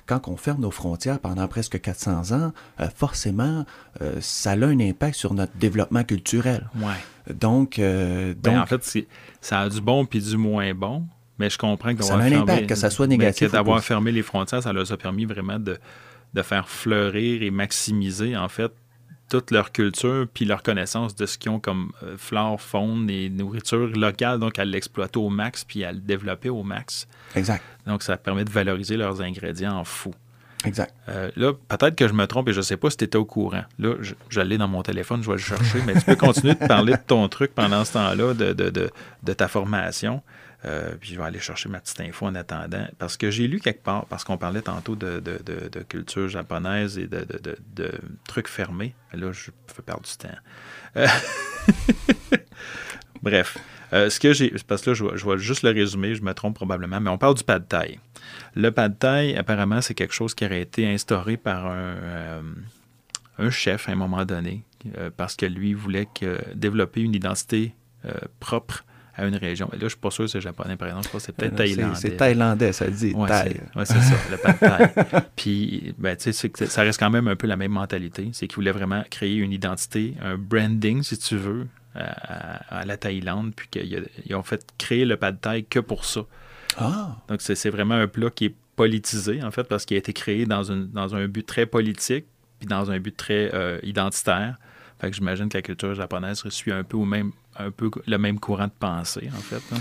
quand 0.06 0.28
on 0.28 0.36
ferme 0.36 0.60
nos 0.60 0.70
frontières 0.70 1.18
pendant 1.18 1.46
presque 1.48 1.80
400 1.80 2.32
ans, 2.32 2.52
forcément, 2.94 3.64
ça 4.20 4.52
a 4.52 4.56
un 4.56 4.80
impact 4.80 5.14
sur 5.14 5.34
notre 5.34 5.56
développement 5.56 6.04
culturel. 6.04 6.68
Ouais. 6.76 7.34
Donc, 7.34 7.78
ben, 7.78 8.34
donc 8.34 8.56
en 8.56 8.66
fait, 8.66 9.06
ça 9.40 9.60
a 9.60 9.68
du 9.68 9.80
bon 9.80 10.04
puis 10.04 10.20
du 10.20 10.36
moins 10.36 10.74
bon. 10.74 11.06
Mais 11.38 11.50
je 11.50 11.58
comprends 11.58 11.94
que 11.94 12.04
ça 12.04 12.14
a 12.14 12.18
un 12.18 12.32
impact, 12.32 12.68
que 12.68 12.74
ça 12.74 12.88
soit 12.90 13.06
négatif. 13.06 13.50
D'avoir 13.50 13.82
fermé 13.82 14.12
les 14.12 14.22
frontières, 14.22 14.62
ça 14.62 14.72
leur 14.72 14.90
a 14.90 14.96
permis 14.96 15.24
vraiment 15.24 15.58
de, 15.58 15.76
de 16.34 16.42
faire 16.42 16.68
fleurir 16.68 17.42
et 17.42 17.50
maximiser, 17.50 18.36
en 18.36 18.48
fait, 18.48 18.72
toute 19.28 19.50
leur 19.50 19.72
culture 19.72 20.26
puis 20.32 20.44
leur 20.44 20.62
connaissance 20.62 21.16
de 21.16 21.24
ce 21.24 21.38
qu'ils 21.38 21.50
ont 21.50 21.58
comme 21.58 21.92
euh, 22.02 22.16
flore, 22.18 22.60
faune 22.60 23.08
et 23.08 23.30
nourriture 23.30 23.86
locale, 23.86 24.38
donc 24.38 24.58
à 24.58 24.64
l'exploiter 24.64 25.18
au 25.18 25.30
max 25.30 25.64
puis 25.64 25.84
à 25.84 25.92
le 25.92 26.00
développer 26.00 26.50
au 26.50 26.62
max. 26.62 27.08
Exact. 27.34 27.64
Donc, 27.86 28.02
ça 28.02 28.18
permet 28.18 28.44
de 28.44 28.50
valoriser 28.50 28.98
leurs 28.98 29.22
ingrédients 29.22 29.74
en 29.74 29.84
fou. 29.84 30.12
Exact. 30.64 30.94
Euh, 31.08 31.30
là, 31.36 31.52
peut-être 31.68 31.96
que 31.96 32.06
je 32.06 32.12
me 32.12 32.26
trompe 32.26 32.48
et 32.48 32.52
je 32.52 32.58
ne 32.58 32.62
sais 32.62 32.76
pas 32.76 32.90
si 32.90 32.96
tu 32.96 33.04
étais 33.04 33.16
au 33.16 33.24
courant. 33.24 33.64
Là, 33.78 33.94
je, 34.00 34.40
l'ai 34.40 34.58
dans 34.58 34.68
mon 34.68 34.82
téléphone, 34.82 35.22
je 35.22 35.28
vais 35.28 35.36
le 35.36 35.42
chercher, 35.42 35.78
mais 35.86 35.94
tu 35.94 36.02
peux 36.02 36.16
continuer 36.16 36.54
de 36.54 36.66
parler 36.66 36.92
de 36.92 37.02
ton 37.04 37.26
truc 37.28 37.54
pendant 37.54 37.84
ce 37.84 37.94
temps-là, 37.94 38.34
de, 38.34 38.52
de, 38.52 38.70
de, 38.70 38.90
de, 39.22 39.32
ta 39.32 39.48
formation. 39.48 40.22
Euh, 40.64 40.94
puis 41.00 41.10
je 41.10 41.16
vais 41.16 41.24
aller 41.24 41.40
chercher 41.40 41.68
ma 41.68 41.80
petite 41.80 42.00
info 42.00 42.26
en 42.26 42.34
attendant. 42.34 42.86
Parce 42.98 43.16
que 43.16 43.30
j'ai 43.30 43.48
lu 43.48 43.60
quelque 43.60 43.82
part, 43.82 44.06
parce 44.06 44.24
qu'on 44.24 44.38
parlait 44.38 44.62
tantôt 44.62 44.94
de, 44.94 45.20
culture 45.88 46.28
japonaise 46.28 46.98
et 46.98 47.06
de, 47.06 47.92
trucs 48.26 48.48
fermés. 48.48 48.94
Là, 49.12 49.32
je 49.32 49.50
peux 49.74 49.82
perdre 49.82 50.02
du 50.02 50.16
temps. 50.16 50.28
Euh, 50.96 51.06
bref. 53.22 53.58
Euh, 53.92 54.08
ce 54.08 54.20
que 54.20 54.32
j'ai. 54.32 54.54
Parce 54.66 54.82
que 54.82 54.90
là, 54.90 54.94
je 54.94 55.24
vois, 55.24 55.36
juste 55.36 55.64
le 55.64 55.70
résumé, 55.70 56.14
je 56.14 56.22
me 56.22 56.32
trompe 56.32 56.54
probablement, 56.54 57.00
mais 57.00 57.10
on 57.10 57.18
parle 57.18 57.34
du 57.34 57.44
pad 57.44 57.66
thai. 57.68 57.98
Le 58.54 58.70
pad 58.70 58.98
thai, 58.98 59.36
apparemment, 59.36 59.82
c'est 59.82 59.94
quelque 59.94 60.14
chose 60.14 60.34
qui 60.34 60.46
aurait 60.46 60.62
été 60.62 60.86
instauré 60.88 61.36
par 61.36 61.66
un, 61.66 63.50
chef 63.50 63.88
à 63.88 63.92
un 63.92 63.96
moment 63.96 64.24
donné, 64.24 64.64
parce 65.18 65.36
que 65.36 65.44
lui 65.44 65.74
voulait 65.74 66.08
développer 66.54 67.02
une 67.02 67.14
identité 67.14 67.74
propre 68.40 68.84
à 69.14 69.26
une 69.26 69.36
région. 69.36 69.68
Et 69.68 69.76
là, 69.76 69.80
je 69.80 69.84
ne 69.84 69.88
suis 69.90 69.98
pas 69.98 70.10
sûr 70.10 70.24
que 70.24 70.30
c'est 70.30 70.40
japonais, 70.40 70.76
par 70.76 70.88
exemple. 70.88 71.08
c'est 71.18 71.34
peut-être 71.34 71.56
thaïlandais. 71.56 71.94
C'est 71.96 72.16
thaïlandais, 72.16 72.72
ça 72.72 72.88
dit 72.88 73.12
ouais, 73.12 73.28
thaï. 73.28 73.60
Oui, 73.76 73.82
c'est 73.84 74.00
ça, 74.00 74.14
le 74.30 74.36
pad 74.36 74.58
thaï. 74.58 75.22
Puis, 75.36 75.94
ben, 75.98 76.16
tu 76.16 76.32
sais, 76.32 76.50
ça 76.66 76.82
reste 76.82 76.98
quand 76.98 77.10
même 77.10 77.28
un 77.28 77.36
peu 77.36 77.46
la 77.46 77.56
même 77.56 77.72
mentalité. 77.72 78.30
C'est 78.32 78.46
qu'ils 78.46 78.56
voulaient 78.56 78.72
vraiment 78.72 79.02
créer 79.10 79.36
une 79.36 79.52
identité, 79.52 80.14
un 80.22 80.36
branding, 80.36 81.02
si 81.02 81.18
tu 81.18 81.36
veux, 81.36 81.66
à, 81.94 82.84
la 82.86 82.96
Thaïlande, 82.96 83.52
puis 83.54 83.68
qu'ils 83.68 84.34
ont 84.34 84.42
fait 84.42 84.64
créer 84.78 85.04
le 85.04 85.16
pad 85.16 85.40
thaï 85.40 85.64
que 85.64 85.78
pour 85.78 86.04
ça. 86.04 86.22
Ah. 86.78 87.16
Donc, 87.28 87.42
c'est 87.42 87.70
vraiment 87.70 87.94
un 87.94 88.08
plat 88.08 88.30
qui 88.30 88.46
est 88.46 88.54
politisé, 88.76 89.42
en 89.42 89.50
fait, 89.50 89.64
parce 89.64 89.84
qu'il 89.84 89.96
a 89.96 89.98
été 89.98 90.12
créé 90.12 90.46
dans, 90.46 90.64
une, 90.64 90.90
dans 90.90 91.14
un 91.14 91.28
but 91.28 91.44
très 91.44 91.66
politique, 91.66 92.24
puis 92.58 92.66
dans 92.66 92.90
un 92.90 92.98
but 92.98 93.16
très 93.16 93.54
euh, 93.54 93.78
identitaire. 93.82 94.56
Fait 94.98 95.10
que 95.10 95.16
j'imagine 95.16 95.48
que 95.48 95.58
la 95.58 95.62
culture 95.62 95.94
japonaise 95.94 96.42
suit 96.48 96.72
un 96.72 96.84
peu, 96.84 96.96
au 96.96 97.04
même, 97.04 97.32
un 97.58 97.70
peu 97.70 97.90
le 98.06 98.18
même 98.18 98.38
courant 98.38 98.66
de 98.66 98.72
pensée, 98.78 99.30
en 99.34 99.40
fait. 99.40 99.62
Hein? 99.74 99.80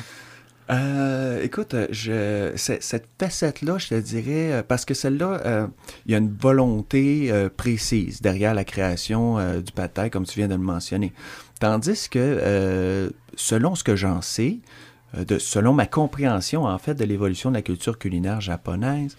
Euh, 0.71 1.41
écoute, 1.43 1.75
je, 1.89 2.53
cette 2.55 3.07
facette-là, 3.19 3.77
je 3.77 3.89
te 3.89 3.95
dirais, 3.95 4.53
euh, 4.53 4.63
parce 4.65 4.86
que 4.86 4.93
celle-là, 4.93 5.41
euh, 5.45 5.67
il 6.05 6.13
y 6.13 6.15
a 6.15 6.17
une 6.17 6.34
volonté 6.34 7.34
précise 7.57 8.21
derrière 8.21 8.53
la 8.53 8.63
création 8.63 9.38
du 9.60 9.71
pad 9.71 10.10
comme 10.10 10.25
tu 10.25 10.39
viens 10.39 10.47
de 10.47 10.55
le 10.55 10.62
mentionner. 10.62 11.13
Tandis 11.60 12.07
que, 12.10 13.12
selon 13.36 13.75
ce 13.75 13.84
que 13.84 13.95
j'en 13.95 14.21
sais, 14.21 14.60
de, 15.13 15.38
selon 15.39 15.73
ma 15.73 15.88
compréhension, 15.88 16.63
en 16.63 16.77
fait, 16.77 16.95
de 16.95 17.03
l'évolution 17.03 17.49
de 17.49 17.55
la 17.55 17.62
culture 17.62 17.99
culinaire 17.99 18.39
japonaise, 18.39 19.17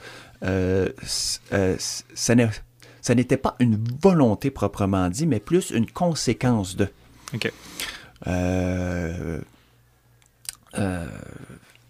ça 3.03 3.15
n'était 3.15 3.37
pas 3.37 3.57
une 3.59 3.79
volonté 4.01 4.51
proprement 4.51 5.11
dit, 5.11 5.27
mais 5.27 5.41
plus 5.41 5.71
une 5.71 5.91
conséquence 5.91 6.77
de. 6.77 6.89
OK. 7.35 7.53
Euh, 8.27 9.41
euh, 10.79 11.07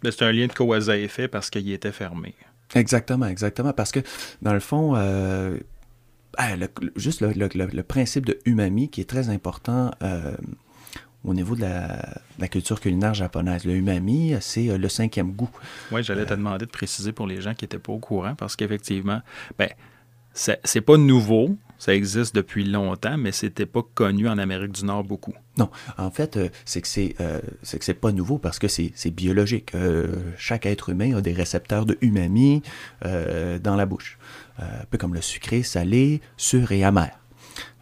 c'est 0.02 0.22
un 0.22 0.32
lien 0.32 0.46
de 0.46 0.52
cause 0.52 0.90
à 0.90 0.98
effet 0.98 1.28
parce 1.28 1.50
qu'il 1.50 1.70
était 1.72 1.92
fermé. 1.92 2.34
Exactement, 2.74 3.26
exactement. 3.26 3.72
Parce 3.72 3.92
que, 3.92 4.00
dans 4.40 4.54
le 4.54 4.60
fond, 4.60 4.94
euh, 4.96 5.58
ah, 6.38 6.54
juste 6.96 7.20
le, 7.20 7.82
principe 7.82 8.26
de 8.26 8.38
umami 8.46 8.88
qui 8.88 9.00
est 9.00 9.08
très 9.08 9.28
important 9.28 9.90
au 11.24 11.34
niveau 11.34 11.54
de 11.54 11.60
la, 11.60 12.48
culture 12.48 12.80
culinaire 12.80 13.14
japonaise. 13.14 13.64
Le 13.64 13.74
umami, 13.74 14.34
c'est 14.40 14.76
le 14.76 14.88
cinquième 14.88 15.32
goût. 15.32 15.50
Oui, 15.92 16.02
j'allais 16.02 16.26
te 16.26 16.34
demander 16.34 16.66
de 16.66 16.70
préciser 16.70 17.12
pour 17.12 17.26
les 17.26 17.40
gens 17.40 17.54
qui 17.54 17.64
n'étaient 17.64 17.78
pas 17.78 17.92
au 17.92 17.98
courant 17.98 18.34
parce 18.34 18.56
qu'effectivement, 18.56 19.20
ben, 19.58 19.68
c'est 20.34 20.80
pas 20.80 20.96
nouveau, 20.96 21.56
ça 21.82 21.96
existe 21.96 22.32
depuis 22.32 22.62
longtemps, 22.62 23.18
mais 23.18 23.32
c'était 23.32 23.66
pas 23.66 23.82
connu 23.82 24.28
en 24.28 24.38
Amérique 24.38 24.70
du 24.70 24.84
Nord 24.84 25.02
beaucoup. 25.02 25.34
Non, 25.58 25.68
en 25.98 26.12
fait, 26.12 26.36
euh, 26.36 26.48
c'est 26.64 26.80
que 26.80 26.86
c'est 26.86 27.16
euh, 27.20 27.40
c'est 27.64 27.94
pas 27.94 28.12
nouveau 28.12 28.38
parce 28.38 28.60
que 28.60 28.68
c'est 28.68 29.10
biologique. 29.10 29.74
Euh, 29.74 30.06
chaque 30.38 30.64
être 30.64 30.90
humain 30.90 31.16
a 31.16 31.20
des 31.20 31.32
récepteurs 31.32 31.84
de 31.84 31.98
umami 32.00 32.62
dans 33.02 33.74
la 33.74 33.84
bouche, 33.84 34.16
un 34.60 34.84
peu 34.90 34.96
comme 34.96 35.12
le 35.12 35.20
sucré, 35.20 35.64
salé, 35.64 36.20
sûr 36.36 36.70
et 36.70 36.84
amer. 36.84 37.10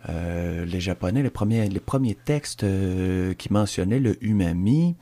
les 0.09 0.81
Japonais, 0.81 1.23
les 1.23 1.29
premiers, 1.29 1.69
les 1.69 1.79
premiers 1.79 2.15
textes 2.15 2.65
qui 3.37 3.53
mentionnaient 3.53 4.01
le 4.01 4.17
umami, 4.25 4.97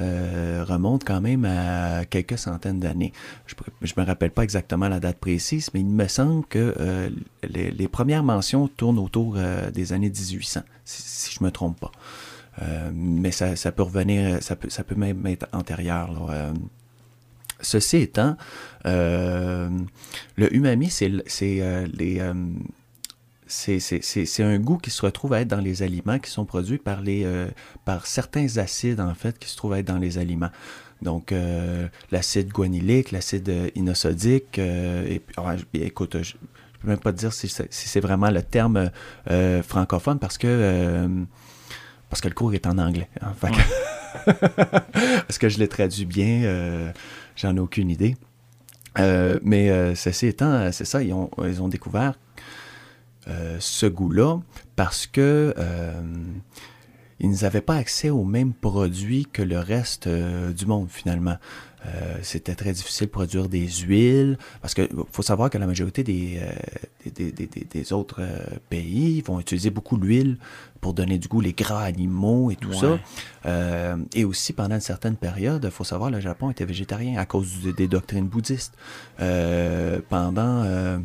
euh, 0.00 0.64
remonte 0.66 1.04
quand 1.04 1.20
même 1.20 1.44
à 1.44 2.04
quelques 2.04 2.36
centaines 2.38 2.80
d'années. 2.80 3.12
Je 3.46 3.54
ne 3.96 4.02
me 4.02 4.06
rappelle 4.06 4.30
pas 4.30 4.42
exactement 4.42 4.88
la 4.88 4.98
date 4.98 5.18
précise, 5.18 5.70
mais 5.72 5.80
il 5.80 5.86
me 5.86 6.08
semble 6.08 6.44
que 6.46 6.74
euh, 6.80 7.10
les, 7.44 7.88
premières 7.88 8.24
mentions 8.24 8.66
tournent 8.66 8.98
autour 8.98 9.34
euh, 9.36 9.70
des 9.70 9.92
années 9.92 10.10
1800, 10.10 10.60
si, 10.84 11.34
je 11.34 11.40
ne 11.40 11.46
me 11.46 11.50
trompe 11.52 11.78
pas. 11.78 11.92
mais 12.92 13.30
ça, 13.30 13.72
peut 13.72 13.82
revenir, 13.82 14.42
ça 14.42 14.56
peut, 14.56 14.70
ça 14.70 14.82
peut 14.82 14.96
même 14.96 15.24
être 15.26 15.46
antérieur. 15.52 16.30
Ceci 17.60 17.98
étant, 17.98 18.36
le 18.84 19.70
umami, 20.36 20.90
c'est 20.90 21.08
les 21.08 22.20
c'est 23.46 24.42
un 24.42 24.58
goût 24.58 24.78
qui 24.78 24.90
se 24.90 25.02
retrouve 25.02 25.34
à 25.34 25.40
être 25.40 25.48
dans 25.48 25.60
les 25.60 25.82
aliments 25.82 26.18
qui 26.18 26.30
sont 26.30 26.44
produits 26.44 26.78
par, 26.78 27.00
les, 27.02 27.24
euh, 27.24 27.48
par 27.84 28.06
certains 28.06 28.56
acides, 28.56 29.00
en 29.00 29.14
fait, 29.14 29.38
qui 29.38 29.48
se 29.48 29.56
trouvent 29.56 29.74
à 29.74 29.80
être 29.80 29.86
dans 29.86 29.98
les 29.98 30.18
aliments. 30.18 30.50
Donc, 31.02 31.32
euh, 31.32 31.88
l'acide 32.10 32.48
guanylyque, 32.50 33.12
l'acide 33.12 33.52
inosodique, 33.74 34.58
euh, 34.58 35.06
et 35.06 35.22
ah, 35.36 35.56
écoute, 35.74 36.22
je 36.22 36.34
ne 36.34 36.80
peux 36.80 36.88
même 36.88 36.98
pas 36.98 37.12
te 37.12 37.18
dire 37.18 37.32
si, 37.32 37.48
c'est 37.48 38.00
vraiment 38.00 38.30
le 38.30 38.42
terme 38.42 38.90
francophone 39.62 40.18
parce 40.18 40.38
que, 40.38 41.08
parce 42.08 42.20
que 42.22 42.28
le 42.28 42.34
cours 42.34 42.54
est 42.54 42.66
en 42.66 42.78
anglais. 42.78 43.08
Hein, 43.20 43.34
Est-ce 45.28 45.38
que 45.38 45.48
je 45.50 45.58
l'ai 45.58 45.68
traduit 45.68 46.06
bien? 46.06 46.92
J'en 47.36 47.56
ai 47.56 47.60
aucune 47.60 47.90
idée. 47.90 48.16
mais 48.96 49.94
ceci 49.94 50.28
étant, 50.28 50.72
c'est 50.72 50.86
ça, 50.86 51.02
ils 51.02 51.12
ont, 51.12 51.30
ils 51.44 51.60
ont 51.60 51.68
découvert 51.68 52.14
euh, 53.28 53.56
ce 53.58 53.86
goût-là 53.86 54.40
parce 54.76 55.06
que 55.06 55.54
euh, 55.56 56.02
ils 57.20 57.42
n'avaient 57.42 57.62
pas 57.62 57.76
accès 57.76 58.10
aux 58.10 58.24
mêmes 58.24 58.52
produits 58.52 59.26
que 59.32 59.40
le 59.40 59.58
reste 59.58 60.08
euh, 60.08 60.52
du 60.52 60.66
monde 60.66 60.88
finalement. 60.90 61.36
c'était 62.22 62.54
très 62.54 62.72
difficile 62.72 63.06
de 63.06 63.12
produire 63.12 63.48
des 63.48 63.66
huiles 63.66 64.38
parce 64.62 64.72
qu'il 64.72 64.88
faut 65.12 65.22
savoir 65.22 65.50
que 65.50 65.58
la 65.58 65.66
majorité 65.66 66.02
des, 66.02 66.40
des, 67.04 67.92
autres 67.92 68.22
pays 68.70 69.20
vont 69.20 69.38
utiliser 69.38 69.68
beaucoup 69.68 69.98
l'huile 69.98 70.38
pour 70.80 70.94
donner 70.94 71.18
du 71.18 71.28
goût, 71.28 71.42
les 71.42 71.52
gras 71.52 71.82
animaux 71.82 72.50
et 72.50 72.56
tout 72.56 72.72
ça. 72.72 72.98
et 74.14 74.24
aussi, 74.24 74.54
pendant 74.54 74.76
une 74.76 74.80
certaine 74.80 75.16
période, 75.16 75.62
il 75.62 75.70
faut 75.70 75.84
savoir, 75.84 76.10
le 76.10 76.20
Japon 76.20 76.50
était 76.50 76.64
végétarien 76.64 77.20
à 77.20 77.26
cause 77.26 77.50
des 77.76 77.86
doctrines 77.86 78.28
bouddhistes. 78.28 78.74
pendant 80.08 81.02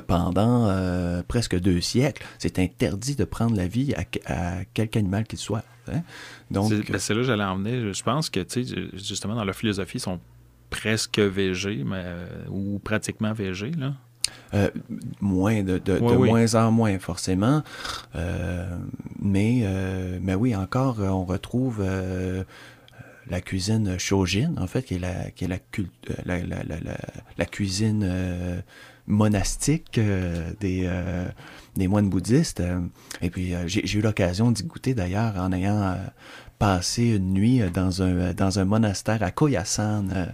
pendant 0.00 0.68
euh, 0.68 1.22
presque 1.26 1.58
deux 1.58 1.80
siècles, 1.80 2.24
c'est 2.38 2.58
interdit 2.58 3.14
de 3.14 3.24
prendre 3.24 3.56
la 3.56 3.66
vie 3.66 3.94
à, 4.26 4.64
quelque 4.74 4.96
animal 4.96 5.24
qu'il 5.24 5.38
soit. 5.38 5.64
Hein. 5.92 6.02
Donc, 6.50 6.70
ben, 6.70 6.98
c'est 6.98 7.14
là 7.14 7.20
que 7.20 7.26
j'allais 7.26 7.44
emmener. 7.44 7.92
Je 7.92 8.02
pense 8.02 8.30
que, 8.30 8.44
justement, 8.94 9.34
dans 9.34 9.44
leur 9.44 9.54
philosophie, 9.54 9.98
ils 9.98 10.00
sont 10.00 10.20
presque 10.70 11.18
végés, 11.18 11.82
mais, 11.84 12.02
euh, 12.04 12.26
ou 12.48 12.78
pratiquement 12.78 13.32
végés, 13.32 13.72
là. 13.72 13.94
moins 15.20 15.62
de, 15.62 15.78
de, 15.78 15.98
moins 15.98 16.54
en 16.54 16.70
moins 16.70 16.98
forcément 16.98 17.62
mais 19.20 19.66
mais 20.22 20.34
oui 20.34 20.56
encore 20.56 21.00
on 21.00 21.24
retrouve 21.24 21.84
la 23.28 23.40
cuisine 23.40 23.98
Shojin, 23.98 24.54
en 24.58 24.66
fait, 24.66 24.82
qui 24.82 24.94
est 24.94 24.98
la, 24.98 25.30
qui 25.30 25.44
est 25.44 25.48
la, 25.48 25.58
la, 26.24 26.62
la, 26.62 26.96
la 27.38 27.46
cuisine 27.46 28.62
monastique 29.06 30.00
des, 30.60 30.88
des 31.76 31.88
moines 31.88 32.08
bouddhistes. 32.08 32.62
et 33.20 33.30
puis, 33.30 33.54
j'ai 33.66 33.98
eu 33.98 34.00
l'occasion 34.00 34.50
d'y 34.50 34.64
goûter 34.64 34.94
d'ailleurs 34.94 35.36
en 35.36 35.52
ayant 35.52 35.96
passé 36.58 37.16
une 37.16 37.32
nuit 37.32 37.60
dans 37.72 38.02
un, 38.02 38.32
dans 38.32 38.58
un 38.58 38.64
monastère 38.64 39.22
à 39.22 39.30
Koyasan, 39.30 40.08
euh, 40.14 40.26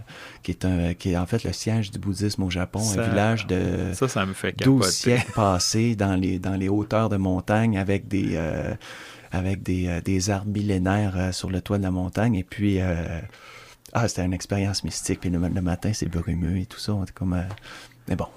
qui, 0.43 0.51
est 0.51 0.65
un, 0.65 0.93
qui 0.93 1.11
est 1.11 1.17
en 1.17 1.25
fait 1.25 1.43
le 1.43 1.53
siège 1.53 1.91
du 1.91 1.99
bouddhisme 1.99 2.43
au 2.43 2.49
Japon, 2.49 2.79
un 2.97 3.09
village 3.09 3.47
de 3.47 3.91
ça, 3.93 4.07
ça 4.07 4.25
me 4.25 4.33
fait 4.33 4.57
12 4.57 4.89
siècles 4.89 5.31
passés 5.35 5.95
dans 5.95 6.15
les, 6.15 6.39
dans 6.39 6.55
les 6.55 6.69
hauteurs 6.69 7.09
de 7.09 7.17
montagne 7.17 7.77
avec 7.77 8.07
des, 8.07 8.35
euh, 8.35 8.73
avec 9.31 9.63
des, 9.63 9.87
euh, 9.87 10.01
des 10.01 10.29
arbres 10.29 10.51
millénaires 10.51 11.33
sur 11.33 11.49
le 11.49 11.61
toit 11.61 11.77
de 11.77 11.83
la 11.83 11.91
montagne. 11.91 12.35
Et 12.35 12.43
puis, 12.43 12.79
ah, 13.93 14.07
c'était 14.07 14.23
une 14.23 14.33
expérience 14.33 14.83
mystique. 14.83 15.19
Puis 15.21 15.29
le, 15.29 15.39
matin, 15.39 15.91
c'est 15.93 16.07
brumeux 16.07 16.57
et 16.57 16.65
tout 16.65 16.79
ça. 16.79 16.93
Comme, 17.13 17.43
mais 18.11 18.17
bon. 18.17 18.27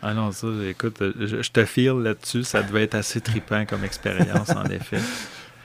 Ah 0.00 0.14
non, 0.14 0.32
ça, 0.32 0.46
écoute, 0.66 0.96
je, 1.20 1.42
je 1.42 1.50
te 1.50 1.66
file 1.66 2.00
là-dessus. 2.02 2.42
Ça 2.42 2.62
devait 2.62 2.84
être 2.84 2.94
assez 2.94 3.20
trippant 3.20 3.66
comme 3.66 3.84
expérience, 3.84 4.48
en 4.48 4.64
effet. 4.70 5.00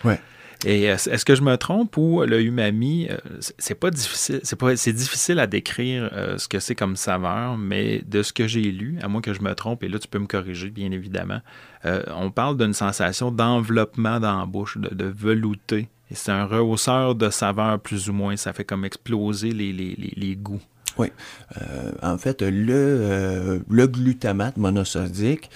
Ouais. 0.04 0.20
Et 0.66 0.84
est-ce 0.84 1.24
que 1.24 1.36
je 1.36 1.42
me 1.42 1.56
trompe 1.56 1.96
ou 1.96 2.22
le 2.24 2.42
umami, 2.42 3.08
euh, 3.10 3.18
c'est 3.60 3.80
pas 3.80 3.92
difficile, 3.92 4.42
c'est 4.44 4.58
pas, 4.58 4.76
c'est 4.76 4.92
difficile 4.92 5.40
à 5.40 5.48
décrire 5.48 6.10
euh, 6.12 6.38
ce 6.38 6.50
que 6.50 6.60
c'est 6.60 6.76
comme 6.76 6.98
saveur, 6.98 7.58
mais 7.58 8.02
de 8.06 8.22
ce 8.24 8.34
que 8.34 8.46
j'ai 8.46 8.64
lu, 8.64 8.98
à 9.02 9.08
moins 9.08 9.22
que 9.22 9.34
je 9.34 9.42
me 9.42 9.56
trompe, 9.56 9.84
et 9.86 9.88
là 9.88 10.00
tu 10.00 10.10
peux 10.10 10.20
me 10.20 10.28
corriger 10.28 10.70
bien 10.70 10.92
évidemment, 10.92 11.40
euh, 11.86 12.04
on 12.10 12.30
parle 12.30 12.58
d'une 12.58 12.74
sensation 12.74 13.32
d'enveloppement 13.32 14.20
dans 14.20 14.38
la 14.38 14.46
bouche, 14.46 14.78
de, 14.78 14.94
de 14.94 15.06
velouté. 15.06 15.88
Et 16.12 16.16
c'est 16.16 16.32
un 16.32 16.44
rehausseur 16.44 17.16
de 17.16 17.30
saveur 17.30 17.80
plus 17.80 18.10
ou 18.10 18.14
moins, 18.14 18.36
ça 18.36 18.52
fait 18.52 18.66
comme 18.66 18.84
exploser 18.84 19.52
les, 19.52 19.72
les, 19.72 19.96
les, 19.96 20.36
goûts. 20.36 20.62
Oui. 21.00 21.12
en 22.02 22.18
fait, 22.18 22.42
le, 22.42 23.62
le 23.70 23.88
glutamate 23.88 24.58
monosodique, 24.58 25.50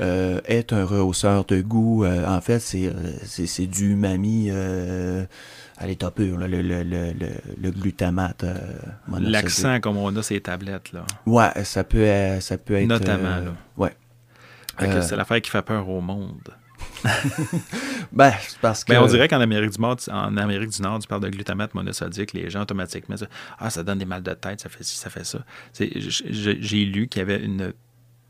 euh, 0.00 0.40
est 0.46 0.72
un 0.72 0.84
rehausseur 0.84 1.44
de 1.44 1.60
goût. 1.60 2.04
Euh, 2.04 2.26
en 2.26 2.40
fait, 2.40 2.58
c'est, 2.58 2.86
euh, 2.86 3.66
du 3.66 3.92
umami 3.92 4.50
à 4.50 5.86
l'état 5.86 6.10
pur, 6.10 6.36
le, 6.36 6.46
le, 6.48 6.62
le, 6.62 7.12
le, 7.60 7.70
glutamate. 7.70 8.44
L'accent 9.20 9.80
comme 9.80 9.96
on 9.98 10.14
a 10.16 10.22
ces 10.22 10.40
tablettes. 10.40 10.92
là. 10.92 11.04
Ouais, 11.26 11.64
ça 11.64 11.84
peut, 11.84 12.06
ça 12.40 12.58
peut 12.58 12.74
être. 12.74 12.88
Notamment. 12.88 13.36
là. 13.36 13.54
Ouais. 13.76 13.92
c'est 14.78 15.16
l'affaire 15.16 15.40
qui 15.40 15.50
fait 15.50 15.62
peur 15.62 15.88
au 15.88 16.00
monde. 16.00 16.50
ben, 18.12 18.32
parce 18.60 18.84
que. 18.84 18.92
Ben, 18.92 19.02
on 19.02 19.06
dirait 19.06 19.28
qu'en 19.28 19.40
Amérique 19.40 19.70
du 19.70 19.80
Nord, 19.80 19.96
en 20.10 20.36
Amérique 20.36 20.70
du 20.70 20.82
Nord, 20.82 20.98
tu 21.00 21.08
parles 21.08 21.22
de 21.22 21.28
glutamate 21.28 21.74
monosodique, 21.74 22.32
les 22.32 22.50
gens 22.50 22.62
automatiquement 22.62 23.14
disent 23.16 23.28
Ah, 23.58 23.70
ça 23.70 23.82
donne 23.82 23.98
des 23.98 24.04
mal 24.04 24.22
de 24.22 24.32
tête, 24.32 24.60
ça 24.60 24.68
fait 24.68 24.84
ci, 24.84 24.96
ça 24.96 25.10
fait 25.10 25.24
ça. 25.24 25.40
J'ai 25.78 26.84
lu 26.84 27.08
qu'il 27.08 27.20
y 27.20 27.22
avait 27.22 27.42
une 27.42 27.72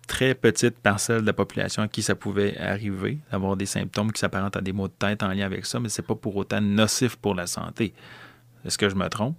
très 0.06 0.34
petite 0.34 0.78
parcelle 0.78 1.22
de 1.22 1.26
la 1.26 1.32
population 1.32 1.82
à 1.82 1.88
qui 1.88 2.02
ça 2.02 2.14
pouvait 2.14 2.58
arriver, 2.58 3.18
d'avoir 3.32 3.56
des 3.56 3.66
symptômes 3.66 4.12
qui 4.12 4.20
s'apparentent 4.20 4.56
à 4.56 4.60
des 4.60 4.72
maux 4.72 4.88
de 4.88 4.92
tête 4.92 5.22
en 5.22 5.28
lien 5.28 5.46
avec 5.46 5.66
ça, 5.66 5.80
mais 5.80 5.88
ce 5.88 6.00
n'est 6.00 6.06
pas 6.06 6.14
pour 6.14 6.36
autant 6.36 6.60
nocif 6.60 7.16
pour 7.16 7.34
la 7.34 7.46
santé. 7.46 7.94
Est-ce 8.64 8.78
que 8.78 8.88
je 8.88 8.94
me 8.94 9.08
trompe? 9.08 9.36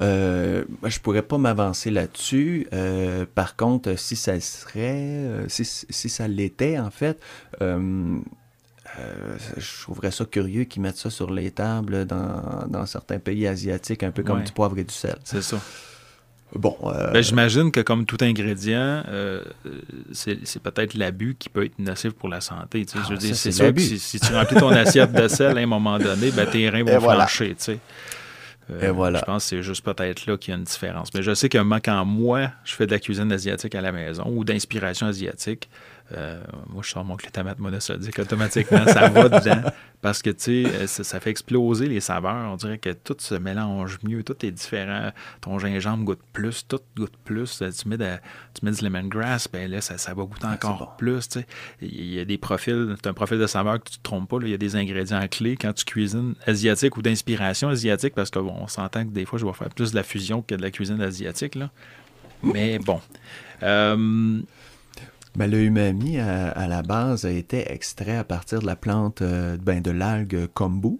Euh, 0.00 0.64
je 0.82 0.98
pourrais 0.98 1.22
pas 1.22 1.38
m'avancer 1.38 1.90
là-dessus. 1.90 2.66
Euh, 2.72 3.24
par 3.32 3.54
contre, 3.56 3.96
si 3.96 4.16
ça 4.16 4.38
serait, 4.40 4.96
euh, 4.96 5.46
si, 5.48 5.64
ça 5.64 6.26
l'était, 6.26 6.78
en 6.78 6.90
fait, 6.90 7.20
euh, 7.62 8.18
je 9.56 9.82
trouverais 9.82 10.10
ça 10.10 10.24
curieux 10.24 10.64
qu'ils 10.64 10.82
mettent 10.82 10.96
ça 10.96 11.10
sur 11.10 11.30
les 11.30 11.50
tables 11.50 12.06
dans, 12.06 12.86
certains 12.86 13.18
pays 13.18 13.46
asiatiques, 13.46 14.02
un 14.02 14.10
peu 14.10 14.22
comme 14.22 14.42
du 14.42 14.52
poivre 14.52 14.78
et 14.78 14.84
du 14.84 14.94
sel. 14.94 15.16
C'est 15.24 15.42
ça. 15.42 15.60
Bon. 16.54 16.76
Euh, 16.84 17.10
ben, 17.10 17.22
J'imagine 17.22 17.72
que 17.72 17.80
comme 17.80 18.06
tout 18.06 18.18
ingrédient, 18.20 19.02
euh, 19.08 19.42
c'est 20.12 20.62
peut-être 20.62 20.94
l'abus 20.94 21.36
qui 21.38 21.48
peut 21.48 21.64
être 21.64 21.78
nocif 21.78 22.12
pour 22.12 22.28
la 22.28 22.40
santé. 22.40 22.86
Ah, 22.94 23.00
je 23.04 23.12
veux 23.12 23.18
dire, 23.18 23.34
c'est 23.34 23.52
sûr 23.52 23.74
que 23.74 23.80
si, 23.80 24.20
tu 24.20 24.32
remplis 24.32 24.56
ton 24.56 24.70
assiette 24.70 25.12
de 25.12 25.28
sel 25.28 25.58
à 25.58 25.60
un 25.60 25.66
moment 25.66 25.98
donné, 25.98 26.30
ben, 26.30 26.46
tes 26.46 26.68
reins 26.68 26.84
vont 26.84 27.00
flancher. 27.00 27.56
Euh, 28.70 28.92
voilà. 28.92 29.18
Je 29.18 29.24
pense 29.24 29.44
que 29.44 29.48
c'est 29.50 29.62
juste 29.62 29.84
peut-être 29.84 30.26
là 30.26 30.38
qu'il 30.38 30.52
y 30.52 30.54
a 30.54 30.58
une 30.58 30.64
différence. 30.64 31.12
Mais 31.12 31.22
je 31.22 31.34
sais 31.34 31.48
que 31.48 31.58
quand 31.80 32.04
moi, 32.04 32.50
je 32.64 32.74
fais 32.74 32.86
de 32.86 32.92
la 32.92 32.98
cuisine 32.98 33.30
asiatique 33.30 33.74
à 33.74 33.80
la 33.80 33.92
maison 33.92 34.24
ou 34.26 34.44
d'inspiration 34.44 35.06
asiatique, 35.06 35.68
euh, 36.12 36.42
moi, 36.68 36.82
je 36.84 36.90
sors 36.90 37.04
mon 37.04 37.16
glutamate 37.16 37.58
monosodique 37.58 38.18
automatiquement, 38.18 38.86
ça 38.86 39.08
va 39.08 39.28
dedans. 39.28 39.70
Parce 40.02 40.20
que, 40.20 40.28
tu 40.28 40.64
sais, 40.64 40.64
euh, 40.66 40.86
ça, 40.86 41.18
fait 41.18 41.30
exploser 41.30 41.86
les 41.86 42.00
saveurs. 42.00 42.52
On 42.52 42.56
dirait 42.56 42.76
que 42.76 42.90
tout 42.90 43.16
se 43.18 43.34
mélange 43.34 43.98
mieux, 44.02 44.22
tout 44.22 44.44
est 44.44 44.50
différent. 44.50 45.12
Ton 45.40 45.58
gingembre 45.58 46.04
goûte 46.04 46.20
plus, 46.34 46.66
tout 46.68 46.80
goûte 46.94 47.16
plus. 47.24 47.62
Euh, 47.62 47.70
tu 47.70 47.88
mets, 47.88 47.96
de, 47.96 48.16
tu 48.52 48.66
mets 48.66 48.72
du 48.72 48.84
lemongrass, 48.84 49.48
ben 49.50 49.70
là, 49.70 49.80
ça, 49.80 49.96
va 50.12 50.22
goûter 50.24 50.46
encore 50.46 50.96
plus. 50.98 51.26
Tu 51.28 51.40
sais. 51.40 51.46
Il 51.80 52.12
y 52.12 52.20
a 52.20 52.26
des 52.26 52.36
profils, 52.36 52.96
tu 53.02 53.08
un 53.08 53.14
profil 53.14 53.38
de 53.38 53.46
saveur 53.46 53.82
que 53.82 53.88
tu 53.88 53.94
ne 53.94 53.96
te 53.96 54.02
trompes 54.02 54.28
pas. 54.28 54.36
Il 54.42 54.48
y 54.48 54.54
a 54.54 54.58
des 54.58 54.76
ingrédients 54.76 55.26
clés 55.28 55.56
quand 55.56 55.72
tu 55.72 55.86
cuisines 55.86 56.34
asiatique 56.46 56.98
ou 56.98 57.02
d'inspiration 57.02 57.70
asiatique, 57.70 58.14
parce 58.14 58.30
qu'on 58.30 58.40
on 58.40 58.68
s'entend 58.68 59.04
que 59.04 59.10
des 59.10 59.24
fois, 59.24 59.38
je 59.38 59.46
vais 59.46 59.52
faire 59.54 59.70
plus 59.70 59.92
de 59.92 59.96
la 59.96 60.02
fusion 60.02 60.42
que 60.42 60.54
de 60.54 60.60
la 60.60 60.70
cuisine 60.70 61.00
asiatique. 61.00 61.54
Là. 61.54 61.70
Mais 62.42 62.78
bon. 62.78 63.00
Ben, 65.36 65.50
le 65.50 65.62
umami, 65.64 66.18
à, 66.18 66.66
la 66.68 66.82
base, 66.82 67.24
a 67.24 67.30
été 67.30 67.70
extrait 67.72 68.16
à 68.16 68.24
partir 68.24 68.60
de 68.60 68.66
la 68.66 68.76
plante 68.76 69.22
euh, 69.22 69.56
ben, 69.56 69.82
de 69.82 69.90
l'algue 69.90 70.46
kombu. 70.54 70.98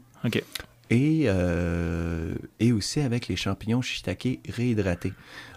Et, 0.91 1.25
euh, 1.27 2.35
et 2.61 2.73
aussi 2.73 3.01
avec 3.01 3.29
les 3.29 3.37
champignons 3.37 3.81
shiitake 3.81 4.41
réhydratés. 4.49 5.13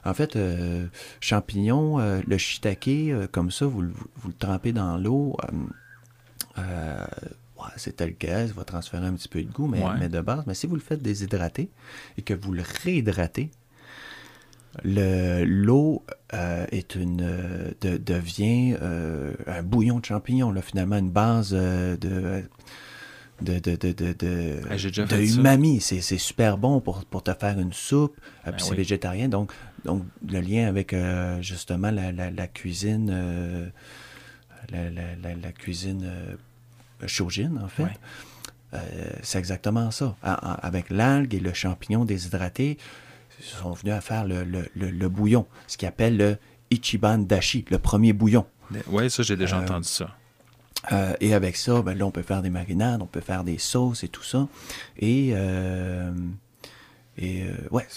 En 0.05 0.13
fait, 0.13 0.35
euh, 0.35 0.87
champignons, 1.19 1.97
le 1.97 2.37
shiitake, 2.37 3.29
comme 3.31 3.51
ça, 3.51 3.65
vous, 3.65 3.83
vous, 4.15 4.27
le 4.27 4.33
trempez 4.33 4.71
dans 4.71 4.97
l'eau. 4.97 5.35
c'est 7.75 7.95
tel 7.97 8.15
ça 8.21 8.53
va 8.53 8.63
transférer 8.63 9.05
un 9.05 9.13
petit 9.13 9.27
peu 9.27 9.41
de 9.43 9.51
goût, 9.51 9.67
mais, 9.67 9.83
mais 9.99 10.09
de 10.09 10.21
base. 10.21 10.43
Mais 10.47 10.53
si 10.53 10.65
vous 10.67 10.75
le 10.75 10.81
faites 10.81 11.01
déshydrater 11.01 11.69
et 12.17 12.21
que 12.21 12.33
vous 12.33 12.53
le 12.53 12.63
réhydratez, 12.83 13.51
l'eau 14.83 16.03
euh, 16.33 16.65
est 16.71 16.95
une 16.95 17.21
euh, 17.21 17.71
devient 17.81 18.75
euh, 18.81 19.33
un 19.47 19.63
bouillon 19.63 19.99
de 19.99 20.05
champignons, 20.05 20.51
là, 20.51 20.61
finalement, 20.61 20.97
une 20.97 21.09
base 21.09 21.51
de 21.51 21.97
de, 23.39 23.59
de, 23.59 23.75
de, 23.75 24.13
de, 24.13 24.61
ah, 24.69 25.21
umami. 25.21 25.79
C'est 25.79 26.01
super 26.17 26.57
bon 26.57 26.81
pour, 26.81 27.05
pour 27.05 27.21
te 27.23 27.33
faire 27.33 27.59
une 27.59 27.71
soupe. 27.71 28.19
Ben 28.45 28.51
puis 28.51 28.63
c'est 28.63 28.75
végétarien. 28.75 29.29
Donc, 29.29 29.53
donc, 29.85 30.03
le 30.27 30.41
lien 30.41 30.67
avec 30.67 30.95
justement 31.41 31.91
la, 31.91 32.11
la, 32.11 32.47
cuisine, 32.47 33.71
la, 34.71 34.89
la, 34.89 35.51
cuisine 35.51 36.09
chaujine, 37.05 37.61
en 37.63 37.67
fait. 37.67 38.79
c'est 39.21 39.37
exactement 39.37 39.91
ça. 39.91 40.15
avec 40.23 40.89
l'algue 40.89 41.35
et 41.35 41.39
le 41.39 41.53
champignon 41.53 42.05
déshydraté, 42.05 42.79
sont 43.39 43.71
venus 43.71 43.93
à 43.93 44.01
faire 44.01 44.25
le, 44.25 44.43
le, 44.43 44.69
le, 44.75 45.09
bouillon, 45.09 45.45
ce 45.67 45.77
qu'ils 45.77 45.87
appellent 45.87 46.17
le 46.17 46.37
Ichiban 46.71 47.19
Dashi, 47.19 47.65
le 47.69 47.79
premier 47.79 48.13
bouillon. 48.13 48.45
Oui, 48.87 49.09
ça, 49.09 49.23
j'ai 49.23 49.35
déjà 49.35 49.57
euh, 49.57 49.63
entendu 49.63 49.87
ça. 49.87 50.15
Euh, 50.91 51.13
et 51.19 51.33
avec 51.33 51.55
ça, 51.57 51.81
ben, 51.81 51.97
là, 51.97 52.05
on 52.05 52.11
peut 52.11 52.21
faire 52.21 52.41
des 52.41 52.49
marinades, 52.49 53.01
on 53.01 53.07
peut 53.07 53.21
faire 53.21 53.43
des 53.43 53.57
sauces 53.57 54.03
et 54.03 54.07
tout 54.07 54.23
ça. 54.23 54.47
Et, 54.97 55.31
euh, 55.33 56.11
et 57.17 57.45
ouais, 57.71 57.87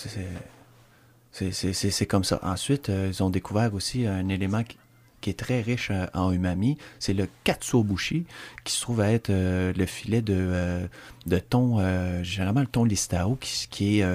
c'est 1.33 2.07
comme 2.07 2.25
ça. 2.25 2.41
Ensuite, 2.43 2.89
ils 2.89 3.23
ont 3.23 3.31
découvert 3.31 3.75
aussi 3.75 4.07
un 4.07 4.29
élément 4.29 4.65
qui, 4.65 4.79
qui 5.21 5.31
est 5.31 5.39
très 5.39 5.61
riche 5.61 5.93
en 6.15 6.33
umami, 6.33 6.79
c'est 6.99 7.13
le 7.13 7.29
katsuobushi, 7.45 8.25
qui 8.65 8.73
se 8.73 8.81
trouve 8.81 9.03
à 9.03 9.13
être 9.13 9.31
le 9.31 9.87
filet 9.87 10.23
de, 10.23 10.89
de 11.27 11.39
thon, 11.39 12.23
généralement 12.23 12.63
le 12.63 12.67
thon 12.67 12.85
listao, 12.85 13.37
qui, 13.37 13.69
qui 13.69 14.01
est 14.01 14.07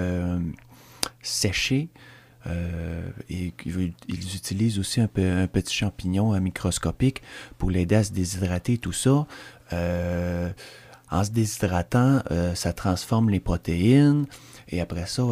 séché. 1.22 1.90
Euh, 2.48 3.10
et 3.30 3.54
ils 4.08 4.36
utilisent 4.36 4.78
aussi 4.78 5.02
un, 5.02 5.08
petit 5.08 5.74
champignon 5.74 6.40
microscopique 6.40 7.22
pour 7.58 7.72
l'aider 7.72 7.96
à 7.96 8.04
se 8.04 8.12
déshydrater, 8.12 8.78
tout 8.78 8.92
ça. 8.92 9.26
Euh, 9.74 10.52
en 11.10 11.24
se 11.24 11.32
déshydratant, 11.32 12.22
euh, 12.32 12.54
ça 12.56 12.74
transforme 12.74 13.30
les 13.30 13.40
protéines 13.40 14.26
et 14.70 14.82
après 14.82 15.06
ça, 15.06 15.24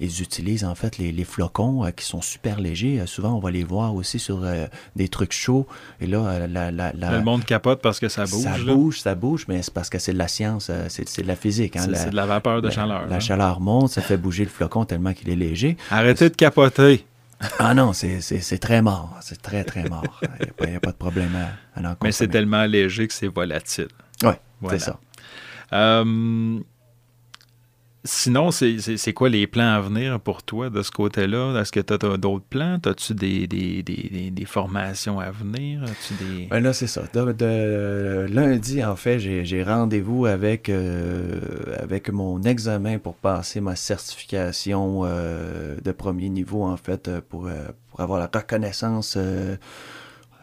ils 0.00 0.22
utilisent 0.22 0.64
en 0.64 0.74
fait 0.74 0.98
les, 0.98 1.24
flocons 1.24 1.84
euh, 1.84 1.90
qui 1.90 2.04
sont 2.04 2.20
super 2.20 2.60
légers. 2.60 3.00
Euh, 3.00 3.06
souvent, 3.06 3.34
on 3.34 3.38
va 3.38 3.50
les 3.50 3.64
voir 3.64 3.94
aussi 3.94 4.18
sur 4.18 4.44
euh, 4.44 4.66
des 4.96 5.08
trucs 5.08 5.32
chauds. 5.32 5.66
Et 6.00 6.06
là, 6.06 6.46
la, 6.46 6.70
la, 6.70 6.92
le 6.92 7.22
monde 7.22 7.44
capote 7.44 7.80
parce 7.80 8.00
que 8.00 8.08
ça 8.08 8.24
bouge. 8.24 8.42
Ça 8.42 8.58
bouge, 8.58 9.00
ça 9.00 9.14
bouge, 9.14 9.44
mais 9.48 9.62
c'est 9.62 9.72
parce 9.72 9.90
que 9.90 9.98
c'est 9.98 10.12
de 10.12 10.18
la 10.18 10.28
science, 10.28 10.70
c'est 10.88 11.22
de 11.22 11.26
la 11.26 11.36
physique. 11.36 11.76
Hein, 11.76 11.86
c'est 11.94 12.10
de 12.10 12.16
la 12.16 12.26
vapeur 12.26 12.62
de 12.62 12.70
chaleur. 12.70 13.06
La 13.08 13.20
chaleur 13.20 13.60
monte, 13.60 13.90
ça 13.90 14.02
fait 14.02 14.16
bouger 14.16 14.44
le 14.44 14.50
flocon 14.50 14.84
tellement 14.84 15.12
qu'il 15.12 15.30
est 15.30 15.36
léger. 15.36 15.76
Arrêtez 15.90 16.30
de 16.30 16.36
capoter. 16.36 17.04
Ah 17.58 17.74
non, 17.74 17.92
c'est 17.92 18.58
très 18.58 18.80
mort. 18.80 19.18
C'est 19.20 19.42
très, 19.42 19.64
très 19.64 19.86
mort. 19.88 20.20
Il 20.60 20.70
n'y 20.70 20.76
a, 20.76 20.80
pas 20.80 20.92
de 20.92 20.96
problème 20.96 21.32
à, 21.36 21.80
à 21.80 21.92
en 21.92 21.96
Mais 22.02 22.12
c'est 22.12 22.28
tellement 22.28 22.64
léger 22.64 23.06
que 23.06 23.12
c'est 23.12 23.28
volatile. 23.28 23.88
Oui, 24.22 24.32
c'est 24.70 24.78
ça. 24.78 24.98
Euh, 25.72 26.60
sinon, 28.04 28.50
c'est 28.50 29.12
quoi 29.12 29.28
les 29.28 29.46
plans 29.46 29.74
à 29.74 29.80
venir 29.80 30.20
pour 30.20 30.42
toi 30.42 30.70
de 30.70 30.82
ce 30.82 30.90
côté-là? 30.90 31.60
Est-ce 31.60 31.72
que 31.72 31.80
tu 31.80 31.92
as, 31.92 32.16
d'autres 32.16 32.44
plans? 32.44 32.78
As-tu 32.84 33.14
des, 33.14 33.46
des, 33.46 33.82
des, 33.82 34.30
des, 34.30 34.44
formations 34.44 35.20
à 35.20 35.30
venir? 35.30 35.84
Des... 36.20 36.46
Ben 36.50 36.60
là, 36.60 36.72
c'est 36.72 36.86
ça. 36.86 37.02
De, 37.12 38.26
lundi, 38.30 38.84
en 38.84 38.96
fait, 38.96 39.18
j'ai 39.18 39.62
rendez-vous 39.62 40.26
avec, 40.26 40.68
euh, 40.68 41.40
avec 41.80 42.10
mon 42.10 42.42
examen 42.42 42.98
pour 42.98 43.14
passer 43.14 43.60
ma 43.60 43.76
certification 43.76 45.02
euh, 45.04 45.76
de 45.82 45.92
premier 45.92 46.28
niveau, 46.28 46.64
en 46.64 46.76
fait, 46.76 47.10
pour, 47.28 47.48
pour 47.90 48.00
avoir 48.00 48.18
la 48.18 48.30
reconnaissance 48.32 49.16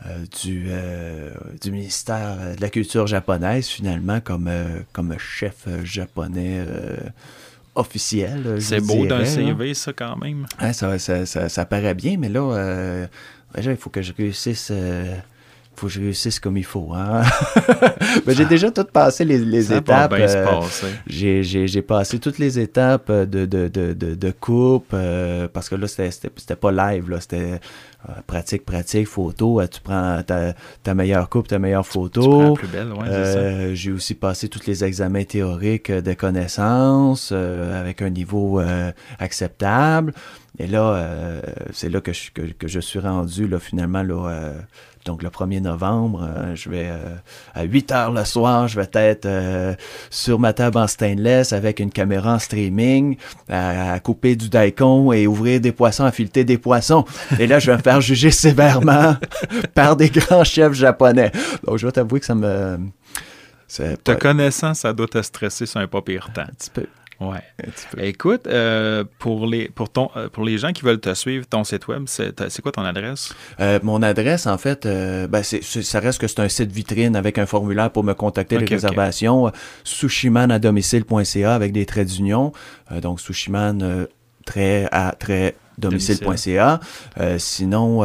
euh, 0.08 0.26
du, 0.42 0.66
euh, 0.70 1.30
du 1.62 1.72
ministère 1.72 2.56
de 2.56 2.62
la 2.62 2.70
culture 2.70 3.06
japonaise, 3.06 3.68
finalement, 3.68 4.20
comme, 4.20 4.48
euh, 4.48 4.80
comme 4.94 5.16
chef 5.20 5.68
japonais 5.84 6.66
officiel. 7.76 8.58
C'est 8.60 8.82
beau 8.82 9.06
d'un 9.06 9.26
CV, 9.26 9.74
ça, 9.74 9.94
quand 9.94 10.18
même. 10.18 10.46
ça, 10.74 11.00
ça, 11.00 11.26
ça, 11.50 11.66
paraît 11.66 11.96
bien, 11.96 12.18
mais 12.18 12.30
là, 12.30 13.08
il 13.58 13.78
faut 13.78 13.90
que 13.90 14.02
je 14.02 14.14
réussisse 14.14 14.72
faut 15.76 15.88
que 15.88 15.94
je 15.94 16.02
réussisse 16.02 16.40
comme 16.40 16.58
il 16.58 16.66
faut. 16.66 16.92
Hein? 16.94 17.22
Ben, 18.26 18.36
j'ai 18.36 18.46
déjà 18.46 18.70
tout 18.72 18.84
passé 18.84 19.24
les, 19.26 19.38
les 19.38 19.74
étapes. 19.74 20.14
j'ai 21.08 21.82
passé 21.82 22.20
toutes 22.20 22.40
les 22.40 22.60
étapes 22.60 23.12
de, 23.12 23.46
de, 23.46 23.68
de, 23.68 23.94
de, 23.94 24.32
coupe 24.32 24.94
parce 25.54 25.70
que 25.70 25.76
là, 25.76 25.88
c'était 25.88 26.56
pas 26.56 26.72
live. 26.72 27.18
C'était 27.20 27.60
euh, 28.10 28.14
pratique, 28.26 28.66
pratique, 28.66 29.08
photo. 29.08 29.62
Euh, 29.62 29.68
tu 29.68 29.80
prends 29.80 30.24
ta, 30.24 30.94
meilleure 30.96 31.30
coupe, 31.30 31.48
ta 31.48 31.60
meilleure 31.60 31.86
photo. 31.86 32.56
plus 32.56 32.68
belle, 32.68 32.92
euh, 33.06 33.76
J'ai 33.76 33.92
aussi 33.92 34.16
passé 34.16 34.50
tous 34.50 34.66
les 34.66 34.84
examens 34.84 35.24
théoriques 35.24 35.92
de 35.92 36.14
connaissances 36.14 37.32
avec 37.32 38.02
un 38.02 38.10
niveau 38.10 38.62
acceptable. 39.20 40.14
Et 40.58 40.68
là, 40.68 41.42
c'est 41.72 41.90
là 41.90 42.02
que 42.02 42.12
je, 42.12 42.32
que, 42.32 42.42
que, 42.42 42.68
je 42.68 42.80
suis 42.80 43.00
rendu, 43.00 43.48
là, 43.48 43.60
finalement, 43.60 44.04
là, 44.04 44.54
donc 45.06 45.24
le 45.24 45.30
1er 45.30 45.62
novembre, 45.62 46.28
euh, 46.30 46.56
je 46.56 46.70
vais 46.70 46.88
euh, 46.90 47.16
à 47.54 47.64
8 47.64 47.92
heures 47.92 48.12
le 48.12 48.24
soir, 48.24 48.68
je 48.68 48.80
vais 48.80 48.88
être 48.94 49.26
euh, 49.26 49.74
sur 50.10 50.40
ma 50.40 50.54
table 50.54 50.78
en 50.78 50.88
stainless 50.88 51.54
avec 51.54 51.80
une 51.80 51.92
caméra 51.92 52.36
en 52.36 52.40
streaming 52.40 53.18
à, 53.50 54.00
couper 54.00 54.36
du 54.36 54.50
daikon 54.50 55.12
et 55.12 55.28
ouvrir 55.28 55.60
des 55.60 55.72
poissons, 55.72 56.06
à 56.06 56.12
fileter 56.12 56.44
des 56.44 56.58
poissons. 56.58 57.06
Et 57.40 57.48
là, 57.48 57.60
je 57.60 57.72
vais 57.72 57.78
me 57.78 57.82
faire 57.82 58.02
juger 58.02 58.32
sévèrement 58.32 59.16
par 59.74 59.96
des 59.96 60.10
grands 60.10 60.44
chefs 60.44 60.74
japonais. 60.74 61.32
Donc 61.66 61.78
je 61.78 61.86
vais 61.86 61.92
t'avouer 61.92 62.20
que 62.20 62.26
ça 62.26 62.36
me... 62.36 62.78
Te 63.68 64.12
connaissant, 64.12 64.74
ça 64.74 64.92
doit 64.92 65.08
te 65.08 65.22
stresser 65.22 65.66
sur 65.66 65.80
un 65.80 65.88
pas 65.88 66.02
pire 66.02 66.30
temps. 66.34 66.42
Un 66.42 66.54
petit 66.54 66.70
peu. 66.70 66.86
Ouais. 67.22 67.44
Écoute, 68.00 68.48
euh, 68.48 69.04
pour, 69.20 69.46
les, 69.46 69.70
pour, 69.70 69.90
ton, 69.90 70.10
euh, 70.16 70.28
pour 70.28 70.44
les 70.44 70.58
gens 70.58 70.72
qui 70.74 70.82
veulent 70.82 71.00
te 71.00 71.14
suivre, 71.14 71.46
ton 71.48 71.64
site 71.64 71.88
web, 71.88 72.06
c'est 72.08 72.62
quoi 72.64 72.72
ton 72.72 72.84
adresse? 72.84 73.34
Euh, 73.60 73.80
mon 73.84 74.02
adresse, 74.02 74.48
en 74.48 74.58
fait, 74.58 74.88
ben 74.88 75.44
ça 75.44 76.00
reste 76.00 76.20
que 76.20 76.28
c'est 76.28 76.40
un 76.40 76.50
site 76.50 76.72
vitrine 76.72 77.16
avec 77.16 77.38
un 77.38 77.46
formulaire 77.46 77.92
pour 77.92 78.04
me 78.04 78.14
contacter 78.14 78.58
les 78.58 78.66
réservations. 78.66 79.52
sushiman-à-domicile.ca 79.84 81.54
avec 81.54 81.74
des 81.74 81.86
traits 81.86 82.08
d'union. 82.08 82.54
donc, 83.02 83.22
sushiman, 83.22 84.08
trait 84.46 84.88
à 84.92 85.14
trait 85.18 85.56
domicile.ca. 85.78 86.80
sinon, 87.38 88.02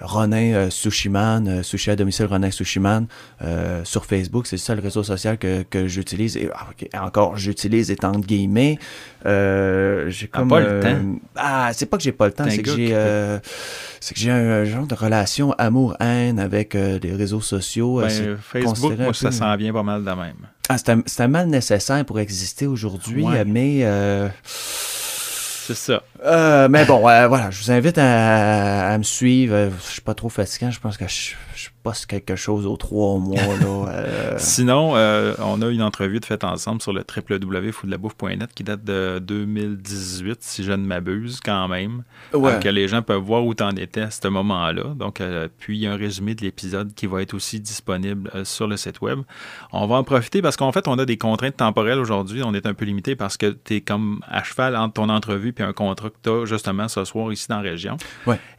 Ronin 0.00 0.52
euh, 0.52 0.70
Sushiman, 0.70 1.46
euh, 1.48 1.62
Sushi 1.62 1.90
à 1.90 1.96
domicile 1.96 2.26
Ronin 2.26 2.50
Sushiman 2.50 3.06
euh, 3.42 3.84
sur 3.84 4.04
Facebook. 4.04 4.46
C'est 4.46 4.56
le 4.56 4.60
seul 4.60 4.80
réseau 4.80 5.02
social 5.02 5.38
que, 5.38 5.62
que 5.62 5.86
j'utilise. 5.86 6.36
Et 6.36 6.50
ah, 6.92 7.06
encore, 7.06 7.36
j'utilise 7.36 7.90
étant 7.90 8.12
guillemets. 8.12 8.78
j'ai 9.24 10.28
comme. 10.28 10.48
pas 10.48 10.60
le 10.60 10.80
temps. 10.80 11.18
Ah, 11.36 11.70
c'est 11.72 11.86
pas 11.86 11.96
que 11.96 12.02
j'ai 12.02 12.12
pas 12.12 12.26
le 12.26 12.32
temps, 12.32 12.44
c'est 12.48 12.62
que 12.62 12.74
j'ai. 12.74 12.88
c'est 14.00 14.14
que 14.14 14.20
j'ai 14.20 14.30
un, 14.30 14.64
genre 14.64 14.86
de 14.86 14.94
relation 14.94 15.52
amour-haine 15.52 16.38
avec 16.38 16.74
les 16.74 17.14
réseaux 17.14 17.40
sociaux. 17.40 18.00
Ben, 18.00 18.36
Facebook, 18.40 18.98
moi, 18.98 19.14
ça 19.14 19.32
s'en 19.32 19.56
vient 19.56 19.72
pas 19.72 19.82
mal 19.82 20.04
de 20.04 20.10
même. 20.10 20.36
Ah, 20.68 20.76
c'est 20.78 21.20
un, 21.20 21.28
mal 21.28 21.48
nécessaire 21.48 22.04
pour 22.04 22.18
exister 22.20 22.66
aujourd'hui, 22.66 23.24
mais 23.46 23.84
c'est 25.66 25.74
ça. 25.74 26.02
Euh, 26.24 26.68
mais 26.68 26.84
bon, 26.84 27.08
euh, 27.08 27.26
voilà, 27.26 27.50
je 27.50 27.60
vous 27.60 27.70
invite 27.72 27.98
à, 27.98 28.96
me 28.98 29.02
suivre. 29.02 29.70
Je 29.84 29.92
suis 29.92 30.00
pas 30.00 30.14
trop 30.14 30.28
fatiguant. 30.28 30.70
Je 30.70 30.78
pense 30.78 30.96
que 30.96 31.08
je, 31.08 31.34
je 31.56 31.68
quelque 32.06 32.36
chose 32.36 32.66
aux 32.66 32.76
trois 32.76 33.18
mois. 33.18 33.36
Là, 33.36 33.88
euh. 33.88 34.34
Sinon, 34.38 34.92
on 34.92 35.62
a 35.62 35.68
une 35.68 35.82
entrevue 35.82 36.20
de 36.20 36.24
faite 36.24 36.44
ensemble 36.44 36.82
sur 36.82 36.92
le 36.92 37.04
www.foodlabouffe.net 37.04 38.50
qui 38.54 38.64
date 38.64 38.84
de 38.84 39.18
2018, 39.18 40.38
si 40.40 40.64
je 40.64 40.72
ne 40.72 40.84
m'abuse, 40.86 41.40
quand 41.44 41.68
même. 41.68 42.02
Ouais. 42.32 42.58
que 42.60 42.68
les 42.68 42.88
gens 42.88 43.02
peuvent 43.02 43.22
voir 43.22 43.44
où 43.44 43.54
tu 43.54 43.62
en 43.62 43.70
étais 43.76 44.02
à 44.02 44.10
ce 44.10 44.28
moment-là. 44.28 44.94
Donc, 44.96 45.22
puis 45.58 45.78
il 45.78 45.82
y 45.82 45.86
a 45.86 45.92
un 45.92 45.96
résumé 45.96 46.34
de 46.34 46.42
l'épisode 46.42 46.94
qui 46.94 47.06
va 47.06 47.22
être 47.22 47.34
aussi 47.34 47.60
disponible 47.60 48.30
sur 48.44 48.66
le 48.66 48.76
site 48.76 49.00
web. 49.00 49.20
On 49.72 49.86
va 49.86 49.96
en 49.96 50.04
profiter 50.04 50.42
parce 50.42 50.56
qu'en 50.56 50.72
fait, 50.72 50.88
on 50.88 50.98
a 50.98 51.04
des 51.04 51.16
contraintes 51.16 51.56
temporelles 51.56 51.98
aujourd'hui. 51.98 52.42
On 52.44 52.54
est 52.54 52.66
un 52.66 52.74
peu 52.74 52.84
limité 52.84 53.16
parce 53.16 53.36
que 53.36 53.56
tu 53.64 53.76
es 53.76 53.80
comme 53.80 54.20
à 54.28 54.42
cheval 54.42 54.76
entre 54.76 54.94
ton 54.94 55.08
entrevue 55.08 55.52
puis 55.52 55.64
un 55.64 55.72
contrat 55.72 56.10
que 56.10 56.16
tu 56.22 56.30
as 56.30 56.44
justement 56.44 56.88
ce 56.88 57.04
soir 57.04 57.32
ici 57.32 57.46
dans 57.48 57.56
la 57.56 57.70
région. 57.70 57.96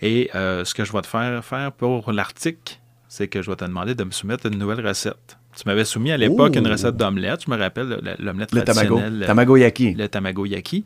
Et 0.02 0.30
euh, 0.36 0.66
ce 0.66 0.74
que 0.74 0.86
je 0.86 0.92
vais 0.92 1.02
te 1.02 1.08
faire 1.08 1.44
faire 1.44 1.72
pour 1.72 2.12
l'article, 2.12 2.80
c'est 3.08 3.28
que 3.28 3.42
je 3.42 3.50
vais 3.50 3.56
te 3.56 3.66
demander 3.66 3.96
de 3.96 4.04
me 4.04 4.12
soumettre 4.12 4.48
une 4.48 4.58
nouvelle 4.58 4.86
recette. 4.86 5.38
Tu 5.56 5.64
m'avais 5.66 5.86
soumis 5.86 6.12
à 6.12 6.18
l'époque 6.18 6.56
une 6.56 6.68
recette 6.68 6.98
d'omelette, 6.98 7.46
je 7.46 7.52
me 7.52 7.58
rappelle, 7.58 8.18
l'omelette 8.20 8.50
traditionnelle. 8.50 9.20
Le 9.20 9.26
tamago 9.26 9.58
yaki. 9.58 9.94
Le 9.94 10.08
tamago 10.08 10.46
yaki. 10.46 10.86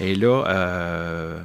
Et 0.00 0.16
là, 0.16 0.44
euh, 0.48 1.40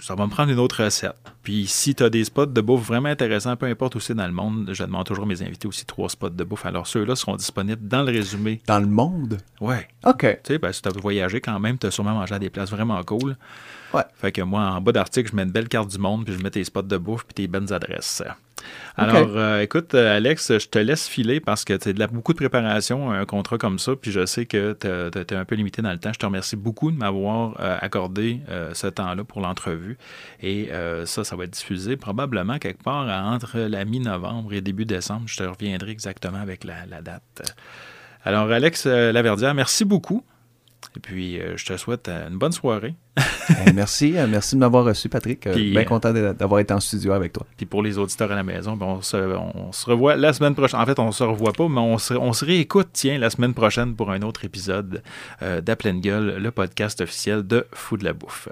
ça 0.00 0.16
va 0.16 0.26
me 0.26 0.30
prendre 0.30 0.50
une 0.50 0.58
autre 0.58 0.82
recette. 0.82 1.14
Puis 1.44 1.66
si 1.68 1.94
tu 1.94 2.02
as 2.02 2.10
des 2.10 2.24
spots 2.24 2.46
de 2.46 2.60
bouffe 2.60 2.84
vraiment 2.86 3.08
intéressants, 3.08 3.54
peu 3.56 3.66
importe 3.66 3.94
où 3.94 4.00
c'est 4.00 4.14
dans 4.14 4.26
le 4.26 4.32
monde, 4.32 4.70
je 4.72 4.82
demande 4.82 5.06
toujours 5.06 5.24
à 5.24 5.28
mes 5.28 5.42
invités 5.42 5.68
aussi 5.68 5.86
trois 5.86 6.08
spots 6.08 6.30
de 6.30 6.42
bouffe. 6.42 6.66
Alors 6.66 6.88
ceux-là 6.88 7.14
seront 7.14 7.36
disponibles 7.36 7.86
dans 7.86 8.02
le 8.02 8.10
résumé. 8.10 8.60
Dans 8.66 8.80
le 8.80 8.86
monde? 8.86 9.38
Ouais. 9.60 9.86
OK. 10.04 10.20
Tu 10.42 10.54
sais, 10.54 10.58
ben, 10.58 10.72
si 10.72 10.82
tu 10.82 10.88
as 10.88 10.92
voyagé 10.92 11.40
quand 11.40 11.58
même, 11.60 11.78
tu 11.78 11.86
as 11.86 11.92
sûrement 11.92 12.14
mangé 12.14 12.34
à 12.34 12.40
des 12.40 12.50
places 12.50 12.70
vraiment 12.70 13.00
cool. 13.04 13.36
Ouais. 13.94 14.02
Fait 14.14 14.32
que 14.32 14.42
moi, 14.42 14.62
en 14.62 14.80
bas 14.80 14.90
d'article, 14.90 15.30
je 15.30 15.36
mets 15.36 15.42
une 15.42 15.52
belle 15.52 15.68
carte 15.68 15.88
du 15.88 15.98
monde, 15.98 16.24
puis 16.24 16.34
je 16.34 16.42
mets 16.42 16.50
tes 16.50 16.64
spots 16.64 16.82
de 16.82 16.96
bouffe, 16.96 17.24
puis 17.24 17.34
tes 17.34 17.46
bonnes 17.46 17.72
adresses. 17.72 18.24
Alors, 18.96 19.36
euh, 19.36 19.60
écoute, 19.60 19.94
euh, 19.94 20.16
Alex, 20.16 20.58
je 20.58 20.68
te 20.68 20.78
laisse 20.78 21.08
filer 21.08 21.40
parce 21.40 21.64
que 21.64 21.74
tu 21.74 22.02
as 22.02 22.06
beaucoup 22.06 22.32
de 22.32 22.38
préparation, 22.38 23.10
un 23.10 23.24
contrat 23.24 23.58
comme 23.58 23.78
ça, 23.78 23.96
puis 23.96 24.10
je 24.10 24.26
sais 24.26 24.46
que 24.46 24.76
tu 24.80 24.86
es 24.88 25.36
un 25.36 25.44
peu 25.44 25.54
limité 25.54 25.82
dans 25.82 25.92
le 25.92 25.98
temps. 25.98 26.12
Je 26.12 26.18
te 26.18 26.26
remercie 26.26 26.56
beaucoup 26.56 26.90
de 26.90 26.96
m'avoir 26.96 27.56
euh, 27.60 27.78
accordé 27.80 28.40
ce 28.74 28.86
temps-là 28.86 29.24
pour 29.24 29.40
l'entrevue. 29.40 29.96
Et 30.42 30.70
ça, 31.04 31.24
ça 31.24 31.36
va 31.36 31.44
être 31.44 31.50
diffusé 31.50 31.96
probablement 31.96 32.58
quelque 32.58 32.82
part 32.82 33.08
entre 33.08 33.58
la 33.58 33.84
mi-novembre 33.84 34.52
et 34.52 34.60
début 34.60 34.84
décembre. 34.84 35.22
Je 35.26 35.36
te 35.36 35.42
reviendrai 35.42 35.90
exactement 35.90 36.38
avec 36.38 36.64
la, 36.64 36.86
la 36.86 37.02
date. 37.02 37.54
Alors, 38.24 38.50
Alex 38.50 38.86
Laverdière, 38.86 39.54
merci 39.54 39.84
beaucoup. 39.84 40.24
Et 40.96 41.00
puis, 41.00 41.40
euh, 41.40 41.56
je 41.56 41.64
te 41.64 41.76
souhaite 41.76 42.08
euh, 42.08 42.28
une 42.28 42.38
bonne 42.38 42.52
soirée. 42.52 42.94
Eh, 43.66 43.72
merci. 43.72 44.16
Euh, 44.16 44.28
merci 44.28 44.54
de 44.54 44.60
m'avoir 44.60 44.84
reçu, 44.84 45.08
Patrick. 45.08 45.48
bien 45.48 45.84
content 45.84 46.12
d'avoir 46.12 46.60
été 46.60 46.72
en 46.72 46.78
studio 46.78 47.12
avec 47.12 47.32
toi. 47.32 47.44
Puis 47.56 47.66
pour 47.66 47.82
les 47.82 47.98
auditeurs 47.98 48.30
à 48.30 48.36
la 48.36 48.44
maison, 48.44 48.76
ben, 48.76 48.86
on, 48.86 49.02
se, 49.02 49.90
revoit 49.90 50.14
la 50.14 50.32
semaine 50.32 50.54
prochaine. 50.54 50.78
En 50.78 50.86
fait, 50.86 50.98
on 51.00 51.10
se 51.10 51.24
revoit 51.24 51.52
pas, 51.52 51.68
mais 51.68 51.80
on 51.80 51.98
se, 51.98 52.14
on 52.14 52.32
se 52.32 52.44
réécoute, 52.44 52.90
tiens, 52.92 53.18
la 53.18 53.30
semaine 53.30 53.52
prochaine 53.52 53.96
pour 53.96 54.12
un 54.12 54.22
autre 54.22 54.44
épisode 54.44 55.02
d'À 55.40 55.76
pleine 55.76 56.00
gueule, 56.00 56.36
le 56.38 56.50
podcast 56.52 57.00
officiel 57.00 57.44
de 57.44 57.66
Fou 57.72 57.96
de 57.96 58.04
la 58.04 58.12
bouffe. 58.12 58.48